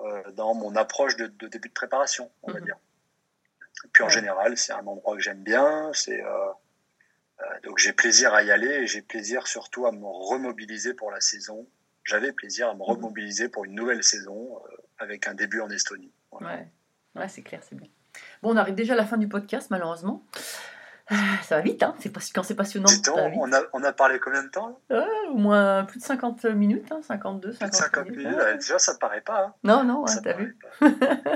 euh, 0.01 0.31
dans 0.33 0.53
mon 0.55 0.77
approche 0.77 1.17
de, 1.17 1.29
de 1.29 1.49
début 1.49 1.69
de 1.69 1.75
préparation, 1.75 2.31
on 2.43 2.53
va 2.53 2.59
Mhm. 2.61 2.65
dire. 2.67 2.77
Et 3.85 3.89
puis 3.93 4.03
en 4.03 4.09
général, 4.09 4.57
c'est 4.57 4.73
un 4.73 4.87
endroit 4.87 5.17
que 5.17 5.23
j'aime 5.23 5.43
bien, 5.43 5.91
c'est 5.93 6.23
euh, 6.23 6.29
euh, 7.41 7.45
donc 7.65 7.79
j'ai 7.79 7.93
plaisir 7.93 8.33
à 8.35 8.43
y 8.43 8.51
aller 8.51 8.69
et 8.69 8.87
j'ai 8.87 9.03
plaisir 9.03 9.47
surtout 9.47 9.87
à 9.87 9.93
me 9.93 10.07
remobiliser 10.07 10.95
pour 10.95 11.11
la 11.11 11.21
saison. 11.21 11.69
J'avais 12.05 12.33
plaisir 12.33 12.69
à 12.69 12.75
me 12.75 12.83
remobiliser 12.83 13.49
pour 13.49 13.65
une 13.65 13.75
nouvelle 13.75 14.03
saison 14.03 14.57
euh, 14.57 14.77
avec 14.99 15.27
un 15.27 15.35
début 15.35 15.61
en 15.61 15.69
Estonie. 15.71 16.13
Voilà. 16.31 16.57
Ouais, 16.57 16.69
ouais 17.17 17.29
c'est 17.29 17.43
clair, 17.43 17.61
c'est 17.69 17.77
bien. 17.77 17.89
Bon, 18.43 18.55
on 18.55 18.57
arrive 18.57 18.75
déjà 18.75 18.95
à 18.95 18.97
la 18.97 19.05
fin 19.05 19.19
du 19.19 19.29
podcast, 19.29 19.71
malheureusement. 19.71 20.25
Ça 21.45 21.57
va 21.57 21.61
vite, 21.61 21.83
hein 21.85 21.95
c'est 22.01 22.13
quand 22.33 22.43
c'est 22.43 22.55
passionnant. 22.57 22.89
Dis 22.89 23.01
donc, 23.03 23.17
ça 23.17 23.23
va 23.23 23.29
vite. 23.29 23.39
on 23.41 23.53
a, 23.53 23.61
on 23.73 23.85
a 23.85 23.93
parlé 23.93 24.19
combien 24.19 24.43
de 24.43 24.49
temps 24.49 24.81
là? 24.91 24.99
Ouais, 24.99 25.29
au 25.31 25.37
moins 25.37 25.85
plus 25.85 26.01
de 26.01 26.05
50 26.05 26.45
minutes, 26.47 26.91
hein, 26.91 27.01
52, 27.07 27.51
Plus 27.51 27.53
de 27.53 27.59
50, 27.59 27.75
50 27.75 28.09
minutes. 28.11 28.27
ouais. 28.27 28.35
Ouais, 28.37 28.55
Déjà, 28.57 28.79
ça 28.81 28.95
ne 28.95 28.99
paraît 28.99 29.21
pas. 29.21 29.45
hein. 29.45 29.55
Non, 29.63 29.85
non, 29.85 30.03
ouais, 30.03 30.11
t'as 30.23 30.33
vu. 30.33 30.59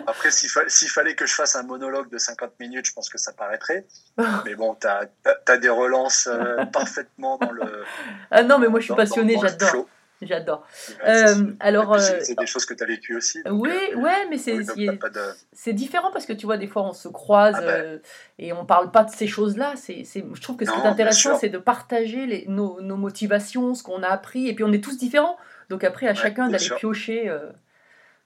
Après, 0.06 0.30
s'il 0.32 0.48
fa- 0.48 0.68
s'il 0.68 0.88
fallait 0.88 1.14
que 1.14 1.24
je 1.26 1.34
fasse 1.34 1.54
un 1.54 1.62
monologue 1.62 2.10
de 2.10 2.18
50 2.18 2.58
minutes, 2.58 2.86
je 2.86 2.92
pense 2.92 3.08
que 3.08 3.18
ça 3.18 3.32
paraîtrait. 3.32 3.86
Mais 4.44 4.56
bon, 4.56 4.74
tu 4.74 4.86
as, 4.88 5.56
des 5.58 5.68
relances 5.68 6.26
euh, 6.30 6.64
parfaitement 6.72 7.38
dans 7.38 7.52
le. 7.52 7.84
Ah 8.30 8.42
non, 8.42 8.58
mais 8.58 8.68
moi 8.68 8.80
je 8.80 8.86
suis 8.86 8.94
le 8.94 9.38
j'adore. 9.40 9.86
J'adore. 10.26 10.66
Euh, 11.06 11.52
alors, 11.60 11.98
c'est- 11.98 12.14
euh, 12.14 12.20
c'est 12.22 12.38
des 12.38 12.46
choses 12.46 12.64
que 12.66 12.74
tu 12.74 12.82
as 12.82 12.86
vécues 12.86 13.16
aussi. 13.16 13.42
donc, 13.42 13.62
Oui, 13.62 13.70
euh, 13.92 13.96
ouais, 13.96 14.26
mais 14.28 14.36
c'est 14.38 14.52
oui, 14.52 14.86
de- 14.86 15.72
différent 15.72 16.10
parce 16.12 16.26
que 16.26 16.32
tu 16.34 16.46
vois, 16.46 16.56
des 16.58 16.66
fois 16.66 16.82
on 16.82 16.92
se 16.92 17.08
croise 17.08 17.54
Ah 17.58 17.62
ben. 17.62 18.00
et 18.38 18.52
on 18.52 18.64
parle 18.66 18.90
pas 18.90 19.04
de 19.04 19.10
ces 19.10 19.26
choses-là. 19.26 19.74
C'est, 19.76 20.04
je 20.04 20.40
trouve 20.42 20.56
que 20.56 20.64
ce 20.66 20.70
qui 20.70 20.78
est 20.78 20.86
intéressant, 20.86 21.36
c'est 21.36 21.48
de 21.48 21.58
partager 21.58 22.26
les, 22.26 22.44
nos, 22.48 22.80
nos 22.80 22.96
motivations, 22.96 23.74
ce 23.74 23.82
qu'on 23.82 24.02
a 24.02 24.08
appris, 24.08 24.48
et 24.48 24.54
puis 24.54 24.64
on 24.64 24.72
est 24.72 24.82
tous 24.84 24.98
différents. 24.98 25.36
Donc 25.70 25.84
après, 25.84 26.06
à 26.06 26.10
Ouais, 26.10 26.14
chacun 26.16 26.48
d'aller 26.48 26.68
piocher. 26.78 27.34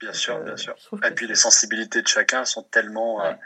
Bien 0.01 0.11
sûr, 0.13 0.39
bien 0.41 0.57
sûr. 0.57 0.75
Et 1.07 1.11
puis 1.11 1.27
les 1.27 1.35
sensibilités 1.35 2.01
de 2.01 2.07
chacun 2.07 2.43
sont 2.43 2.63
tellement, 2.63 3.17
Ouais. 3.23 3.37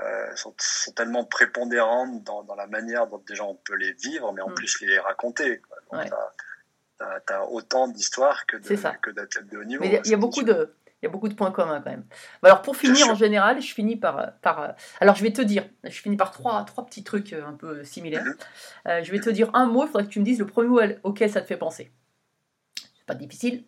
euh, 0.00 0.34
sont, 0.34 0.52
sont 0.58 0.90
tellement 0.92 1.24
prépondérantes 1.24 2.24
dans, 2.24 2.42
dans 2.42 2.56
la 2.56 2.66
manière 2.66 3.06
dont 3.06 3.22
déjà 3.26 3.44
on 3.44 3.54
peut 3.54 3.76
les 3.76 3.92
vivre, 3.92 4.32
mais 4.32 4.42
en 4.42 4.50
Mm. 4.50 4.54
plus 4.54 4.80
les 4.80 4.98
raconter. 4.98 5.60
quoi. 5.60 5.76
Donc, 5.92 6.12
Ouais. 6.12 6.18
T'as- 6.98 7.04
t'as- 7.04 7.20
t'as 7.26 7.42
autant 7.44 7.88
d'histoires 7.88 8.46
que 8.46 8.56
d'athlètes 9.10 9.48
de 9.48 9.58
haut 9.58 9.64
niveau. 9.64 9.82
Mais 9.82 9.88
il 9.88 9.92
y 9.92 9.96
a- 9.96 10.00
hein, 10.00 10.02
y, 10.04 10.14
a 10.14 10.16
beaucoup 10.16 10.42
de. 10.42 10.74
Il 11.02 11.04
y 11.04 11.08
a 11.08 11.10
beaucoup 11.10 11.28
de 11.28 11.34
points 11.34 11.50
communs 11.52 11.80
quand 11.82 11.90
même. 11.90 12.04
Bon, 12.42 12.48
alors 12.48 12.62
pour 12.62 12.74
finir, 12.76 13.06
en 13.08 13.14
général, 13.14 13.60
je 13.60 13.74
finis 13.74 13.96
par, 13.96 14.32
par. 14.40 14.60
euh, 14.62 14.68
Alors 15.00 15.14
je 15.14 15.22
vais 15.22 15.32
te 15.32 15.42
dire, 15.42 15.68
je 15.84 15.90
finis 15.90 16.16
par 16.16 16.30
trois, 16.30 16.64
trois 16.64 16.86
petits 16.86 17.04
trucs 17.04 17.32
euh, 17.34 17.44
un 17.46 17.52
peu 17.52 17.84
similaires. 17.84 18.24
Mhm. 18.24 18.36
Euh, 18.88 19.02
je 19.04 19.12
vais 19.12 19.20
te 19.20 19.28
dire 19.30 19.50
un 19.52 19.66
mot, 19.66 19.84
il 19.84 19.88
faudrait 19.88 20.04
que 20.04 20.10
tu 20.10 20.20
me 20.20 20.24
dises 20.24 20.38
le 20.38 20.46
premier 20.46 20.68
mot 20.68 20.80
auquel 21.02 21.30
ça 21.30 21.40
te 21.42 21.46
fait 21.46 21.58
penser. 21.58 21.92
C'est 22.96 23.04
pas 23.06 23.14
difficile. 23.14 23.64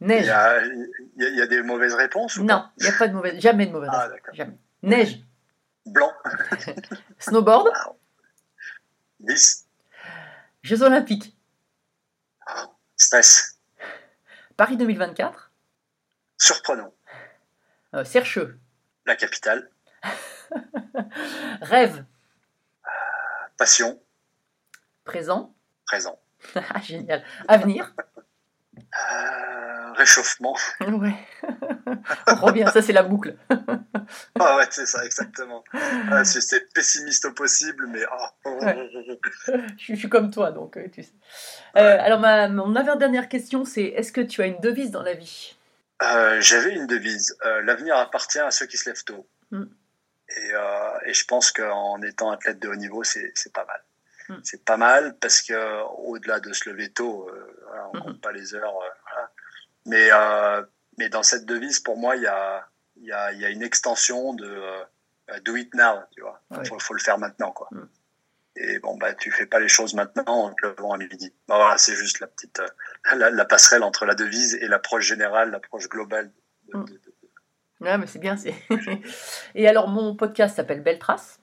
Il 0.00 0.06
Neige. 0.08 0.26
y, 0.26 0.30
a, 0.30 0.64
il 0.64 0.88
y 1.18 1.24
a- 1.24 1.28
il 1.28 1.36
y 1.36 1.42
a 1.42 1.46
des 1.46 1.62
mauvaises 1.62 1.94
réponses 1.94 2.36
ou 2.36 2.44
Non, 2.44 2.64
il 2.78 2.84
n'y 2.84 2.88
a 2.88 2.98
pas 2.98 3.08
de 3.08 3.12
mauvaise, 3.14 3.38
jamais 3.40 3.66
de 3.66 3.72
mauvaise 3.72 3.90
Ah. 3.92 4.08
Jamais. 4.32 4.56
Neige, 4.82 5.20
Blanc, 5.86 6.12
snowboard, 7.18 7.68
10, 9.20 9.66
Jeux 10.62 10.82
Olympiques, 10.82 11.33
stress, 12.96 13.58
Paris 14.56 14.76
2024, 14.76 15.50
surprenant. 16.38 16.92
euh, 17.94 18.04
Sercheux, 18.04 18.58
La 19.06 19.16
capitale, 19.16 19.70
rêve, 21.62 22.04
passion, 23.56 24.00
présent, 25.04 25.54
présent. 25.86 26.18
Ah, 26.56 26.80
génial, 26.80 27.24
avenir, 27.48 27.92
Euh, 28.76 29.92
réchauffement. 29.94 30.56
ouais, 30.80 31.14
on 32.28 32.34
revient, 32.46 32.68
ça 32.72 32.82
c'est 32.82 32.92
la 32.92 33.02
boucle. 33.02 33.36
Ah 34.38 34.56
ouais, 34.58 34.66
c'est 34.70 34.84
ça, 34.84 35.02
exactement. 35.06 35.64
Ah, 36.10 36.24
c'est- 36.24 36.72
pessimiste 36.74 37.24
au 37.24 37.32
possible, 37.32 37.86
mais... 37.86 38.02
ah. 38.10 38.32
je, 38.74 39.16
suis- 39.78 39.94
je 39.94 39.98
suis 39.98 40.08
comme 40.10 40.30
toi, 40.30 40.50
donc 40.50 40.76
euh, 40.76 40.88
tu 40.92 41.02
sais. 41.04 41.12
Euh, 41.76 41.96
alors 42.00 42.20
ma, 42.20 42.48
mon 42.48 42.76
avant-dernière 42.76 43.28
question, 43.30 43.64
c'est 43.64 43.84
est-ce 43.84 44.12
que 44.12 44.20
tu 44.20 44.42
as 44.42 44.46
une 44.46 44.60
devise 44.60 44.90
dans 44.90 45.02
la 45.02 45.14
vie? 45.14 45.56
Euh, 46.02 46.38
J'avais 46.40 46.74
une 46.74 46.86
devise. 46.86 47.34
euh, 47.46 47.62
L'avenir 47.62 47.96
appartient 47.96 48.38
à 48.40 48.50
ceux 48.50 48.66
qui 48.66 48.76
se 48.76 48.90
lèvent 48.90 49.04
tôt. 49.04 49.26
Mm. 49.52 49.64
Et, 50.36 50.50
et 51.06 51.14
je 51.14 51.24
pense 51.24 51.50
qu'en 51.50 52.00
étant 52.02 52.30
athlète 52.30 52.58
de 52.60 52.68
haut 52.68 52.76
niveau, 52.76 53.04
c'est 53.04 53.32
pas 53.54 53.64
mal. 53.64 53.82
Mm. 54.28 54.40
C'est 54.42 54.64
pas 54.64 54.76
mal 54.76 55.16
parce 55.20 55.40
que 55.40 55.82
au-delà 56.06 56.40
de 56.40 56.52
se 56.52 56.68
lever 56.68 56.90
tôt, 56.90 57.30
on 57.92 57.96
Mhm. 57.96 58.02
compte 58.04 58.20
pas 58.20 58.32
les 58.32 58.54
heures. 58.54 58.72
voilà. 58.72 59.30
Mais, 59.86 60.10
mais 60.98 61.08
dans 61.08 61.22
cette 61.22 61.44
devise, 61.46 61.80
pour 61.80 61.96
moi, 61.96 62.16
il 62.16 62.22
y 62.22 62.26
a, 62.26 62.68
il 62.96 63.04
y, 63.06 63.12
a, 63.12 63.32
il 63.32 63.40
y 63.40 63.44
a 63.44 63.48
une 63.50 63.62
extension 63.62 64.34
de 64.34 64.46
euh, 64.46 65.40
do 65.44 65.56
it 65.56 65.72
now. 65.74 66.00
Tu 66.12 66.20
vois, 66.20 66.40
il 66.50 66.58
Ouais. 66.58 66.64
faut, 66.64 66.78
faut 66.78 66.94
le 66.94 67.00
faire 67.00 67.18
maintenant, 67.18 67.52
quoi. 67.52 67.68
Mm. 67.70 67.88
Et 68.56 68.78
bon, 68.78 68.96
bah, 68.96 69.14
tu 69.14 69.32
fais 69.32 69.46
pas 69.46 69.58
les 69.58 69.68
choses 69.68 69.94
maintenant 69.94 70.24
en 70.26 70.54
te 70.54 70.64
levant 70.66 70.92
à 70.92 70.96
midi. 70.98 71.34
Bah, 71.48 71.56
voilà, 71.56 71.76
c'est 71.78 71.94
juste 71.96 72.20
la 72.20 72.26
petite, 72.28 72.60
euh, 72.60 72.68
la, 73.16 73.30
la 73.30 73.44
passerelle 73.44 73.82
entre 73.82 74.04
la 74.06 74.14
devise 74.14 74.54
et 74.54 74.68
l'approche 74.68 75.04
générale, 75.06 75.50
l'approche 75.50 75.88
globale 75.88 76.30
de, 76.72 76.78
Mm. 76.78 76.84
de- 76.84 76.92
de- 76.92 77.00
Ouais, 77.80 77.98
mais 77.98 78.06
c'est 78.06 78.20
bien. 78.20 78.36
c'est- 78.36 78.54
Et 79.54 79.68
alors, 79.68 79.88
mon 79.88 80.14
podcast 80.16 80.56
s'appelle 80.56 80.82
Belle 80.82 80.98
Trace. 81.00 81.38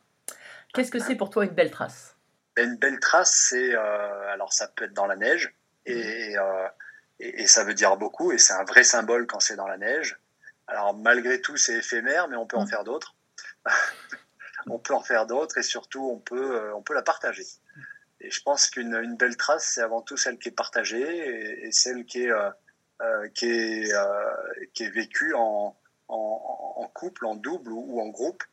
Qu'est-ce 0.73 0.89
que 0.89 0.99
c'est 0.99 1.15
pour 1.15 1.29
toi 1.29 1.43
une 1.43 1.51
belle 1.51 1.69
trace? 1.69 2.15
Une 2.57 2.77
belle 2.77 2.99
trace, 2.99 3.47
c'est 3.49 3.75
euh, 3.75 4.31
alors 4.31 4.53
ça 4.53 4.69
peut 4.69 4.85
être 4.85 4.93
dans 4.93 5.05
la 5.05 5.17
neige 5.17 5.53
et, 5.85 6.37
euh, 6.37 6.67
et, 7.21 7.43
et 7.43 7.47
ça 7.47 7.63
veut 7.63 7.73
dire 7.73 7.97
beaucoup 7.97 8.31
et 8.31 8.37
c'est 8.37 8.53
un 8.53 8.63
vrai 8.63 8.83
symbole 8.83 9.27
quand 9.27 9.39
c'est 9.39 9.55
dans 9.55 9.67
la 9.67 9.77
neige. 9.77 10.19
Alors 10.67 10.93
malgré 10.95 11.41
tout, 11.41 11.57
c'est 11.57 11.75
éphémère, 11.77 12.27
mais 12.29 12.37
on 12.37 12.45
peut 12.47 12.57
en 12.57 12.65
Mm. 12.65 12.69
faire 12.69 12.83
d'autres. 12.83 13.15
on 14.67 14.79
peut 14.79 14.93
en 14.93 15.01
faire 15.03 15.25
d'autres 15.25 15.57
et 15.57 15.63
surtout 15.63 16.09
on 16.09 16.19
peut 16.19 16.55
euh, 16.55 16.75
on 16.75 16.81
peut 16.81 16.93
la 16.93 17.01
partager. 17.03 17.45
Et 18.19 18.29
je 18.29 18.41
pense 18.43 18.69
qu'une 18.69 18.95
une 18.95 19.15
belle 19.17 19.35
trace, 19.37 19.65
c'est 19.73 19.81
avant 19.81 20.01
tout 20.01 20.17
celle 20.17 20.37
qui 20.37 20.49
est 20.49 20.51
partagée 20.55 21.01
et, 21.01 21.67
et 21.67 21.71
celle 21.71 22.05
qui 22.05 22.23
est 22.23 22.31
euh, 22.31 22.49
euh, 23.01 23.27
qui 23.29 23.47
est 23.49 23.93
euh, 23.93 24.33
qui 24.73 24.83
est 24.83 24.89
vécue 24.89 25.33
en 25.33 25.75
en, 26.07 26.73
en 26.77 26.87
couple, 26.89 27.25
en 27.25 27.35
double 27.35 27.71
ou, 27.71 27.85
ou 27.95 28.01
en 28.01 28.09
groupe, 28.09 28.43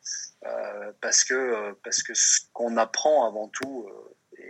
euh, 0.46 0.92
parce 1.00 1.24
que 1.24 1.72
parce 1.84 2.02
que 2.04 2.14
ce 2.14 2.40
qu'on 2.52 2.76
apprend 2.76 3.26
avant 3.26 3.48
tout, 3.48 3.88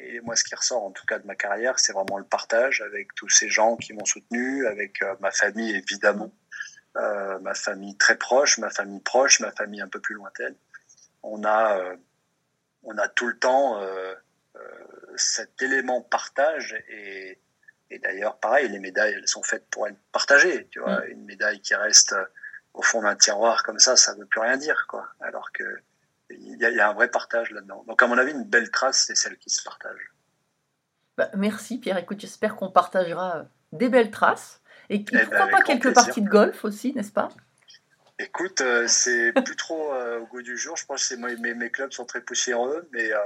et 0.09 0.21
moi 0.21 0.37
ce 0.37 0.45
qui 0.45 0.55
ressort 0.55 0.85
en 0.85 0.91
tout 0.91 1.07
cas 1.07 1.19
de 1.19 1.27
ma 1.27 1.35
carrière, 1.35 1.79
c'est 1.79 1.93
vraiment 1.93 2.19
le 2.19 2.25
partage 2.25 2.81
avec 2.83 3.15
tous 3.15 3.29
ces 3.29 3.49
gens 3.49 3.77
qui 3.77 3.93
m'ont 3.93 4.05
soutenu, 4.05 4.67
avec 4.67 5.03
euh, 5.03 5.15
ma 5.21 5.31
famille 5.31 5.75
évidemment, 5.75 6.33
euh, 6.97 7.39
ma 7.41 7.55
famille 7.55 7.97
très 7.97 8.17
proche, 8.17 8.59
ma 8.59 8.71
famille 8.71 9.01
proche, 9.01 9.41
ma 9.41 9.53
famille 9.53 9.81
un 9.81 9.89
peu 9.89 10.01
plus 10.01 10.15
lointaine. 10.15 10.55
On 11.23 11.45
a 11.45 11.79
euh, 11.79 11.97
on 12.83 12.97
a 12.97 13.09
tout 13.09 13.27
le 13.27 13.39
temps 13.39 13.81
cet 15.17 15.61
élément 15.63 16.01
partage 16.01 16.75
et 16.89 17.41
et 17.91 17.99
d'ailleurs, 17.99 18.39
pareil, 18.39 18.69
les 18.69 18.79
médailles, 18.79 19.15
elles 19.15 19.29
sont 19.29 19.43
faites 19.43 19.67
pour 19.71 19.89
être 19.89 19.99
partagées. 20.13 20.69
Tu 20.71 20.79
vois, 20.79 21.07
une 21.07 21.25
médaille 21.25 21.61
qui 21.61 21.75
reste 21.75 22.15
au 22.75 22.83
fond 22.83 23.03
d'un 23.03 23.17
tiroir 23.17 23.63
comme 23.63 23.79
ça, 23.79 23.97
ça 23.97 24.15
veut 24.15 24.27
plus 24.27 24.41
rien 24.41 24.57
dire, 24.57 24.87
quoi. 24.89 25.09
Alors 25.21 25.53
que 25.53 25.65
il 26.31 26.61
y, 26.61 26.65
a, 26.65 26.71
il 26.71 26.77
y 26.77 26.81
a 26.81 26.91
un 26.91 26.95
vrai 26.95 27.11
partage 27.11 27.51
là-dedans. 27.51 27.85
Donc, 27.87 28.03
à 28.03 28.07
mon 28.07 28.19
avis, 28.19 28.33
une 28.33 28.45
belle 28.45 28.71
trace, 28.71 29.05
c'est 29.07 29.15
celle 29.15 29.39
qui 29.39 29.51
se 29.51 29.63
partage. 29.63 30.13
Bah, 31.17 31.31
Merci 31.37 31.79
Pierre. 31.79 31.99
Écoute, 31.99 32.21
j'espère 32.21 32.57
qu'on 32.57 32.71
partagera 32.71 33.47
des 33.73 33.89
belles 33.89 34.11
traces. 34.11 34.61
Et 34.91 34.99
ben, 34.99 35.27
pourquoi 35.27 35.49
pas 35.49 35.63
quelques 35.63 35.83
plaisir. 35.83 36.05
parties 36.05 36.23
de 36.23 36.29
golf 36.29 36.65
aussi, 36.65 36.95
n'est-ce 36.95 37.13
pas? 37.13 37.29
Écoute, 38.19 38.61
euh, 38.61 38.87
c'est 38.89 39.33
plus 39.45 39.57
trop 39.57 39.93
euh, 39.93 40.21
au 40.21 40.27
goût 40.27 40.43
du 40.43 40.57
jour. 40.57 40.77
Je 40.77 40.87
pense 40.87 41.09
que 41.09 41.15
mes, 41.15 41.55
mes 41.55 41.71
clubs 41.71 41.93
sont 41.93 42.05
très 42.05 42.21
poussiéreux, 42.21 42.89
mais 42.93 43.13
euh, 43.13 43.19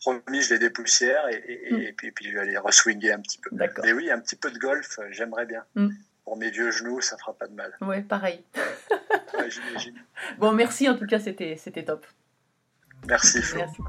promis, 0.00 0.42
je 0.42 0.54
les 0.54 0.58
dépoussière 0.58 1.26
et, 1.28 1.36
et, 1.36 1.88
et, 1.88 1.92
puis, 1.92 2.12
puis 2.12 2.28
je 2.28 2.34
vais 2.34 2.40
aller 2.40 2.58
reswinguer 2.58 3.12
un 3.12 3.20
petit 3.20 3.38
peu. 3.38 3.50
Mais 3.82 3.92
oui, 3.92 4.10
un 4.10 4.20
petit 4.20 4.36
peu 4.36 4.50
de 4.50 4.58
golf, 4.58 4.98
euh, 4.98 5.08
j'aimerais 5.10 5.46
bien. 5.46 5.64
Mm. 5.74 5.88
Pour 6.26 6.36
mes 6.36 6.50
vieux 6.50 6.72
genoux, 6.72 7.00
ça 7.00 7.16
fera 7.16 7.32
pas 7.32 7.46
de 7.46 7.54
mal. 7.54 7.72
Ouais, 7.80 8.02
pareil. 8.02 8.44
Ouais, 9.38 9.50
j'imagine. 9.50 9.94
Bon, 10.38 10.52
merci 10.52 10.88
en 10.88 10.96
tout 10.96 11.06
cas, 11.06 11.18
c'était 11.18 11.56
c'était 11.56 11.84
top. 11.84 12.06
Merci, 13.06 13.42
Flo. 13.42 13.60
Merci. 13.60 13.82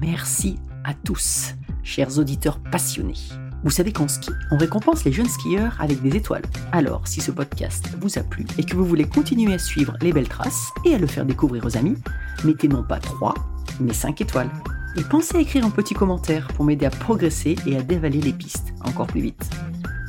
Merci 0.00 0.58
à 0.84 0.92
tous, 0.92 1.54
chers 1.84 2.18
auditeurs 2.18 2.58
passionnés. 2.58 3.14
Vous 3.62 3.70
savez 3.70 3.92
qu'en 3.92 4.08
ski, 4.08 4.30
on 4.50 4.56
récompense 4.56 5.04
les 5.04 5.12
jeunes 5.12 5.28
skieurs 5.28 5.76
avec 5.80 6.02
des 6.02 6.16
étoiles. 6.16 6.42
Alors, 6.72 7.06
si 7.06 7.20
ce 7.20 7.30
podcast 7.30 7.86
vous 8.00 8.18
a 8.18 8.22
plu 8.22 8.44
et 8.58 8.64
que 8.64 8.74
vous 8.74 8.84
voulez 8.84 9.08
continuer 9.08 9.54
à 9.54 9.58
suivre 9.58 9.96
les 10.00 10.12
belles 10.12 10.28
traces 10.28 10.70
et 10.84 10.94
à 10.94 10.98
le 10.98 11.06
faire 11.06 11.24
découvrir 11.24 11.64
aux 11.64 11.76
amis, 11.76 11.96
mettez 12.44 12.66
non 12.66 12.82
pas 12.82 12.98
3, 12.98 13.34
mais 13.80 13.94
5 13.94 14.20
étoiles. 14.20 14.50
Et 14.96 15.02
pensez 15.04 15.36
à 15.36 15.40
écrire 15.40 15.64
un 15.64 15.70
petit 15.70 15.94
commentaire 15.94 16.48
pour 16.48 16.64
m'aider 16.64 16.86
à 16.86 16.90
progresser 16.90 17.56
et 17.66 17.76
à 17.76 17.82
dévaler 17.82 18.20
les 18.20 18.32
pistes 18.32 18.74
encore 18.84 19.06
plus 19.06 19.20
vite. 19.20 19.50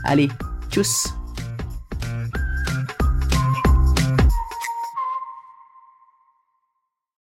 Allez, 0.04 0.30
tchuss 0.70 1.14